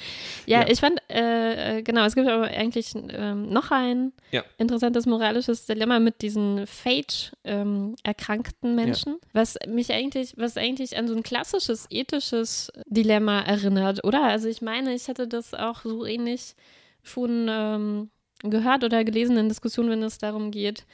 Ja, 0.47 0.61
Ja. 0.61 0.67
ich 0.67 0.79
fand, 0.79 0.99
äh, 1.11 1.77
äh, 1.77 1.83
genau, 1.83 2.05
es 2.05 2.15
gibt 2.15 2.27
aber 2.27 2.45
eigentlich 2.45 2.93
ähm, 2.95 3.49
noch 3.49 3.69
ein 3.69 4.11
Ja. 4.31 4.43
interessantes 4.57 5.05
moralisches 5.05 5.67
Dilemma 5.67 5.99
mit 5.99 6.23
diesen 6.23 6.65
Phage-erkrankten 6.65 8.73
Menschen, 8.75 9.17
was 9.33 9.57
mich 9.67 9.93
eigentlich, 9.93 10.33
was 10.37 10.57
eigentlich 10.57 10.97
an 10.97 11.07
so 11.07 11.13
ein 11.15 11.21
klassisches 11.23 11.85
ethisches 11.91 12.71
Dilemma 12.87 13.41
erinnert, 13.41 14.03
oder? 14.03 14.18
Also 14.23 14.47
ich 14.47 14.62
meine, 14.62 14.93
ich 14.93 15.08
hatte 15.08 15.27
das 15.27 15.53
auch 15.53 15.82
so 15.84 16.05
ähnlich 16.05 16.55
schon 17.03 17.47
ähm, 17.49 18.10
gehört 18.43 18.84
oder 18.84 19.03
gelesen 19.03 19.38
in 19.38 19.49
Diskussionen, 19.49 19.89
wenn 19.89 20.03
es 20.03 20.17
darum 20.17 20.51
geht, 20.51 20.86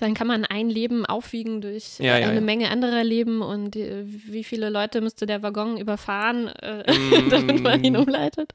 dann 0.00 0.14
kann 0.14 0.26
man 0.26 0.44
ein 0.44 0.70
Leben 0.70 1.04
aufwiegen 1.04 1.60
durch 1.60 1.98
Ja, 1.98 2.16
ja, 2.18 2.26
eine 2.26 2.36
ja. 2.36 2.40
Menge 2.40 2.70
anderer 2.70 3.04
Leben 3.04 3.42
und 3.42 3.76
äh, 3.76 4.04
wie 4.06 4.42
viele 4.42 4.70
Leute 4.70 5.00
müsste 5.00 5.26
der 5.26 5.42
Waggon 5.42 5.76
überfahren, 5.76 6.48
äh, 6.48 6.82
Mm. 6.92 7.30
damit 7.30 7.62
man 7.62 7.84
ihn 7.84 7.96
umleitet 7.96 8.52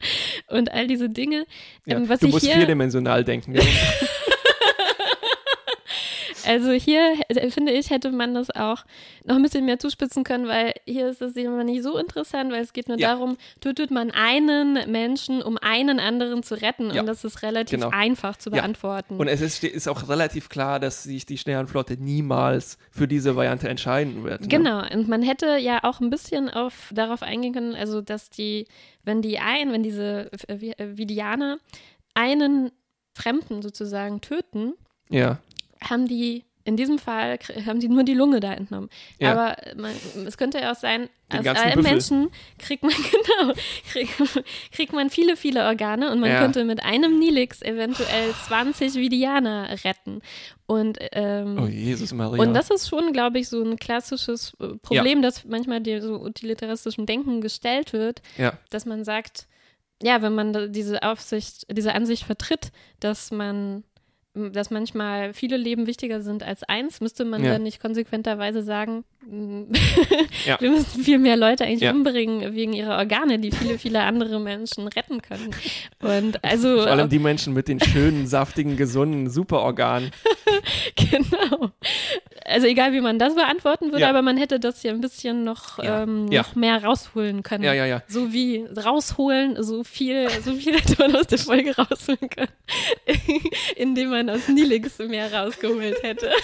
und 0.47 0.71
all 0.71 0.87
diese 0.87 1.09
Dinge. 1.09 1.45
Ähm, 1.85 2.09
was 2.09 2.19
du 2.19 2.27
ich 2.27 2.33
musst 2.33 2.45
hier, 2.45 2.55
vierdimensional 2.55 3.23
denken. 3.23 3.55
Ja. 6.47 6.53
Also 6.53 6.71
hier, 6.71 7.13
äh, 7.27 7.49
finde 7.51 7.71
ich, 7.73 7.89
hätte 7.89 8.11
man 8.11 8.33
das 8.33 8.49
auch 8.51 8.85
noch 9.25 9.35
ein 9.35 9.41
bisschen 9.43 9.65
mehr 9.65 9.79
zuspitzen 9.79 10.23
können, 10.23 10.47
weil 10.47 10.73
hier 10.85 11.09
ist 11.09 11.21
es 11.21 11.35
immer 11.35 11.63
nicht 11.63 11.83
so 11.83 11.97
interessant, 11.97 12.51
weil 12.51 12.61
es 12.61 12.73
geht 12.73 12.87
nur 12.87 12.97
Ja. 12.97 13.09
darum, 13.13 13.37
tötet 13.59 13.91
man 13.91 14.11
einen 14.11 14.89
Menschen, 14.91 15.41
um 15.41 15.57
einen 15.57 15.99
anderen 15.99 16.43
zu 16.43 16.55
retten. 16.55 16.91
Ja. 16.91 17.01
Und 17.01 17.07
das 17.07 17.23
ist 17.23 17.41
relativ 17.43 17.79
Genau. 17.79 17.91
einfach 17.91 18.37
zu 18.37 18.49
Ja. 18.49 18.57
beantworten. 18.57 19.17
Und 19.17 19.27
es 19.27 19.41
ist, 19.41 19.63
ist 19.63 19.87
auch 19.87 20.07
relativ 20.09 20.49
klar, 20.49 20.79
dass 20.79 21.03
sich 21.03 21.25
die 21.25 21.37
Sternenflotte 21.37 21.97
niemals 21.97 22.77
für 22.91 23.07
diese 23.07 23.35
Variante 23.35 23.67
entscheiden 23.69 24.23
wird. 24.23 24.41
Ne? 24.41 24.47
Genau, 24.47 24.83
und 24.93 25.07
man 25.07 25.21
hätte 25.21 25.57
ja 25.57 25.83
auch 25.83 25.99
ein 25.99 26.09
bisschen 26.09 26.49
auf, 26.49 26.89
darauf 26.93 27.21
eingehen 27.23 27.53
können, 27.53 27.75
also 27.75 28.01
dass 28.01 28.29
die, 28.29 28.67
wenn 29.03 29.21
die 29.21 29.39
ein, 29.39 29.71
wenn 29.71 29.83
diese 29.83 30.29
äh, 30.47 30.53
äh, 30.77 30.97
Vidianer 30.97 31.57
einen 32.13 32.71
Fremden 33.13 33.61
sozusagen 33.61 34.21
töten, 34.21 34.73
Ja, 35.09 35.39
haben 35.81 36.07
die 36.07 36.43
in 36.67 36.75
diesem 36.75 36.99
Fall 36.99 37.39
haben 37.65 37.79
die 37.79 37.87
nur 37.87 38.03
die 38.03 38.13
Lunge 38.13 38.41
da 38.41 38.51
entnommen. 38.53 38.89
Ja. 39.19 39.31
Aber 39.31 39.55
man, 39.81 39.93
es 40.27 40.37
könnte 40.37 40.59
ja 40.59 40.73
auch 40.73 40.75
sein, 40.75 41.07
Den 41.31 41.47
aus 41.47 41.63
Büffel. 41.63 41.81
Menschen 41.81 42.29
kriegt 42.59 42.83
man 42.83 42.91
genau 43.41 43.53
kriegt, 43.89 44.11
kriegt 44.73 44.91
man 44.91 45.09
viele 45.09 45.37
viele 45.37 45.65
Organe 45.65 46.11
und 46.11 46.19
man 46.19 46.29
Ja. 46.29 46.41
könnte 46.41 46.65
mit 46.65 46.83
einem 46.83 47.19
Nilix 47.19 47.61
eventuell 47.61 48.33
20 48.33 48.95
Vidianer 48.95 49.69
retten. 49.85 50.21
Und 50.65 50.97
ähm, 51.13 51.57
oh 51.57 51.67
Jesus 51.67 52.11
Maria. 52.13 52.43
und 52.43 52.53
das 52.53 52.69
ist 52.69 52.89
schon, 52.89 53.13
glaube 53.13 53.39
ich, 53.39 53.47
so 53.47 53.63
ein 53.63 53.77
klassisches 53.77 54.53
äh, 54.59 54.75
Problem, 54.81 55.21
das 55.21 55.45
manchmal 55.45 55.79
dir 55.79 56.01
so 56.01 56.19
utilitaristischem 56.21 57.05
Denken 57.05 57.39
gestellt 57.39 57.93
wird, 57.93 58.21
ja, 58.37 58.57
dass 58.71 58.85
man 58.85 59.05
sagt, 59.05 59.47
ja, 60.03 60.21
wenn 60.21 60.35
man 60.35 60.73
diese 60.73 61.01
Aufsicht, 61.03 61.65
diese 61.71 61.93
Ansicht 61.95 62.23
vertritt, 62.25 62.73
dass 62.99 63.31
man 63.31 63.85
dass 64.53 64.69
manchmal 64.71 65.33
viele 65.33 65.57
Leben 65.57 65.87
wichtiger 65.87 66.21
sind 66.21 66.43
als 66.43 66.63
eins, 66.63 67.01
müsste 67.01 67.25
man 67.25 67.43
Ja. 67.43 67.53
dann 67.53 67.63
nicht 67.63 67.81
konsequenterweise 67.81 68.63
sagen, 68.63 69.03
mm, 69.25 69.63
Ja. 70.45 70.57
wir 70.59 70.71
müssen 70.71 71.03
viel 71.03 71.19
mehr 71.19 71.37
Leute 71.37 71.65
eigentlich 71.65 71.81
Ja. 71.81 71.91
umbringen 71.91 72.53
wegen 72.55 72.73
ihrer 72.73 72.97
Organe, 72.97 73.39
die 73.39 73.51
viele, 73.51 73.77
viele 73.77 74.01
andere 74.01 74.39
Menschen 74.39 74.87
retten 74.87 75.21
können. 75.21 75.49
Und 76.01 76.43
also 76.43 76.77
vor 76.83 76.87
allem 76.87 77.09
die 77.09 77.19
Menschen 77.19 77.53
mit 77.53 77.67
den 77.67 77.79
schönen, 77.79 78.27
saftigen, 78.27 78.77
gesunden 78.77 79.29
Superorganen. 79.29 80.11
Genau. 80.95 81.71
Also 82.49 82.65
egal, 82.65 82.93
wie 82.93 83.01
man 83.01 83.19
das 83.19 83.35
beantworten 83.35 83.87
würde, 83.91 83.99
Ja. 84.03 84.09
aber 84.09 84.21
man 84.21 84.37
hätte 84.37 84.57
das 84.57 84.81
ja 84.81 84.91
ein 84.93 85.01
bisschen 85.01 85.43
noch, 85.43 85.83
Ja. 85.83 86.03
ähm, 86.03 86.27
Ja. 86.31 86.43
noch 86.43 86.55
mehr 86.55 86.81
rausholen 86.81 87.43
können. 87.43 87.65
Ja, 87.65 87.73
ja, 87.73 87.85
ja. 87.85 88.01
So 88.07 88.31
wie 88.31 88.65
rausholen, 88.65 89.61
so 89.61 89.83
viel, 89.83 90.29
so 90.45 90.53
viel 90.53 90.75
hätte 90.79 90.95
man 90.97 91.13
aus 91.17 91.27
der 91.27 91.39
Folge 91.39 91.75
rausholen 91.75 92.29
können, 92.29 92.51
indem 93.75 94.11
man 94.11 94.29
aus 94.29 94.47
Nilix 94.47 94.97
mehr 94.99 95.33
rausgeholt 95.33 96.01
hätte. 96.03 96.31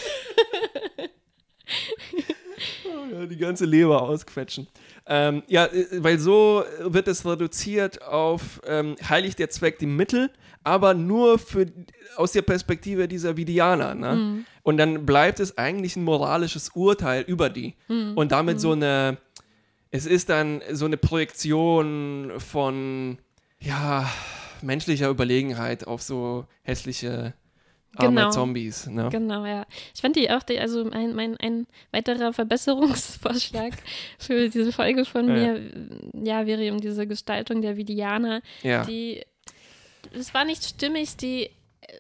Die 3.30 3.38
ganze 3.38 3.66
Leber 3.66 4.02
ausquetschen. 4.02 4.68
Ähm, 5.06 5.44
ja, 5.48 5.66
äh, 5.66 5.86
weil 6.04 6.18
so 6.18 6.64
wird 6.80 7.08
es 7.08 7.26
reduziert 7.26 8.02
auf 8.02 8.62
ähm, 8.66 8.96
heiligt 9.08 9.40
der 9.40 9.50
Zweck 9.50 9.80
die 9.80 9.86
Mittel, 9.86 10.30
aber 10.64 10.94
nur 10.94 11.40
für 11.40 11.66
aus 12.16 12.32
der 12.32 12.42
Perspektive 12.42 13.08
dieser 13.08 13.36
Vidianer. 13.36 13.96
Ne? 13.96 14.16
Mhm. 14.16 14.46
Und 14.62 14.78
dann 14.78 15.06
bleibt 15.06 15.40
es 15.40 15.58
eigentlich 15.58 15.98
ein 15.98 16.04
moralisches 16.04 16.70
Urteil 16.70 17.24
über 17.24 17.50
die. 17.50 17.76
Mhm. 17.90 18.14
Und 18.16 18.32
damit 18.32 18.62
so 18.62 18.72
eine, 18.72 19.18
es 19.92 20.06
ist 20.06 20.30
dann 20.30 20.62
so 20.72 20.86
eine 20.86 20.98
Projektion 20.98 22.32
von, 22.38 23.18
ja, 23.60 24.10
menschlicher 24.62 25.10
Überlegenheit 25.10 25.86
auf 25.86 26.02
so 26.02 26.46
hässliche 26.62 27.34
arme 27.96 28.22
Genau. 28.22 28.32
Zombies. 28.32 28.88
Ne? 28.88 29.10
Genau, 29.12 29.46
ja. 29.46 29.66
Ich 29.94 30.02
fand 30.02 30.16
die 30.16 30.30
auch, 30.32 30.44
die, 30.44 30.60
also 30.60 30.86
mein, 30.86 31.14
mein, 31.16 31.38
ein 31.38 31.68
weiterer 31.92 32.34
Verbesserungsvorschlag 32.34 33.74
für 34.20 34.50
diese 34.50 34.72
Folge 34.72 35.06
von 35.06 35.28
Ja. 35.28 35.34
mir, 35.34 35.62
ja, 36.24 36.46
wäre 36.46 36.64
eben 36.64 36.80
diese 36.82 37.06
Gestaltung 37.08 37.62
der 37.62 37.78
Vidianer, 37.78 38.42
Ja. 38.64 38.84
die, 38.86 39.24
es 40.14 40.34
war 40.34 40.46
nicht 40.46 40.64
stimmig, 40.64 41.18
die 41.18 41.50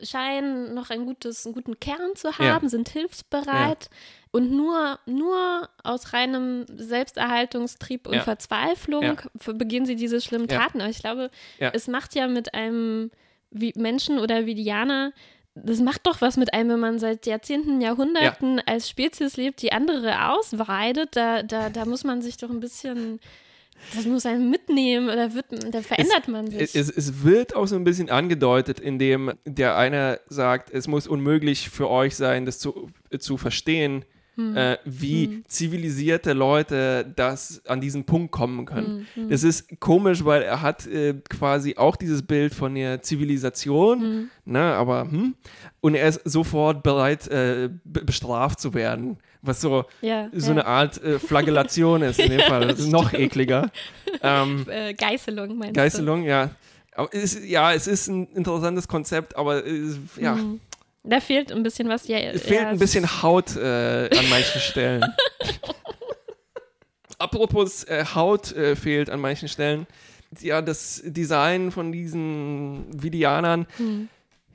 scheinen 0.01 0.73
noch 0.73 0.89
ein 0.89 1.05
gutes, 1.05 1.45
einen 1.45 1.53
guten 1.53 1.79
Kern 1.79 2.15
zu 2.15 2.37
haben, 2.39 2.67
sind 2.69 2.89
hilfsbereit 2.89 3.89
und 4.31 4.51
nur, 4.51 4.97
nur 5.05 5.69
aus 5.83 6.13
reinem 6.13 6.65
Selbsterhaltungstrieb 6.75 8.07
und 8.07 8.15
Ja. 8.15 8.21
Verzweiflung 8.21 9.03
Ja. 9.03 9.53
begehen 9.53 9.85
sie 9.85 9.95
diese 9.95 10.21
schlimmen 10.21 10.47
Ja. 10.49 10.59
Taten. 10.59 10.81
Aber 10.81 10.89
ich 10.89 10.99
glaube, 10.99 11.29
Ja. 11.59 11.69
es 11.73 11.87
macht 11.87 12.15
ja 12.15 12.27
mit 12.27 12.53
einem 12.53 13.11
wie 13.51 13.73
Menschen 13.75 14.17
oder 14.19 14.45
Vidianer 14.47 15.13
das 15.55 15.79
macht 15.79 16.07
doch 16.07 16.21
was 16.21 16.37
mit 16.37 16.53
einem, 16.53 16.69
wenn 16.69 16.79
man 16.79 16.99
seit 16.99 17.25
Jahrzehnten, 17.25 17.79
Jahrhunderten 17.79 18.59
als 18.65 18.89
Spezies 18.89 19.37
lebt, 19.37 19.61
die 19.61 19.71
andere 19.71 20.31
ausweidet. 20.31 21.15
Da, 21.15 21.43
da, 21.43 21.69
da 21.69 21.85
muss 21.85 22.03
man 22.03 22.21
sich 22.21 22.37
doch 22.37 22.49
ein 22.49 22.59
bisschen, 22.59 23.19
das 23.95 24.05
muss 24.05 24.25
einen 24.25 24.49
mitnehmen 24.49 25.09
oder 25.09 25.35
wird, 25.35 25.45
da 25.71 25.81
verändert 25.81 26.27
man 26.27 26.49
sich. 26.49 26.59
Es, 26.59 26.75
es, 26.75 26.89
es 26.89 27.23
wird 27.23 27.55
auch 27.55 27.67
so 27.67 27.75
ein 27.75 27.83
bisschen 27.83 28.09
angedeutet, 28.09 28.79
indem 28.79 29.33
der 29.45 29.77
eine 29.77 30.19
sagt, 30.27 30.71
es 30.71 30.87
muss 30.87 31.05
unmöglich 31.05 31.69
für 31.69 31.89
euch 31.89 32.15
sein, 32.15 32.45
das 32.45 32.57
zu, 32.57 32.89
zu 33.19 33.37
verstehen, 33.37 34.05
Hm. 34.35 34.57
äh, 34.57 34.77
wie 34.83 35.43
zivilisierte 35.47 36.33
Leute 36.33 37.05
das 37.15 37.61
an 37.67 37.81
diesen 37.81 38.03
Punkt 38.03 38.31
kommen 38.31 38.65
können. 38.65 39.05
Hm, 39.13 39.29
Das 39.29 39.43
ist 39.43 39.79
komisch, 39.79 40.25
weil 40.25 40.41
er 40.41 40.61
hat 40.63 40.87
äh, 40.87 41.13
quasi 41.29 41.75
auch 41.77 41.95
dieses 41.95 42.23
Bild 42.23 42.53
von 42.53 42.73
der 42.73 43.01
Zivilisation, 43.03 44.01
Hm. 44.01 44.29
ne, 44.45 44.59
aber 44.61 45.01
hm, 45.03 45.35
und 45.81 45.95
er 45.95 46.07
ist 46.07 46.21
sofort 46.25 46.81
bereit, 46.83 47.27
äh, 47.27 47.69
be- 47.83 48.03
bestraft 48.03 48.59
zu 48.59 48.73
werden, 48.73 49.17
was 49.41 49.61
so 49.61 49.85
ja, 50.01 50.29
so 50.33 50.47
ja. 50.47 50.51
eine 50.53 50.65
Art 50.65 51.03
äh, 51.03 51.19
Flagellation 51.19 52.01
ist 52.01 52.19
in 52.19 52.31
dem 52.31 52.39
Fall. 52.47 52.67
Das 52.67 52.79
ist 52.79 52.91
noch 52.91 53.13
ekliger. 53.13 53.69
Ähm, 54.21 54.65
äh, 54.69 54.93
Geißelung 54.93 55.57
meinst 55.57 55.75
Geißelung, 55.75 56.23
ja. 56.23 56.49
Aber 56.95 57.09
es, 57.11 57.43
ja, 57.43 57.73
es 57.73 57.87
ist 57.87 58.07
ein 58.07 58.27
interessantes 58.35 58.87
Konzept, 58.87 59.35
aber 59.35 59.65
es, 59.65 59.97
ja, 60.19 60.35
du? 60.35 60.59
Da 61.03 61.19
fehlt 61.19 61.51
ein 61.51 61.63
bisschen 61.63 61.89
was. 61.89 62.07
Ja, 62.07 62.17
es 62.17 62.43
fehlt 62.43 62.61
ja, 62.61 62.69
ein 62.69 62.79
bisschen 62.79 63.21
Haut 63.21 63.55
äh, 63.57 64.09
an 64.17 64.29
manchen 64.29 64.61
Stellen. 64.61 65.03
Apropos 67.17 67.83
äh, 67.85 68.05
Haut 68.15 68.51
äh, 68.53 68.75
fehlt 68.75 69.09
an 69.09 69.19
manchen 69.19 69.47
Stellen. 69.47 69.87
Ja, 70.39 70.61
das 70.61 71.01
Design 71.05 71.71
von 71.71 71.91
diesen 71.91 72.85
Vidianern, 72.91 73.67
Hm. 73.77 74.09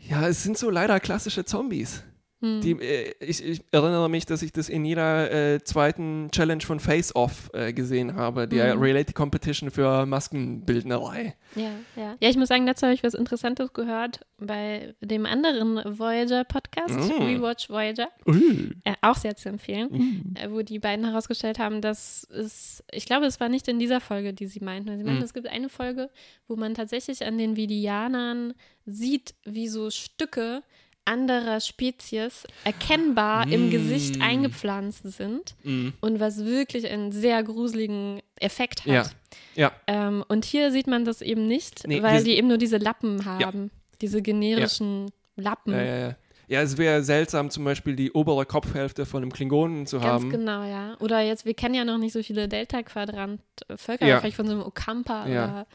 ja, 0.09 0.27
es 0.27 0.43
sind 0.43 0.59
so 0.59 0.71
leider 0.71 0.99
klassische 1.01 1.45
Zombies. 1.45 2.03
Hm. 2.41 2.61
Die, 2.61 2.73
äh, 2.73 3.15
ich, 3.21 3.45
ich 3.45 3.63
erinnere 3.73 4.09
mich, 4.09 4.25
dass 4.25 4.43
ich 4.43 4.53
das 4.53 4.69
in 4.69 4.85
jeder 4.85 5.31
äh, 5.55 5.65
zweiten 5.65 6.29
Challenge 6.31 6.63
von 6.63 6.79
Face 6.79 7.15
Off 7.17 7.51
äh, 7.53 7.73
gesehen 7.73 8.15
habe, 8.15 8.47
der 8.47 8.77
Mhm. 8.77 8.83
Reality 8.83 9.13
Competition 9.13 9.71
für 9.73 10.07
Maskenbildnerei. 10.07 11.35
Ja, 11.57 11.71
ja. 11.97 12.17
Ja, 12.21 12.29
ich 12.31 12.37
muss 12.37 12.49
sagen, 12.49 12.67
dazu 12.67 12.83
habe 12.87 12.95
ich 12.95 13.03
was 13.03 13.15
Interessantes 13.15 13.73
gehört 13.73 14.21
bei 14.39 14.95
dem 15.01 15.27
anderen 15.27 15.79
Voyager-Podcast, 15.99 16.95
Mm. 16.95 17.23
Rewatch 17.23 17.69
Voyager. 17.71 18.09
Ui. 18.27 18.71
Äh, 18.85 18.95
auch 19.01 19.17
sehr 19.17 19.35
zu 19.37 19.49
empfehlen, 19.49 19.89
Mhm. 19.91 20.35
äh, 20.37 20.51
wo 20.51 20.63
die 20.63 20.79
beiden 20.79 21.05
herausgestellt 21.07 21.59
haben, 21.59 21.81
dass 21.81 22.25
es, 22.31 22.85
ich 22.93 23.07
glaube, 23.07 23.27
es 23.27 23.41
war 23.41 23.49
nicht 23.49 23.67
in 23.69 23.79
dieser 23.79 24.01
Folge, 24.01 24.33
die 24.33 24.47
sie 24.47 24.61
meinten. 24.61 24.97
Sie 24.97 25.05
meinten, 25.05 25.19
Mhm. 25.19 25.25
es 25.25 25.35
gibt 25.35 25.49
eine 25.49 25.69
Folge, 25.69 26.11
wo 26.47 26.57
man 26.57 26.75
tatsächlich 26.75 27.25
an 27.25 27.37
den 27.39 27.57
Vidianern 27.57 28.55
sieht, 28.87 29.35
wie 29.45 29.69
so 29.69 29.91
Stücke 29.91 30.63
anderer 31.09 31.61
Spezies 31.61 32.45
erkennbar 32.65 33.51
im 33.51 33.69
Mm. 33.69 33.71
Gesicht 33.71 34.21
eingepflanzt 34.21 35.03
sind 35.11 35.57
Mhm. 35.65 35.95
und 36.01 36.21
was 36.21 36.45
wirklich 36.45 36.87
einen 36.89 37.11
sehr 37.11 37.43
gruseligen 37.43 38.21
Effekt 38.39 38.81
hat. 38.87 38.87
Ja. 38.87 39.11
Ja. 39.57 39.73
Ähm, 39.87 40.25
und 40.29 40.45
hier 40.45 40.71
sieht 40.71 40.87
man 40.87 41.05
das 41.05 41.21
eben 41.23 41.49
nicht, 41.49 41.87
Nee, 41.89 42.03
weil 42.03 42.23
die 42.23 42.37
eben 42.37 42.49
nur 42.49 42.59
diese 42.59 42.77
Lappen 42.79 43.25
haben, 43.25 43.71
diese 44.01 44.23
generischen 44.23 45.11
Lappen. 45.37 45.73
Ja, 45.73 45.83
ja, 45.83 45.97
ja. 45.99 46.17
Ja, 46.51 46.63
es 46.63 46.79
wäre 46.79 47.03
seltsam, 47.03 47.51
zum 47.51 47.65
Beispiel 47.65 47.95
die 47.95 48.11
obere 48.13 48.47
Kopfhälfte 48.47 49.05
von 49.05 49.21
einem 49.23 49.31
Klingonen 49.31 49.87
zu 49.87 49.99
Ganz 49.99 50.07
haben. 50.23 50.31
genau, 50.31 50.65
ja. 50.65 50.97
Oder 50.99 51.21
jetzt, 51.21 51.45
wir 51.45 51.53
kennen 51.53 51.75
ja 51.75 51.85
noch 51.85 51.99
nicht 51.99 52.15
so 52.15 52.23
viele 52.23 52.49
Delta-Quadrant-Völker, 52.49 54.07
Ja. 54.07 54.21
vielleicht 54.21 54.37
von 54.37 54.47
so 54.47 54.53
einem 54.53 54.63
Okampa 54.63 55.27
Ja. 55.29 55.45
oder 55.45 55.67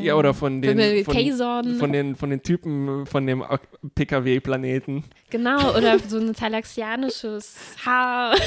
Ja, 0.00 0.16
oder 0.16 0.34
von 0.34 0.60
den, 0.60 1.04
von, 1.04 1.14
von, 1.78 1.92
den, 1.92 2.16
von 2.16 2.30
den 2.30 2.42
Typen 2.42 3.06
von 3.06 3.26
dem 3.26 3.44
PKW-Planeten. 3.94 5.04
Genau, 5.30 5.74
oder 5.76 5.98
so 6.00 6.18
ein 6.18 6.34
talaxianisches 6.34 7.56
Haar. 7.84 8.34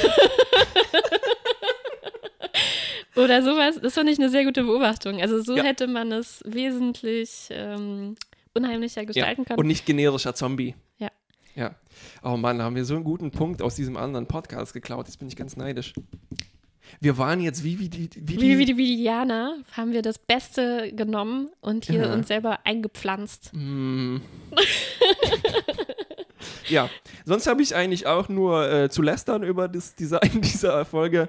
oder 3.16 3.42
sowas. 3.42 3.80
Das 3.82 3.94
fand 3.94 4.10
ich 4.10 4.18
eine 4.18 4.28
sehr 4.28 4.44
gute 4.44 4.62
Beobachtung. 4.64 5.20
Also 5.20 5.40
so 5.40 5.56
Ja. 5.56 5.64
hätte 5.64 5.86
man 5.86 6.12
es 6.12 6.42
wesentlich 6.46 7.48
ähm, 7.50 8.16
unheimlicher 8.54 9.04
gestalten 9.06 9.42
Ja. 9.42 9.46
können. 9.46 9.58
Und 9.58 9.66
nicht 9.66 9.86
generischer 9.86 10.34
Zombie. 10.34 10.74
Ja. 10.98 11.08
Ja. 11.54 11.74
Oh 12.22 12.36
Mann, 12.36 12.58
da 12.58 12.64
haben 12.64 12.76
wir 12.76 12.84
so 12.84 12.94
einen 12.94 13.04
guten 13.04 13.30
Punkt 13.30 13.62
aus 13.62 13.74
diesem 13.74 13.96
anderen 13.96 14.26
Podcast 14.26 14.72
geklaut. 14.72 15.06
Jetzt 15.06 15.18
bin 15.18 15.28
ich 15.28 15.36
ganz 15.36 15.56
neidisch. 15.56 15.94
Wir 17.00 17.16
waren 17.18 17.40
jetzt 17.40 17.62
wie, 17.64 17.78
wie 17.78 17.88
die. 17.88 18.10
Wie 18.14 18.36
die 18.36 18.40
Wie, 18.40 18.58
wie 18.58 18.64
die 18.64 18.76
Vidianer 18.76 19.58
haben 19.72 19.92
wir 19.92 20.02
das 20.02 20.18
Beste 20.18 20.92
genommen 20.92 21.50
und 21.60 21.84
hier 21.86 22.02
Ja. 22.06 22.12
uns 22.14 22.28
selber 22.28 22.60
eingepflanzt. 22.64 23.50
Mm. 23.54 24.16
Ja, 26.68 26.88
sonst 27.24 27.46
habe 27.48 27.62
ich 27.62 27.74
eigentlich 27.74 28.06
auch 28.06 28.28
nur 28.28 28.70
äh, 28.70 28.88
zu 28.88 29.02
lästern 29.02 29.42
über 29.42 29.66
das 29.68 29.94
Design 29.96 30.30
dieser 30.40 30.84
Folge. 30.84 31.28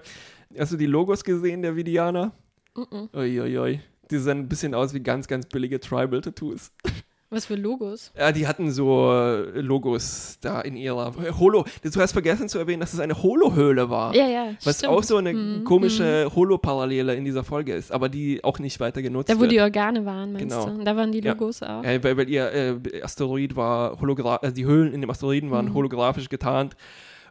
Hast 0.58 0.72
du 0.72 0.78
die 0.78 0.86
Logos 0.86 1.24
gesehen, 1.24 1.64
der 1.64 1.76
Vidianer? 1.76 2.32
Mhm. 2.76 3.10
Uiuiui. 3.14 3.82
Die 4.12 4.18
sehen 4.20 4.40
ein 4.40 4.50
bisschen 4.50 4.76
aus 4.76 4.94
wie 4.94 5.00
ganz, 5.00 5.28
ganz 5.28 5.48
billige 5.48 5.80
Tribal-Tattoos. 5.80 6.72
Was 7.34 7.46
für 7.46 7.56
Logos? 7.56 8.12
Ja, 8.18 8.34
die 8.34 8.46
hatten 8.46 8.72
so 8.72 9.10
äh, 9.10 9.62
Logos 9.62 10.38
da 10.42 10.60
in 10.60 10.76
ihrer 10.76 11.14
Holo. 11.40 11.64
Du 11.82 12.02
hast 12.02 12.12
vergessen 12.12 12.50
zu 12.50 12.60
erwähnen, 12.60 12.82
dass 12.82 12.94
es 12.94 13.00
eine 13.00 13.24
Holo-Höhle 13.24 13.90
war. 13.90 14.14
Ja, 14.14 14.28
ja. 14.28 14.48
Was 14.66 14.80
stimmt. 14.80 14.92
auch 14.92 15.02
so 15.02 15.16
eine 15.16 15.32
Mhm, 15.34 15.64
komische 15.64 16.30
Holo-Parallele 16.36 17.16
in 17.16 17.24
dieser 17.24 17.46
Folge 17.46 17.74
ist, 17.74 17.90
aber 17.94 18.10
die 18.10 18.44
auch 18.44 18.60
nicht 18.60 18.82
weiter 18.82 19.02
genutzt 19.02 19.30
Da, 19.30 19.38
wo 19.38 19.42
wird. 19.42 19.54
die 19.54 19.62
Organe 19.62 20.06
waren, 20.06 20.34
meinst 20.34 20.50
Genau. 20.60 20.78
du? 20.78 20.84
Da 20.84 20.98
waren 20.98 21.14
die 21.14 21.20
Ja. 21.22 21.32
Logos 21.32 21.64
auch. 21.64 21.86
Ja, 21.86 22.04
weil, 22.04 22.18
weil 22.18 22.30
ihr 22.30 22.52
äh, 22.52 23.02
Asteroid 23.02 23.56
war 23.56 23.98
holographisch, 24.02 24.44
also 24.44 24.56
die 24.56 24.66
Höhlen 24.66 24.94
in 24.94 25.00
dem 25.00 25.10
Asteroiden 25.10 25.52
waren 25.52 25.68
Mhm. 25.68 25.74
holographisch 25.74 26.28
getarnt. 26.28 26.76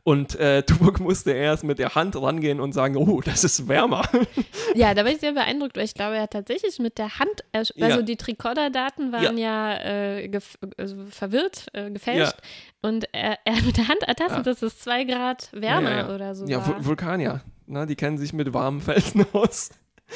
Und 0.03 0.35
äh, 0.37 0.63
Tuvok 0.67 0.99
musste 1.01 1.33
erst 1.33 1.63
mit 1.65 1.79
der 1.79 1.95
Hand 1.95 2.21
rangehen 2.21 2.61
und 2.61 2.73
sagen, 2.73 2.97
oh, 2.97 3.21
das 3.21 3.45
ist 3.45 3.69
wärmer. 3.69 4.09
Ja, 4.77 4.95
da 4.95 5.05
war 5.05 5.11
ich 5.11 5.19
sehr 5.19 5.33
beeindruckt, 5.33 5.77
weil 5.77 5.85
ich 5.85 5.95
glaube, 5.95 6.15
er 6.15 6.23
hat 6.23 6.31
tatsächlich 6.33 6.79
mit 6.79 6.97
der 6.99 7.19
Hand, 7.19 7.45
ersch- 7.53 7.73
Ja. 7.75 7.87
also 7.87 8.03
die 8.03 8.17
Tricorder-Daten 8.17 9.11
waren 9.11 9.37
ja, 9.37 9.77
äh, 9.83 10.29
gef 10.29 10.57
also 10.77 10.95
verwirrt, 11.07 11.67
äh, 11.73 11.91
gefälscht. 11.91 12.37
Und 12.81 13.13
er, 13.13 13.37
er 13.45 13.57
hat 13.57 13.65
mit 13.65 13.77
der 13.77 13.89
Hand 13.89 14.03
ertastet, 14.05 14.47
dass 14.47 14.63
es 14.63 14.79
zwei 14.79 15.03
Grad 15.03 15.49
wärmer 15.53 15.91
Ja, 15.91 15.97
ja, 16.03 16.09
ja. 16.09 16.15
oder 16.15 16.35
so 16.37 16.47
ja, 16.47 16.59
war. 16.59 16.77
Vul 16.77 16.85
Vulkanier. 16.85 17.41
Na, 17.67 17.85
die 17.85 17.97
kennen 17.97 18.17
sich 18.17 18.33
mit 18.33 18.55
warmen 18.55 18.81
Felsen 18.81 19.27
aus. 19.33 19.71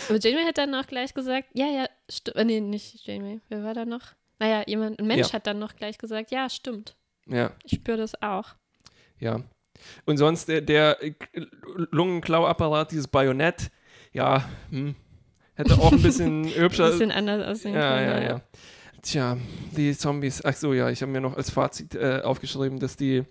Aber 0.08 0.18
Janeway 0.20 0.44
hat 0.44 0.58
dann 0.58 0.72
auch 0.76 0.86
gleich 0.86 1.12
gesagt, 1.14 1.48
ja, 1.54 1.66
ja, 1.66 1.86
stimmt. 2.08 2.46
Nee, 2.46 2.60
nicht 2.60 3.04
Janeway. 3.06 3.40
Wer 3.48 3.64
war 3.64 3.74
da 3.74 3.84
noch? 3.84 4.02
Naja, 4.38 4.62
jemand, 4.66 5.00
ein 5.00 5.06
Mensch 5.08 5.28
Ja. 5.28 5.32
hat 5.34 5.48
dann 5.48 5.58
noch 5.58 5.74
gleich 5.74 5.98
gesagt, 5.98 6.30
ja, 6.30 6.48
stimmt. 6.48 6.94
Ja, 7.26 7.50
Ich 7.64 7.72
spüre 7.76 7.96
das 7.98 8.20
auch. 8.22 8.50
ja. 9.18 9.40
Und 10.06 10.16
sonst 10.18 10.48
der, 10.48 10.60
der 10.60 11.02
äh, 11.02 11.12
Lungenklauapparat, 11.90 12.90
dieses 12.92 13.08
Bajonett, 13.08 13.70
ja, 14.12 14.44
hm, 14.70 14.94
hätte 15.54 15.74
auch 15.74 15.92
ein 15.92 16.02
bisschen 16.02 16.44
Ein 16.44 16.54
hübscher. 16.56 16.90
bisschen 16.90 17.10
anders 17.10 17.46
aussehen 17.46 17.74
Ja, 17.74 17.96
können. 17.96 18.08
ja, 18.22 18.28
ja. 18.28 18.40
Tja, 19.02 19.36
die 19.76 19.96
Zombies. 19.96 20.42
Ach 20.44 20.54
so, 20.54 20.72
ja, 20.72 20.88
ich 20.90 21.02
habe 21.02 21.12
mir 21.12 21.20
noch 21.20 21.36
als 21.36 21.50
Fazit 21.50 21.94
äh, 21.94 22.20
aufgeschrieben, 22.24 22.78
dass 22.80 22.96
die, 22.96 23.24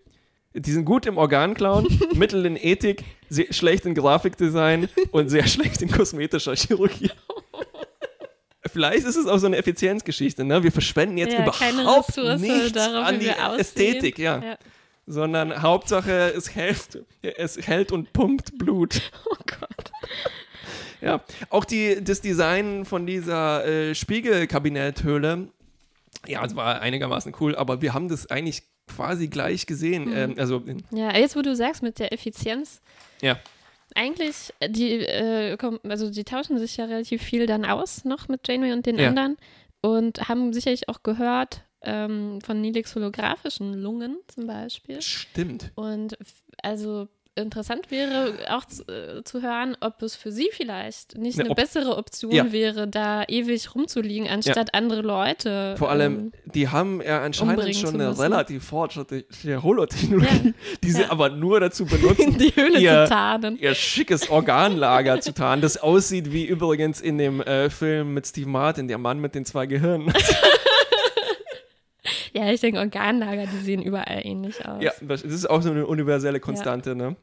die 0.53 0.71
sind 0.71 0.86
gut 0.86 1.06
im 1.08 1.17
Organklauen, 1.17 1.88
mittel 2.13 2.45
in 2.45 2.56
Ethik, 2.58 3.03
sehr 3.29 3.51
schlecht 3.51 3.86
in 3.86 3.95
Grafikdesign 3.95 4.88
und 5.12 5.29
sehr 5.29 5.47
schlecht 5.47 5.82
in 5.82 5.89
kosmetischer 5.91 6.56
Chirurgie. 6.56 7.10
Vielleicht 8.71 9.06
ist 9.06 9.17
es 9.17 9.27
auch 9.27 9.38
so 9.38 9.45
eine 9.47 9.58
Effizienzgeschichte, 9.58 10.43
ne? 10.43 10.63
Wir 10.63 10.71
verschwenden 10.71 11.17
jetzt 11.17 11.34
Ja, 11.34 11.47
keine 11.51 11.82
überhaupt 11.82 12.15
nichts 12.39 12.71
darauf, 12.71 13.06
an 13.08 13.19
wie 13.19 13.25
die. 13.25 13.60
Ästhetik, 13.60 14.17
ja. 14.17 14.41
Ja. 14.43 14.58
Sondern 15.06 15.62
Hauptsache, 15.62 16.34
es 16.36 16.56
hält, 16.56 17.04
es 17.22 17.58
hält 17.68 17.92
und 17.92 18.13
pumpt 18.13 18.58
Blut. 18.58 19.12
Oh 19.30 19.36
Gott. 19.60 19.92
Ja, 21.02 21.22
auch 21.50 21.66
die, 21.66 22.02
das 22.02 22.22
Design 22.22 22.86
von 22.86 23.06
dieser 23.06 23.66
äh, 23.66 23.94
Spiegelkabinetthöhle, 23.96 25.50
ja, 26.28 26.46
es 26.46 26.56
war 26.56 26.80
einigermaßen 26.82 27.34
cool, 27.42 27.56
aber 27.56 27.82
wir 27.82 27.94
haben 27.94 28.08
das 28.08 28.30
eigentlich 28.32 28.63
quasi 28.88 29.28
gleich 29.28 29.66
gesehen. 29.66 30.06
Mhm. 30.06 30.16
Ähm, 30.16 30.36
also, 30.38 30.63
Ja, 30.92 31.16
jetzt 31.18 31.36
wo 31.36 31.42
du 31.42 31.56
sagst 31.56 31.84
mit 31.84 32.00
der 32.00 32.13
Effizienz, 32.13 32.82
ja, 33.22 33.38
eigentlich, 33.96 34.54
äh, 34.60 34.70
die, 34.70 35.00
äh, 35.00 35.58
also 35.89 36.10
die 36.10 36.24
tauschen 36.24 36.58
sich 36.58 36.78
ja 36.78 36.86
relativ 36.86 37.22
viel 37.22 37.46
dann 37.48 37.66
aus 37.66 38.06
noch 38.06 38.28
mit 38.30 38.48
Janeway 38.48 38.72
und 38.72 38.86
den 38.86 38.98
Ja. 38.98 39.10
anderen 39.10 39.38
und 39.82 40.30
haben 40.30 40.54
sicherlich 40.54 40.88
auch 40.89 41.04
gehört 41.04 41.63
ähm, 41.84 42.39
von 42.41 42.62
Nilix 42.62 42.96
holographischen 42.96 43.74
Lungen 43.74 44.17
zum 44.28 44.48
Beispiel. 44.48 45.02
stimmt. 45.02 45.72
Und 45.76 46.17
also 46.62 47.08
interessant 47.36 47.89
wäre 47.89 48.36
auch 48.52 48.63
zu, 48.65 48.84
äh, 48.84 49.24
zu 49.24 49.41
hören, 49.41 49.76
ob 49.82 50.04
es 50.04 50.15
für 50.15 50.32
sie 50.32 50.50
vielleicht 50.52 51.17
nicht 51.17 51.36
Ne, 51.39 51.46
eine 51.46 51.50
ob- 51.50 51.58
bessere 51.58 51.98
Option 51.98 52.32
Ja. 52.32 52.52
wäre, 52.52 52.88
da 52.88 53.24
ewig 53.28 53.74
rumzuliegen, 53.74 54.28
anstatt 54.28 54.76
andere 54.76 55.02
Leute. 55.02 55.74
Vor 55.80 55.89
allem, 55.89 56.15
ähm, 56.19 56.32
die 56.54 56.67
haben 56.67 57.02
ja 57.02 57.24
anscheinend 57.24 57.76
schon 57.76 57.96
eine 58.00 58.15
relativ 58.19 58.65
fortschrittliche 58.65 59.63
Holotechnologie, 59.63 60.54
die 60.84 60.91
sie 60.91 61.02
Ja. 61.02 61.10
aber 61.12 61.30
nur 61.30 61.60
dazu 61.60 61.88
benutzen, 61.88 62.38
die 62.38 62.56
Höhle 62.56 62.80
ihr- 62.80 63.06
zu 63.06 63.10
tarnen. 63.10 63.58
ihr 63.60 63.74
schickes 63.74 64.30
Organlager 64.30 65.19
zu 65.19 65.34
tarnen, 65.34 65.63
das 65.63 65.78
aussieht 65.78 66.32
wie 66.32 66.46
übrigens 66.46 67.02
in 67.02 67.17
dem 67.17 67.41
äh, 67.41 67.72
Film 67.72 68.13
mit 68.13 68.28
Steve 68.28 68.48
Martin, 68.48 68.88
der 68.88 69.00
Mann 69.00 69.17
mit 69.17 69.34
den 69.34 69.43
zwei 69.43 69.65
Gehirnen. 69.65 70.13
Ja, 72.34 72.52
ich 72.52 72.62
denke, 72.62 72.80
Organlager, 72.80 73.46
die 73.46 73.58
sehen 73.58 73.82
überall 73.82 74.22
ähnlich 74.26 74.65
aus. 74.65 74.82
Ja, 74.84 74.91
das 75.02 75.22
ist 75.22 75.50
auch 75.50 75.62
so 75.62 75.69
eine 75.72 75.86
universelle 75.86 76.39
Konstante, 76.39 76.96
ne? 76.96 77.15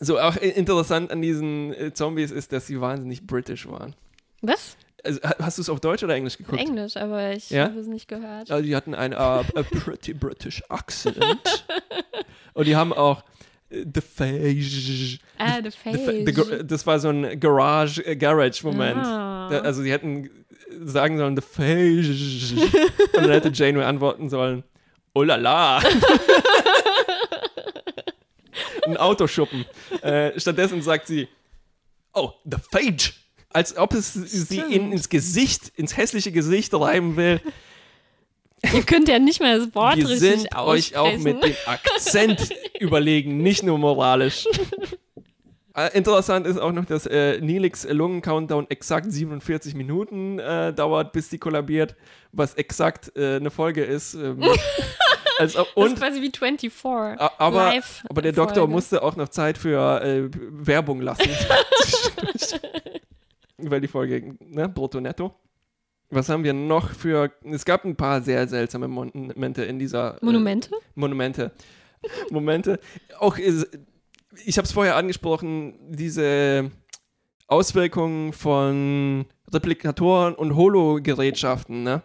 So, 0.00 0.18
auch 0.18 0.36
interessant 0.36 1.10
an 1.12 1.22
diesen 1.22 1.72
äh, 1.74 1.92
Zombies 1.92 2.30
ist, 2.30 2.52
dass 2.52 2.66
sie 2.66 2.80
wahnsinnig 2.80 3.26
britisch 3.26 3.68
waren. 3.68 3.94
Was? 4.40 4.76
Also, 5.04 5.20
ha- 5.22 5.36
hast 5.40 5.58
du 5.58 5.62
es 5.62 5.68
auf 5.68 5.80
Deutsch 5.80 6.02
oder 6.02 6.14
Englisch 6.14 6.38
geguckt? 6.38 6.60
Englisch, 6.60 6.96
aber 6.96 7.32
ich 7.32 7.50
Ja? 7.50 7.64
habe 7.64 7.78
es 7.78 7.86
nicht 7.86 8.08
gehört. 8.08 8.50
Also, 8.50 8.64
die 8.64 8.74
hatten 8.74 8.94
ein 8.94 9.12
uh, 9.12 9.16
a 9.16 9.42
pretty 9.84 10.12
British 10.14 10.62
accent. 10.68 11.66
Und 12.54 12.66
die 12.66 12.76
haben 12.76 12.92
auch 12.92 13.22
äh, 13.70 13.84
the 13.94 14.00
face. 14.00 15.18
Ah, 15.38 15.60
the 15.62 16.32
gar- 16.32 16.62
das 16.64 16.86
war 16.86 16.98
so 17.00 17.08
ein 17.08 17.38
Garage, 17.40 18.04
äh, 18.04 18.16
Garage-Moment. 18.16 19.04
Da, 19.04 19.60
also, 19.64 19.82
die 19.82 19.90
hätten 19.92 20.30
sagen 20.84 21.18
sollen, 21.18 21.36
the 21.36 21.42
face. 21.42 22.52
Und 22.52 23.14
dann 23.14 23.30
hätte 23.30 23.50
Janeway 23.52 23.84
antworten 23.84 24.28
sollen, 24.28 24.64
oh 25.14 25.22
la 25.22 25.36
la. 25.36 25.80
Ein 28.86 28.96
Autoschuppen. 28.96 29.64
Äh, 30.02 30.38
stattdessen 30.38 30.82
sagt 30.82 31.06
sie, 31.06 31.28
oh, 32.12 32.32
the 32.44 32.56
phage. 32.70 33.12
Als 33.50 33.76
ob 33.76 33.92
es 33.94 34.14
sie 34.14 34.60
in, 34.60 34.92
ins 34.92 35.08
Gesicht, 35.08 35.72
ins 35.76 35.96
hässliche 35.96 36.32
Gesicht 36.32 36.74
reiben 36.74 37.16
will. 37.16 37.40
Ihr 38.72 38.82
könnt 38.84 39.08
ja 39.08 39.18
nicht 39.18 39.40
mal 39.40 39.58
das 39.58 39.74
Wort 39.74 39.96
Wir 39.96 40.08
richtig 40.08 40.30
sind 40.30 40.56
euch 40.56 40.96
auch 40.96 41.18
mit 41.18 41.42
dem 41.42 41.54
Akzent 41.66 42.48
überlegen, 42.80 43.38
nicht 43.38 43.62
nur 43.62 43.76
moralisch. 43.78 44.46
Äh, 45.74 45.96
Interessant 45.96 46.46
ist 46.46 46.58
auch 46.58 46.72
noch, 46.72 46.84
dass 46.84 47.06
äh, 47.06 47.40
Nilix 47.40 47.84
Lungen-Countdown 47.88 48.66
exakt 48.68 49.10
47 49.10 49.74
Minuten 49.74 50.38
äh, 50.38 50.72
dauert, 50.74 51.12
bis 51.12 51.28
die 51.30 51.38
kollabiert, 51.38 51.96
was 52.32 52.54
exakt 52.54 53.10
äh, 53.16 53.36
eine 53.36 53.50
Folge 53.50 53.82
ist. 53.84 54.14
Ähm, 54.14 54.42
als 55.38 55.56
ob, 55.56 55.66
das 55.68 55.74
und 55.76 55.92
ist 55.94 55.98
quasi 55.98 56.20
wie 56.20 56.30
24. 56.30 56.72
a- 56.84 57.30
aber, 57.38 57.56
Live 57.64 58.04
aber 58.08 58.20
der 58.22 58.32
Doktor 58.32 58.66
musste 58.66 59.02
auch 59.02 59.16
noch 59.16 59.28
Zeit 59.30 59.56
für 59.56 60.02
äh, 60.02 60.28
Werbung 60.32 61.00
lassen. 61.00 61.28
Weil 63.58 63.80
die 63.80 63.88
Folge, 63.88 64.34
ne, 64.40 64.68
brutto 64.68 65.00
netto. 65.00 65.34
Was 66.10 66.28
haben 66.28 66.44
wir 66.44 66.52
noch 66.52 66.90
für. 66.90 67.30
Es 67.44 67.64
gab 67.64 67.84
ein 67.84 67.96
paar 67.96 68.20
sehr 68.20 68.46
seltsame 68.46 68.88
Monumente 68.88 69.64
in 69.64 69.78
dieser. 69.78 70.16
äh, 70.20 70.24
Monumente? 70.24 70.70
Monumente. 70.94 71.52
Momente. 72.30 72.80
Auch, 73.18 73.38
ich 74.44 74.58
habe 74.58 74.66
es 74.66 74.72
vorher 74.72 74.96
angesprochen, 74.96 75.74
diese 75.88 76.70
Auswirkungen 77.46 78.32
von 78.32 79.26
Replikatoren 79.52 80.34
und 80.34 80.56
Holo-Gerätschaften. 80.56 81.82
Ne? 81.82 82.02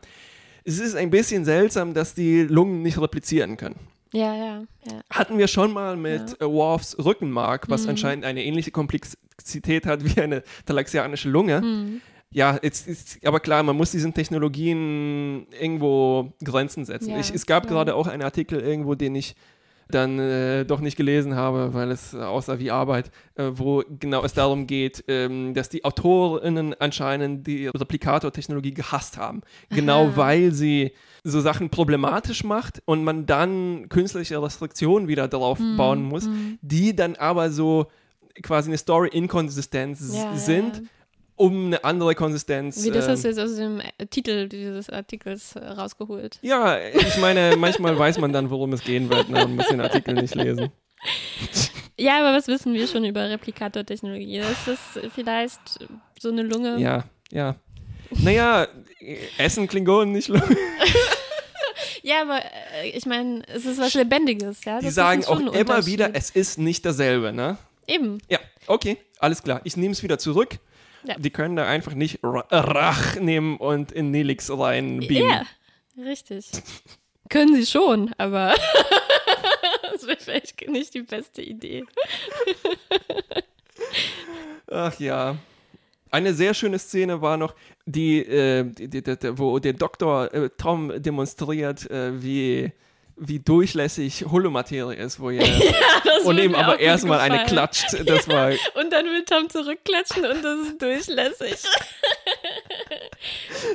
Es 0.63 0.79
ist 0.79 0.95
ein 0.95 1.09
bisschen 1.09 1.45
seltsam, 1.45 1.93
dass 1.93 2.13
die 2.13 2.41
Lungen 2.43 2.81
nicht 2.81 2.99
replizieren 2.99 3.55
können. 3.57 3.75
Ja, 4.13 4.33
ja, 4.33 4.63
ja. 4.85 5.01
Hatten 5.09 5.37
wir 5.37 5.47
schon 5.47 5.73
mal 5.73 5.95
mit 5.97 6.39
äh, 6.41 6.45
Worfs 6.45 6.97
Rückenmark, 6.97 7.69
was 7.69 7.83
Mhm. 7.83 7.89
anscheinend 7.89 8.25
eine 8.25 8.43
ähnliche 8.43 8.71
Komplexität 8.71 9.85
hat 9.85 10.03
wie 10.03 10.19
eine 10.21 10.43
talaxianische 10.65 11.29
Lunge. 11.29 11.61
Hm. 11.61 12.01
Ja, 12.29 12.59
jetzt 12.61 12.87
ist 12.87 13.25
aber 13.25 13.39
klar, 13.39 13.63
man 13.63 13.77
muss 13.77 13.91
diesen 13.91 14.13
Technologien 14.13 15.47
irgendwo 15.59 16.33
Grenzen 16.43 16.83
setzen. 16.85 17.11
Ja, 17.11 17.19
ich, 17.19 17.33
es 17.33 17.45
gab 17.45 17.65
ja. 17.65 17.69
gerade 17.69 17.95
auch 17.95 18.07
einen 18.07 18.21
Artikel 18.21 18.59
irgendwo, 18.59 18.95
den 18.95 19.15
ich 19.15 19.35
dann 19.89 20.19
äh, 20.19 20.65
doch 20.65 20.79
nicht 20.79 20.97
gelesen 20.97 21.35
habe, 21.35 21.73
weil 21.73 21.91
es 21.91 22.13
aussah 22.13 22.59
wie 22.59 22.71
Arbeit, 22.71 23.11
äh, 23.35 23.51
wo 23.53 23.83
genau 23.99 24.23
es 24.23 24.33
darum 24.33 24.67
geht, 24.67 25.03
ähm, 25.07 25.53
dass 25.53 25.69
die 25.69 25.85
AutorInnen 25.85 26.75
anscheinend 26.79 27.47
die 27.47 27.67
Replikator-Technologie 27.67 28.73
gehasst 28.73 29.17
haben. 29.17 29.41
Genau 29.69 30.05
Aha. 30.07 30.11
weil 30.15 30.51
sie 30.51 30.91
so 31.23 31.41
Sachen 31.41 31.69
problematisch 31.69 32.43
macht 32.43 32.81
und 32.85 33.03
man 33.03 33.25
dann 33.25 33.89
künstliche 33.89 34.41
Restriktionen 34.41 35.07
wieder 35.07 35.27
drauf 35.27 35.59
Hm, 35.59 35.77
bauen 35.77 36.03
muss, 36.03 36.25
hm. 36.25 36.57
die 36.61 36.95
dann 36.95 37.15
aber 37.15 37.49
so 37.51 37.87
quasi 38.43 38.69
eine 38.69 38.77
Story-Inkonsistenz 38.77 40.13
Ja, 40.13 40.35
sind, 40.35 40.77
Ja. 40.77 40.81
Um 41.37 41.67
eine 41.67 41.83
andere 41.85 42.13
Konsistenz. 42.15 42.83
Wie 42.83 42.91
das 42.91 43.05
ähm, 43.05 43.11
hast 43.11 43.23
du 43.23 43.27
jetzt 43.29 43.39
aus 43.39 43.55
dem 43.55 43.79
äh, 43.79 44.05
Titel 44.07 44.49
dieses 44.49 44.89
Artikels 44.89 45.55
äh, 45.55 45.65
rausgeholt. 45.65 46.39
ja, 46.41 46.77
ich 46.79 47.17
meine, 47.17 47.55
manchmal 47.57 47.97
weiß 47.97 48.17
man 48.19 48.33
dann, 48.33 48.49
worum 48.49 48.73
es 48.73 48.83
gehen 48.83 49.09
wird, 49.09 49.29
ne, 49.29 49.45
und 49.45 49.55
muss 49.55 49.67
den 49.67 49.79
Artikel 49.81 50.15
nicht 50.15 50.35
lesen. 50.35 50.69
Ja, 51.99 52.19
aber 52.19 52.37
was 52.37 52.47
wissen 52.47 52.75
wir 52.75 52.87
schon 52.87 53.03
über 53.05 53.27
Replikator-Technologie? 53.27 54.37
Das 54.39 54.67
ist 54.67 55.11
vielleicht 55.15 55.59
so 56.19 56.29
eine 56.29 56.43
Lunge. 56.43 56.77
Ja, 56.77 57.05
ja. 57.31 57.55
Naja, 58.11 58.67
Essen 59.39 59.67
Klingonen 59.67 60.11
nicht. 60.13 60.27
lo- 60.27 60.39
Ja, 62.03 62.21
aber 62.21 62.39
äh, 62.83 62.89
ich 62.91 63.05
meine, 63.07 63.41
es 63.47 63.65
ist 63.65 63.79
was 63.79 63.93
Lebendiges, 63.95 64.63
ja. 64.63 64.77
Die 64.77 64.85
Das 64.85 64.89
ist 64.91 64.95
sagen 64.95 65.25
auch 65.25 65.39
immer 65.53 65.85
wieder, 65.87 66.11
es 66.13 66.29
ist 66.29 66.57
nicht 66.59 66.85
dasselbe, 66.85 67.33
ne? 67.33 67.57
Eben. 67.87 68.19
Ja, 68.29 68.39
okay, 68.67 68.97
alles 69.19 69.41
klar. 69.43 69.61
Ich 69.63 69.75
nehme 69.75 69.91
es 69.93 70.03
wieder 70.03 70.19
zurück. 70.19 70.59
Ja. 71.07 71.15
Die 71.17 71.29
können 71.29 71.55
da 71.55 71.65
einfach 71.65 71.93
nicht 71.93 72.19
Ra- 72.21 72.45
Rach 72.51 73.15
nehmen 73.15 73.55
und 73.57 73.91
in 73.93 74.11
Nelix 74.11 74.49
rein 74.51 74.99
beamen. 74.99 75.29
Ja, 75.29 76.03
richtig. 76.03 76.51
Können 77.29 77.55
sie 77.55 77.65
schon, 77.65 78.13
aber 78.17 78.53
das 79.91 80.05
wäre 80.07 80.17
vielleicht 80.17 80.67
nicht 80.69 80.93
die 80.93 81.01
beste 81.01 81.41
Idee. 81.41 81.83
Ach 84.69 84.97
ja. 84.99 85.37
Eine 86.09 86.33
sehr 86.33 86.53
schöne 86.53 86.79
Szene 86.79 87.21
war 87.21 87.35
noch, 87.37 87.53
die, 87.85 88.19
äh, 88.19 88.63
die, 88.63 88.87
die, 88.89 89.01
die, 89.03 89.37
wo 89.37 89.59
der 89.59 89.73
Doktor 89.73 90.33
äh, 90.33 90.49
Tom 90.57 90.91
demonstriert, 91.01 91.89
äh, 91.91 92.21
wie, 92.21 92.71
wie 93.17 93.39
durchlässig 93.39 94.25
Holomaterie 94.29 94.95
ist, 94.95 95.19
wo 95.19 95.29
er 95.31 95.43
Das 96.03 96.23
und 96.23 96.35
mir 96.35 96.57
aber 96.57 96.79
erstmal 96.79 97.19
eine 97.19 97.45
klatscht. 97.45 97.95
Das 98.05 98.27
war 98.27 98.51
Und 98.75 98.91
dann 98.91 99.05
will 99.05 99.23
Tom 99.25 99.49
zurückklatschen 99.49 100.25
und 100.25 100.43
das 100.43 100.59
ist 100.67 100.81
durchlässig. 100.81 101.55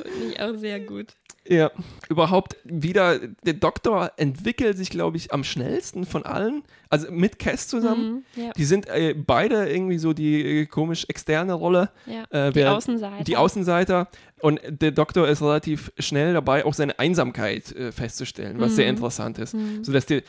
Finde 0.03 0.27
ich 0.31 0.39
auch 0.39 0.55
sehr 0.55 0.79
gut. 0.79 1.07
Ja, 1.47 1.71
überhaupt 2.09 2.55
wieder, 2.63 3.19
der 3.19 3.53
Doktor 3.53 4.13
entwickelt 4.15 4.77
sich, 4.77 4.89
glaube 4.89 5.17
ich, 5.17 5.33
am 5.33 5.43
schnellsten 5.43 6.05
von 6.05 6.25
allen. 6.25 6.63
Also 6.89 7.11
mit 7.11 7.37
Cass 7.39 7.67
zusammen. 7.67 8.23
Mhm, 8.35 8.41
ja. 8.43 8.51
Die 8.55 8.63
sind 8.63 8.87
äh, 8.87 9.13
beide 9.13 9.69
irgendwie 9.69 9.97
so 9.97 10.13
die 10.13 10.61
äh, 10.61 10.65
komisch 10.67 11.05
externe 11.09 11.53
Rolle. 11.53 11.89
Ja, 12.05 12.23
Äh, 12.47 12.51
die 12.53 12.63
Außenseiter. 12.65 13.23
Die 13.25 13.35
Außenseiter. 13.35 14.07
Und 14.39 14.59
der 14.67 14.91
Doktor 14.91 15.27
ist 15.27 15.41
relativ 15.41 15.91
schnell 15.99 16.33
dabei, 16.33 16.65
auch 16.65 16.73
seine 16.73 16.97
Einsamkeit 16.99 17.71
äh, 17.73 17.91
festzustellen, 17.91 18.59
was 18.59 18.71
Mhm. 18.71 18.75
sehr 18.75 18.87
interessant 18.87 19.37
ist. 19.39 19.55
So 19.81 19.91
dass 19.91 20.05
die, 20.05 20.21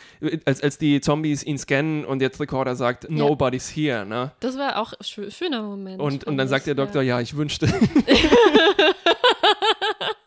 als, 0.44 0.62
als 0.62 0.78
die 0.78 1.00
Zombies 1.00 1.44
ihn 1.44 1.58
scannen 1.58 2.04
und 2.04 2.20
der 2.20 2.30
Tricorder 2.32 2.74
sagt, 2.76 3.08
nobody's 3.10 3.68
here, 3.74 4.04
ne? 4.06 4.32
Das 4.40 4.56
war 4.56 4.80
auch 4.80 4.92
ein 4.94 5.02
schö- 5.04 5.30
schöner 5.32 5.62
Moment. 5.62 6.00
Und, 6.00 6.24
und 6.24 6.36
dann 6.38 6.46
ich, 6.46 6.50
sagt 6.50 6.66
der 6.66 6.74
Doktor, 6.76 7.02
ja, 7.02 7.20
ich 7.20 7.36
wünschte. 7.36 7.68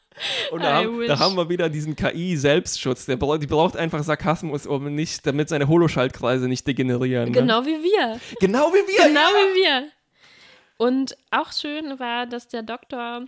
Und 0.52 0.64
da 0.64 0.76
haben, 0.76 1.08
da 1.08 1.20
haben 1.20 1.36
wir 1.36 1.50
wieder 1.50 1.70
diesen 1.70 1.96
KI-Selbstschutz. 1.96 3.06
Der 3.06 3.18
die 3.18 3.48
braucht 3.48 3.76
einfach 3.78 4.04
Sarkasmus, 4.04 4.66
um 4.66 4.94
nicht, 4.96 5.26
damit 5.26 5.50
seine 5.50 5.68
Holoschaltkreise 5.68 6.48
nicht 6.48 6.66
degenerieren. 6.68 7.26
Ne? 7.26 7.32
Genau 7.32 7.66
wie 7.66 7.84
wir. 7.84 8.20
Genau 8.40 8.72
wie 8.74 8.88
wir. 8.88 9.04
Genau 9.08 9.20
wie 9.30 9.62
wir. 9.62 9.88
Und 10.78 11.18
auch 11.32 11.52
schön 11.52 12.00
war, 12.00 12.26
dass 12.28 12.48
der 12.48 12.62
Doktor 12.64 13.26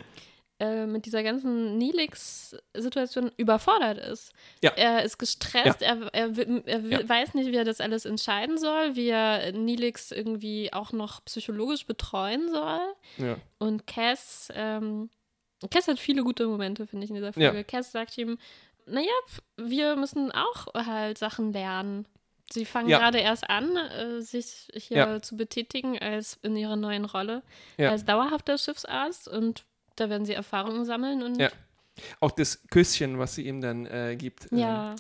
äh, 0.60 0.86
mit 0.86 1.06
dieser 1.06 1.24
ganzen 1.24 1.78
Nilix-Situation 1.78 3.32
überfordert 3.38 3.98
ist. 3.98 4.34
Ja. 4.64 4.72
Er 4.76 5.04
ist 5.04 5.18
gestresst, 5.18 5.82
er, 5.82 6.10
er, 6.14 6.38
er 6.38 6.38
wi- 6.38 6.90
Ja. 6.92 7.08
weiß 7.08 7.34
nicht, 7.34 7.52
wie 7.52 7.56
er 7.56 7.64
das 7.66 7.80
alles 7.82 8.06
entscheiden 8.06 8.58
soll, 8.58 8.96
wie 8.96 9.08
er 9.10 9.52
Nilix 9.54 10.12
irgendwie 10.12 10.72
auch 10.74 10.92
noch 10.92 11.24
psychologisch 11.26 11.86
betreuen 11.86 12.50
soll. 12.52 12.80
Ja. 13.18 13.38
Und 13.58 13.88
Cass, 13.88 14.50
ähm, 14.54 15.10
Cass 15.72 15.88
hat 15.88 16.00
viele 16.00 16.24
gute 16.24 16.48
Momente, 16.48 16.88
finde 16.88 17.04
ich, 17.06 17.10
in 17.10 17.16
dieser 17.16 17.38
Ja. 17.38 17.50
Folge. 17.52 17.64
Cass 17.64 17.92
sagt 17.92 18.18
ihm, 18.18 18.38
naja, 18.86 19.08
wir 19.58 19.96
müssen 19.96 20.32
auch 20.32 20.74
halt 20.74 21.18
Sachen 21.18 21.52
lernen. 21.54 22.06
Sie 22.52 22.66
fangen 22.66 22.90
Ja. 22.90 22.98
gerade 23.00 23.20
erst 23.20 23.48
an, 23.50 23.76
äh, 23.76 24.22
sich 24.22 24.68
hier 24.74 24.98
Ja. 24.98 25.22
zu 25.22 25.38
betätigen 25.38 26.00
als 26.00 26.40
in 26.42 26.56
ihrer 26.56 26.76
neuen 26.76 27.06
Rolle 27.06 27.44
Ja. 27.78 27.92
als 27.92 28.06
dauerhafter 28.06 28.58
Schiffsarzt 28.58 29.28
und 29.28 29.66
da 29.96 30.10
werden 30.10 30.26
sie 30.26 30.34
Erfahrungen 30.34 30.86
sammeln 30.86 31.22
und 31.24 31.40
Ja. 31.40 31.50
Auch 32.22 32.32
das 32.32 32.66
Küsschen, 32.70 33.20
was 33.20 33.36
sie 33.36 33.46
ihm 33.46 33.60
dann 33.62 33.86
äh, 33.86 34.16
gibt. 34.18 34.52
ähm, 34.52 34.58
ja. 34.60 34.96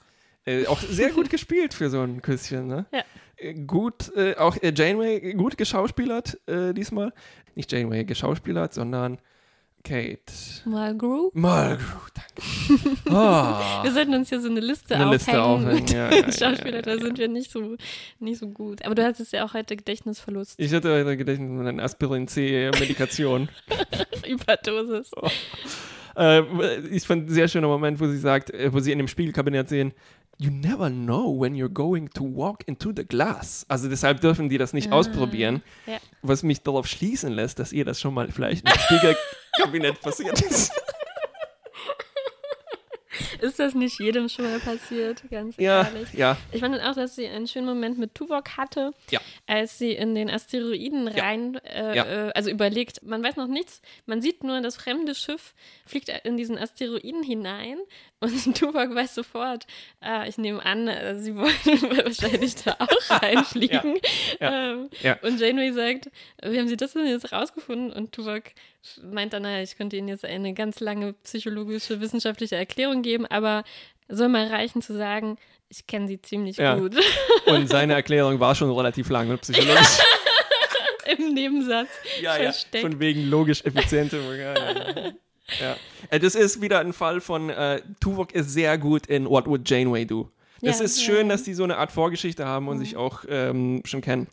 Äh, 0.46 0.68
auch 0.68 0.80
sehr 0.82 1.12
gut 1.12 1.30
gespielt 1.30 1.74
für 1.74 1.90
so 1.90 2.02
ein 2.02 2.22
Küsschen, 2.22 2.68
ne? 2.68 2.86
Ja. 2.92 3.04
Äh, 3.38 3.54
Gut, 3.54 4.12
äh, 4.16 4.36
auch 4.36 4.58
äh, 4.58 4.74
Janeway 4.76 5.34
gut 5.34 5.58
geschauspielert 5.58 6.38
äh, 6.48 6.74
diesmal. 6.74 7.14
Nicht 7.56 7.72
Janeway 7.72 8.04
geschauspielert, 8.04 8.74
sondern 8.74 9.18
Kate. 9.84 10.20
Mulgrew. 10.66 11.30
Mulgrew, 11.34 12.08
danke. 12.14 12.30
Ah, 13.10 13.84
Wir 13.84 13.92
sollten 13.92 14.14
uns 14.14 14.30
hier 14.30 14.40
so 14.40 14.50
eine 14.50 14.60
Liste 14.60 14.96
eine 14.96 15.06
aufhängen. 15.08 15.18
Liste 15.20 15.42
aufhängen. 15.44 15.76
mit 15.82 15.90
Ja, 15.92 16.10
ja, 16.12 16.16
ja, 16.28 16.32
Schauspieler, 16.32 16.76
ja, 16.78 16.82
da 16.84 16.98
sind 16.98 17.18
wir 17.18 17.28
nicht 17.28 17.52
so, 17.52 17.76
nicht 18.20 18.40
so 18.40 18.48
gut. 18.50 18.86
Aber 18.86 18.96
du 18.96 19.04
hattest 19.04 19.34
ja 19.34 19.46
auch 19.46 19.54
heute 19.54 19.76
Gedächtnisverlust. 19.76 20.56
Ich 20.60 20.74
hatte 20.74 20.94
heute 20.94 21.18
Gedächtnis 21.18 21.50
mit 21.50 21.68
einer 21.68 21.84
Aspirin-C-Medikation. 21.84 23.50
Überdosis. 24.28 25.12
äh, 26.16 26.42
ich 26.92 27.04
fand 27.06 27.28
ein 27.28 27.34
sehr 27.34 27.48
schöner 27.48 27.68
Moment, 27.68 28.00
wo 28.00 28.08
sie 28.08 28.20
sagt, 28.20 28.52
äh, 28.52 28.72
wo 28.72 28.80
sie 28.80 28.92
in 28.92 28.98
dem 29.00 29.08
Spiegelkabinett 29.08 29.70
sehen, 29.70 29.94
You 30.42 30.52
never 30.52 30.90
know 30.90 31.38
when 31.38 31.54
you're 31.54 31.68
going 31.68 32.10
to 32.12 32.24
walk 32.24 32.66
into 32.66 32.94
the 32.96 33.04
glass. 33.04 33.66
Also 33.68 33.90
deshalb 33.90 34.22
dürfen 34.22 34.48
die 34.48 34.58
das 34.58 34.72
nicht 34.72 34.90
Ah, 34.90 34.96
ausprobieren. 34.96 35.62
Was 36.22 36.44
mich 36.44 36.62
darauf 36.62 36.88
schließen 36.88 37.34
lässt, 37.34 37.60
dass 37.60 37.74
ihr 37.74 37.84
das 37.84 38.00
schon 38.00 38.14
mal 38.14 38.30
vielleicht 38.32 38.66
im 38.66 38.72
Spiegelkabinett 39.60 40.02
passiert 40.02 40.42
ist. 40.42 40.72
Ist 43.42 43.60
das 43.60 43.74
nicht 43.76 44.00
jedem 44.00 44.30
schon 44.30 44.46
mal 44.46 44.60
passiert, 44.60 45.24
ganz 45.30 45.56
Ja, 45.58 45.84
ehrlich? 45.84 46.14
ja, 46.14 46.38
Ich 46.52 46.60
fand 46.60 46.76
auch, 46.82 46.96
dass 46.96 47.16
sie 47.16 47.28
einen 47.28 47.48
schönen 47.48 47.66
Moment 47.66 47.98
mit 47.98 48.16
Tuvok 48.16 48.58
hatte, 48.58 48.92
Ja. 49.12 49.20
als 49.48 49.78
sie 49.78 49.92
in 49.94 50.16
den 50.16 50.30
Asteroiden 50.30 51.08
Ja. 51.08 51.24
rein, 51.24 51.56
äh, 51.66 51.96
Ja. 51.96 52.28
äh, 52.28 52.32
also 52.34 52.50
überlegt, 52.50 53.04
man 53.04 53.24
weiß 53.24 53.36
noch 53.38 53.48
nichts, 53.48 53.82
man 54.06 54.22
sieht 54.22 54.44
nur, 54.44 54.60
das 54.62 54.76
fremde 54.76 55.16
Schiff 55.16 55.54
fliegt 55.86 56.10
in 56.24 56.38
diesen 56.38 56.58
Asteroiden 56.58 57.24
hinein 57.24 57.78
und 58.20 58.30
Tuvok 58.58 58.94
weiß 58.94 59.16
sofort, 59.16 59.66
ah, 60.02 60.26
ich 60.28 60.38
nehme 60.38 60.64
an, 60.66 60.88
äh, 60.88 61.18
sie 61.20 61.36
wollen 61.36 61.54
wahrscheinlich 62.06 62.56
da 62.56 62.76
auch 62.80 62.88
reinfliegen. 63.22 63.96
Ähm. 64.40 64.90
Und 65.22 65.40
Janeway 65.40 65.72
sagt, 65.72 66.10
wie 66.44 66.58
haben 66.60 66.68
Sie 66.68 66.78
das 66.78 66.94
denn 66.94 67.08
jetzt 67.08 67.32
rausgefunden? 67.32 67.92
Und 67.92 68.12
Tuvok 68.12 68.44
meint 69.04 69.34
dann, 69.34 69.44
naja, 69.44 69.62
ich 69.62 69.78
könnte 69.78 69.98
Ihnen 69.98 70.08
jetzt 70.08 70.26
eine 70.26 70.54
ganz 70.54 70.80
lange 70.80 71.14
psychologische, 71.14 72.00
wissenschaftliche 72.02 72.56
Erklärung 72.56 73.02
geben, 73.02 73.26
aber 73.30 73.64
soll 74.08 74.28
mal 74.30 74.48
reichen 74.48 74.82
zu 74.82 74.96
sagen, 74.98 75.38
ich 75.70 75.86
kenne 75.86 76.08
Sie 76.08 76.22
ziemlich 76.22 76.58
Ja. 76.58 76.76
gut. 76.76 76.96
Und 77.46 77.70
seine 77.70 77.94
Erklärung 77.94 78.40
war 78.40 78.56
schon 78.56 78.72
relativ 78.72 79.10
lang 79.10 79.30
und 79.30 79.42
psychologisch. 79.42 80.00
Im 81.18 81.34
Nebensatz. 81.34 81.90
ja, 82.22 82.36
ja, 82.38 82.44
versteckt. 82.52 82.84
von 82.84 83.00
wegen 83.00 83.30
logisch 83.30 83.64
effiziente. 83.66 84.18
Ja, 84.38 84.54
ja. 84.54 85.12
ja. 85.60 85.76
Äh, 86.10 86.20
Das 86.20 86.36
ist 86.36 86.62
wieder 86.62 86.80
ein 86.80 86.94
Fall 86.94 87.22
von 87.22 87.50
äh, 87.50 87.82
Tuvok 88.00 88.34
ist 88.34 88.52
sehr 88.52 88.78
gut 88.78 89.08
in 89.08 89.28
What 89.28 89.48
Would 89.48 89.68
Janeway 89.70 90.06
Do. 90.06 90.30
Das 90.62 90.80
Ja, 90.80 90.86
ist 90.86 91.00
ja, 91.00 91.06
schön, 91.06 91.18
ja. 91.18 91.24
Mhm. 91.26 91.30
dass 91.30 91.44
die 91.44 91.54
so 91.54 91.64
eine 91.64 91.78
Art 91.78 91.92
Vorgeschichte 91.92 92.46
haben 92.46 92.68
und 92.68 92.80
sich 92.80 92.96
auch 92.98 93.24
ähm, 93.30 93.82
schon 93.86 94.02
kennen. 94.02 94.28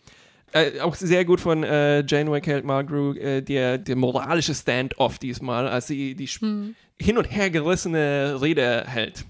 Äh, 0.52 0.80
auch 0.80 0.94
sehr 0.94 1.24
gut 1.24 1.40
von 1.40 1.64
äh, 1.64 2.04
Janeway 2.06 2.40
Kelt 2.40 2.64
Margrew, 2.64 3.14
äh, 3.14 3.42
der, 3.42 3.78
der 3.78 3.96
moralische 3.96 4.54
Stand-off 4.54 5.18
diesmal, 5.18 5.68
als 5.68 5.86
sie 5.86 6.14
die 6.14 6.28
Mhm. 6.40 6.74
Hin 6.98 7.18
und 7.18 7.24
her 7.24 7.50
gerissene 7.50 8.38
Rede 8.40 8.84
hält. 8.86 9.24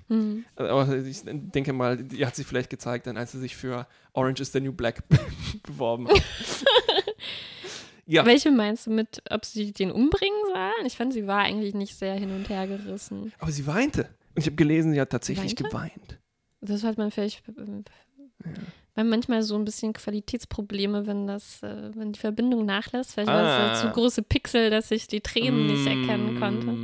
Also, 0.54 0.70
aber 0.72 0.96
ich 0.98 1.22
denke 1.24 1.72
mal, 1.72 1.96
die 1.96 2.24
hat 2.24 2.36
sich 2.36 2.46
vielleicht 2.46 2.70
gezeigt, 2.70 3.06
dann 3.06 3.16
als 3.16 3.32
sie 3.32 3.40
sich 3.40 3.56
für 3.56 3.86
Orange 4.12 4.40
is 4.42 4.52
the 4.52 4.60
New 4.60 4.72
Black 4.72 5.02
beworben 5.64 6.08
hat. 6.08 6.22
ja, 8.06 8.24
Welche 8.24 8.50
meinst 8.50 8.86
du 8.86 8.90
mit, 8.90 9.22
ob 9.30 9.44
sie 9.44 9.72
den 9.72 9.90
umbringen 9.90 10.38
sollen? 10.52 10.86
Ich 10.86 10.96
fand, 10.96 11.12
sie 11.12 11.26
war 11.26 11.40
eigentlich 11.40 11.74
nicht 11.74 11.96
sehr 11.96 12.14
hin 12.14 12.30
und 12.30 12.48
her 12.48 12.66
gerissen. 12.66 13.32
aber 13.38 13.50
sie 13.50 13.66
weinte. 13.66 14.02
Und 14.34 14.40
ich 14.42 14.46
habe 14.46 14.56
gelesen, 14.56 14.92
sie 14.92 15.00
hat 15.00 15.10
tatsächlich 15.10 15.52
Weinte? 15.52 15.64
geweint. 15.64 16.18
Das 16.60 16.84
hat 16.84 16.98
man 16.98 17.10
vielleicht. 17.10 17.42
äh, 17.48 18.50
Weil 18.94 19.04
manchmal 19.04 19.42
so 19.42 19.56
ein 19.56 19.64
bisschen 19.64 19.92
Qualitätsprobleme, 19.92 21.06
wenn 21.06 21.26
das, 21.26 21.62
äh, 21.62 21.90
wenn 21.94 22.12
die 22.12 22.20
Verbindung 22.20 22.64
nachlässt. 22.64 23.12
Vielleicht 23.14 23.28
war 23.28 23.42
Ah. 23.44 23.72
es 23.72 23.80
äh, 23.80 23.86
zu 23.86 23.92
große 23.92 24.22
Pixel, 24.22 24.70
dass 24.70 24.90
ich 24.90 25.06
die 25.08 25.20
Tränen 25.20 25.66
nicht 25.66 25.86
erkennen 25.86 26.38
konnte. 26.38 26.76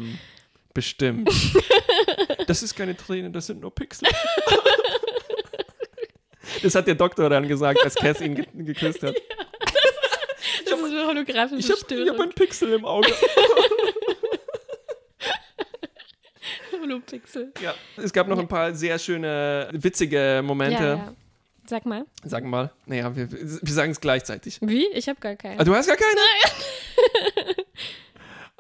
Mm, 0.73 0.75
Bestimmt. 0.75 1.29
das 2.47 2.63
ist 2.63 2.75
keine 2.75 2.97
Träne, 2.97 3.31
das 3.31 3.47
sind 3.47 3.61
nur 3.61 3.75
Pixel. 3.75 4.09
das 6.63 6.75
hat 6.75 6.87
der 6.87 6.95
Doktor 6.95 7.29
dann 7.29 7.47
gesagt, 7.47 7.81
als 7.85 7.95
Cass 7.95 8.21
ihn 8.21 8.35
ge 8.35 8.47
geküsst 8.55 9.03
hat. 9.03 9.15
Das 10.65 10.81
ist 10.81 10.87
eine 10.87 11.07
holographische 11.07 11.61
Ich 11.61 11.71
habe 11.71 11.81
Störung. 11.81 12.09
hab 12.09 12.21
einen 12.21 12.33
Pixel 12.33 12.73
im 12.73 12.85
Auge. 12.85 13.13
Holopixel. 16.81 17.53
ja. 17.61 17.75
Es 17.97 18.13
gab 18.13 18.27
noch 18.27 18.39
ein 18.39 18.49
paar 18.49 18.75
sehr 18.75 18.99
schöne, 18.99 19.69
witzige 19.73 20.43
Momente. 20.45 20.83
Ja, 20.83 20.95
ja. 20.95 21.15
Sag 21.67 21.87
mal. 21.87 22.05
Wir 22.25 22.41
mal. 22.43 22.73
Naja, 22.87 23.15
wir, 23.15 23.31
wir 23.31 23.73
sagen 23.73 23.93
es 23.93 24.01
gleichzeitig. 24.01 24.59
Wie? 24.63 24.87
Ich 24.89 25.09
habe 25.09 25.21
gar 25.21 25.37
keinen. 25.37 25.61
Ah, 25.61 25.65
du 25.65 25.75
hast 25.75 25.87
gar 25.87 25.97
keine? 25.97 26.21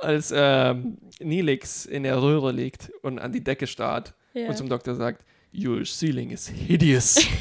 Als 0.02 0.32
ähm, 0.34 0.98
Nilix 1.20 1.86
in 1.86 2.02
der 2.02 2.20
Röhre 2.20 2.52
liegt 2.52 2.90
und 3.02 3.18
an 3.18 3.32
die 3.32 3.42
Decke 3.44 3.66
starrt 3.66 4.14
Ja. 4.34 4.48
und 4.48 4.56
zum 4.56 4.68
Doktor 4.68 4.94
sagt, 4.94 5.24
Your 5.54 5.84
ceiling 5.84 6.30
is 6.30 6.48
hideous. 6.48 7.26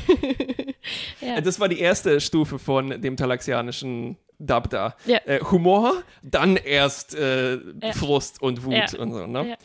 Ja. 1.22 1.40
Das 1.40 1.60
war 1.60 1.70
die 1.70 1.80
erste 1.80 2.20
Stufe 2.20 2.58
von 2.58 3.02
dem 3.02 3.16
talaxianischen 3.16 4.18
Dub 4.40 4.70
da. 4.72 4.96
Ja. 5.06 5.20
Äh, 5.26 5.40
Humor, 5.40 6.02
dann 6.24 6.58
erst 6.58 7.14
äh, 7.16 7.54
Ja. 7.56 7.94
Frust 7.94 8.42
und 8.42 8.64
Wut 8.66 8.96
und 8.96 9.14
so. 9.14 9.28
Ne? 9.28 9.56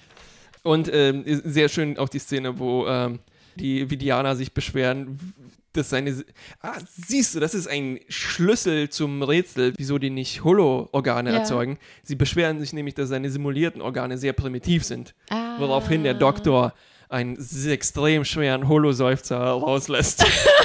Und 0.63 0.91
ähm, 0.93 1.23
sehr 1.27 1.69
schön 1.71 1.97
auch 1.99 2.11
die 2.11 2.19
Szene, 2.19 2.59
wo 2.59 2.87
ähm, 2.87 3.21
die 3.57 3.91
Vidianer 3.91 4.37
sich 4.37 4.53
beschweren, 4.53 5.33
dass 5.77 5.91
seine. 5.91 6.25
Ah, 6.61 6.79
siehst 6.97 7.35
du, 7.35 7.41
das 7.41 7.55
ist 7.55 7.67
ein 7.69 8.01
Schlüssel 8.09 8.89
zum 8.89 9.23
Rätsel, 9.23 9.73
wieso 9.77 9.99
die 9.99 10.11
nicht 10.11 10.45
Holo-Organe 10.45 11.31
Ja. 11.31 11.39
erzeugen. 11.39 11.79
Sie 12.03 12.15
beschweren 12.17 12.59
sich 12.61 12.73
nämlich, 12.73 12.95
dass 12.95 13.09
seine 13.09 13.31
simulierten 13.31 13.81
Organe 13.83 14.19
sehr 14.19 14.33
primitiv 14.33 14.85
sind. 14.85 15.15
Ah. 15.31 15.57
Woraufhin 15.59 16.03
der 16.03 16.15
Doktor 16.15 16.73
einen 17.09 17.39
extrem 17.69 18.25
schweren 18.25 18.69
Holo-Seufzer 18.69 19.39
rauslässt. 19.39 20.25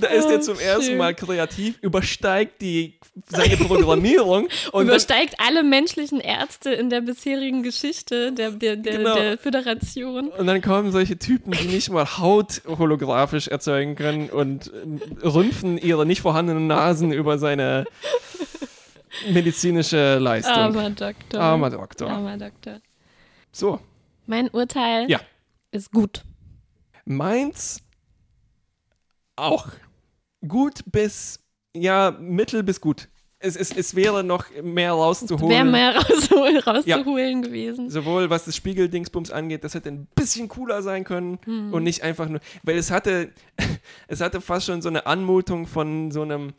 da, 0.00 0.08
ist 0.08 0.26
er 0.28 0.38
Oh, 0.38 0.40
zum 0.40 0.58
ersten. 0.60 0.96
Mal 0.96 1.14
kreativ, 1.14 1.78
übersteigt 1.80 2.60
die, 2.62 2.98
seine 3.28 3.56
Programmierung 3.56 4.48
und 4.72 4.84
Übersteigt 4.86 5.34
alle 5.38 5.62
menschlichen 5.62 6.20
Ärzte 6.20 6.70
in 6.72 6.88
der 6.90 7.00
bisherigen 7.00 7.62
Geschichte 7.62 8.32
der, 8.32 8.50
der, 8.52 8.76
der, 8.76 8.96
Genau. 8.98 9.14
der 9.14 9.38
Föderation. 9.38 10.28
und 10.28 10.46
dann 10.46 10.60
kommen 10.62 10.92
solche 10.92 11.18
Typen, 11.18 11.52
die 11.52 11.66
nicht 11.66 11.90
mal 11.90 12.18
Haut 12.18 12.62
holographisch 12.66 13.48
erzeugen 13.48 13.94
können 13.96 14.30
und 14.30 14.70
rümpfen 15.24 15.78
ihre 15.78 16.06
nicht 16.06 16.20
vorhandenen 16.20 16.66
Nasen 16.66 17.12
über 17.12 17.38
seine 17.38 17.84
medizinische 19.30 20.18
Leistung. 20.18 20.52
Armer 20.54 20.90
Doktor. 20.90 21.40
Armer 21.40 21.70
Doktor. 21.70 22.08
Armer 22.10 22.36
Doktor. 22.36 22.80
So, 23.52 23.80
Mein 24.26 24.48
Urteil 24.50 25.10
Ja. 25.10 25.20
ist 25.70 25.90
gut. 25.90 26.22
Meins 27.04 27.80
auch. 29.40 29.66
Gut 30.46 30.80
bis, 30.86 31.40
ja, 31.74 32.16
mittel 32.20 32.62
bis 32.62 32.80
gut. 32.80 33.08
Es, 33.40 33.54
es, 33.54 33.70
es 33.70 33.94
wäre 33.94 34.24
noch 34.24 34.46
mehr 34.64 34.92
rauszuholen. 34.92 35.48
Wäre 35.48 35.64
mehr 35.64 35.94
rausholen, 35.96 36.58
rauszuholen 36.58 37.42
gewesen. 37.42 37.88
Sowohl 37.88 38.30
was 38.30 38.44
das 38.44 38.56
Spiegeldingsbums 38.56 39.30
angeht, 39.30 39.62
das 39.62 39.74
hätte 39.74 39.90
ein 39.90 40.06
bisschen 40.16 40.48
cooler 40.48 40.82
sein 40.82 41.04
können 41.04 41.38
Hm. 41.44 41.72
und 41.72 41.84
nicht 41.84 42.02
einfach 42.02 42.28
nur, 42.28 42.40
weil 42.64 42.76
es 42.76 42.90
hatte, 42.90 43.30
es 44.08 44.20
hatte 44.20 44.40
fast 44.40 44.66
schon 44.66 44.82
so 44.82 44.88
eine 44.88 45.06
Anmutung 45.06 45.68
von 45.68 46.10
so 46.10 46.22
einem 46.22 46.52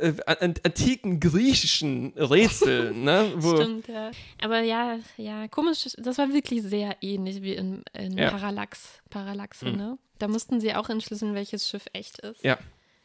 äh, 0.00 0.12
an- 0.26 0.54
antiken 0.62 1.18
griechischen 1.18 2.12
Rätsel, 2.16 2.92
ne? 2.94 3.32
Wo, 3.36 3.56
Stimmt, 3.56 3.88
ja. 3.88 4.12
Aber 4.40 4.60
ja, 4.60 4.98
ja, 5.16 5.48
komisch, 5.48 5.88
das 5.98 6.18
war 6.18 6.32
wirklich 6.32 6.62
sehr 6.62 6.96
ähnlich 7.00 7.42
wie 7.42 7.54
in, 7.54 7.82
in 7.98 8.16
Ja. 8.16 8.30
Parallax, 8.30 9.00
Parallaxe, 9.10 9.66
Mhm. 9.70 9.76
ne? 9.76 9.98
Da 10.22 10.28
mussten 10.28 10.60
sie 10.60 10.72
auch 10.72 10.88
entschlüsseln, 10.88 11.34
welches 11.34 11.68
Schiff 11.68 11.86
echt 11.92 12.20
ist. 12.20 12.44
Ja, 12.44 12.56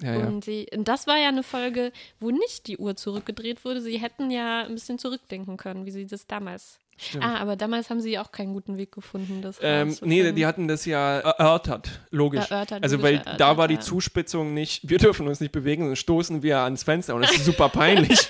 ja, 0.03 0.20
ja. 0.20 0.28
Und, 0.28 0.45
sie, 0.45 0.68
und 0.72 0.88
das 0.88 1.07
war 1.07 1.18
ja 1.18 1.30
eine 1.30 1.41
Folge, 1.41 1.91
wo 2.20 2.30
nicht 2.30 2.68
die 2.68 2.78
Uhr 2.78 2.95
zurückgedreht 2.95 3.65
wurde. 3.65 3.82
Sie 3.82 3.97
hätten 3.97 4.30
ja 4.30 4.61
ein 4.61 4.76
bisschen 4.76 4.99
zurückdenken 4.99 5.57
können, 5.57 5.88
wie 5.88 5.89
sie 5.89 6.05
das 6.05 6.28
damals. 6.28 6.78
Stimmt. 6.95 7.24
Ah, 7.24 7.38
aber 7.38 7.55
damals 7.55 7.89
haben 7.89 8.01
sie 8.01 8.20
auch 8.20 8.32
keinen 8.32 8.53
guten 8.53 8.78
Weg 8.78 8.91
gefunden, 8.91 9.41
das 9.41 9.57
Ähm, 9.63 9.95
nee, 10.01 10.32
die 10.32 10.45
hatten 10.45 10.68
das 10.68 10.86
ja 10.86 11.20
erörtert, 11.20 12.01
logisch. 12.11 12.51
Erörtert, 12.51 12.84
also, 12.84 13.01
weil 13.01 13.15
erörtert, 13.15 13.39
da 13.39 13.57
war 13.57 13.68
die. 13.68 13.80
Zuspitzung 13.80 14.53
nicht, 14.53 14.88
wir 14.88 14.99
dürfen 14.99 15.28
uns 15.28 15.39
nicht 15.39 15.51
bewegen, 15.51 15.86
sonst 15.86 15.99
stoßen 15.99 16.43
wir 16.43 16.59
ans 16.59 16.84
Fenster 16.84 17.15
und 17.15 17.22
das 17.22 17.32
ist 17.32 17.45
super 17.45 17.70
peinlich. 17.70 18.30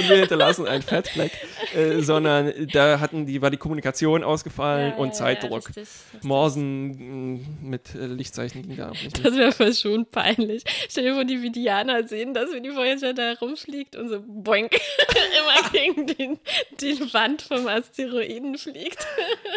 und 0.00 0.08
wir 0.08 0.16
hinterlassen 0.16 0.66
einen 0.66 0.82
Fettfleck, 0.82 1.32
äh, 1.74 2.00
sondern 2.00 2.52
da 2.72 3.00
hatten 3.00 3.26
die, 3.26 3.40
war 3.42 3.50
die 3.50 3.56
Kommunikation 3.56 4.24
ausgefallen 4.24 4.92
Ja, 4.92 4.96
und 4.96 5.14
Zeitdruck. 5.14 5.50
Ja, 5.50 5.56
richtig, 5.58 5.76
richtig. 5.76 6.22
Morsen 6.24 7.34
mh, 7.34 7.40
mit 7.62 7.94
äh, 7.94 8.06
Lichtzeichen 8.06 8.62
ging 8.62 8.76
da 8.76 8.90
auch 8.90 9.02
nicht. 9.02 9.24
Das 9.24 9.34
wäre 9.36 9.72
schon 9.74 10.06
peinlich. 10.06 10.64
Stell 10.88 11.04
dir 11.04 11.14
vor, 11.14 11.24
die 11.24 11.42
Vidianer 11.42 12.06
sehen 12.08 12.34
das, 12.34 12.52
wie 12.52 12.60
die 12.60 12.74
Voyager 12.74 13.14
da 13.14 13.34
rumfliegt 13.34 13.96
und 13.96 14.08
so 14.08 14.20
boink, 14.26 14.72
immer 15.12 15.70
gegen 15.72 16.06
den, 16.06 16.38
die 16.80 16.98
Wand 17.12 17.42
vom 17.42 17.66
Asteroiden 17.68 18.58
fliegt. 18.58 19.06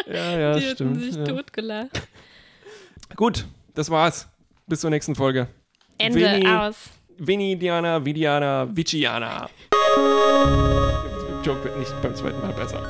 Ja, 0.06 0.38
ja, 0.38 0.54
die 0.54 0.60
hätten 0.64 0.74
stimmt. 0.74 1.02
sich 1.02 1.16
ja. 1.16 1.24
totgelacht. 1.24 2.02
Gut, 3.16 3.46
das 3.74 3.90
war's. 3.90 4.28
Bis 4.66 4.80
zur 4.80 4.90
nächsten 4.90 5.14
Folge. 5.14 5.48
Ende 5.98 6.18
Veni- 6.20 6.46
aus. 6.68 6.90
Vini, 7.18 7.56
Diana, 7.56 8.04
Vidiana, 8.04 8.66
Viciana. 8.74 9.48
Der 9.72 11.42
Joke 11.44 11.64
wird 11.64 11.78
nicht 11.78 12.02
beim 12.02 12.14
zweiten 12.14 12.40
Mal 12.40 12.52
besser. 12.52 12.80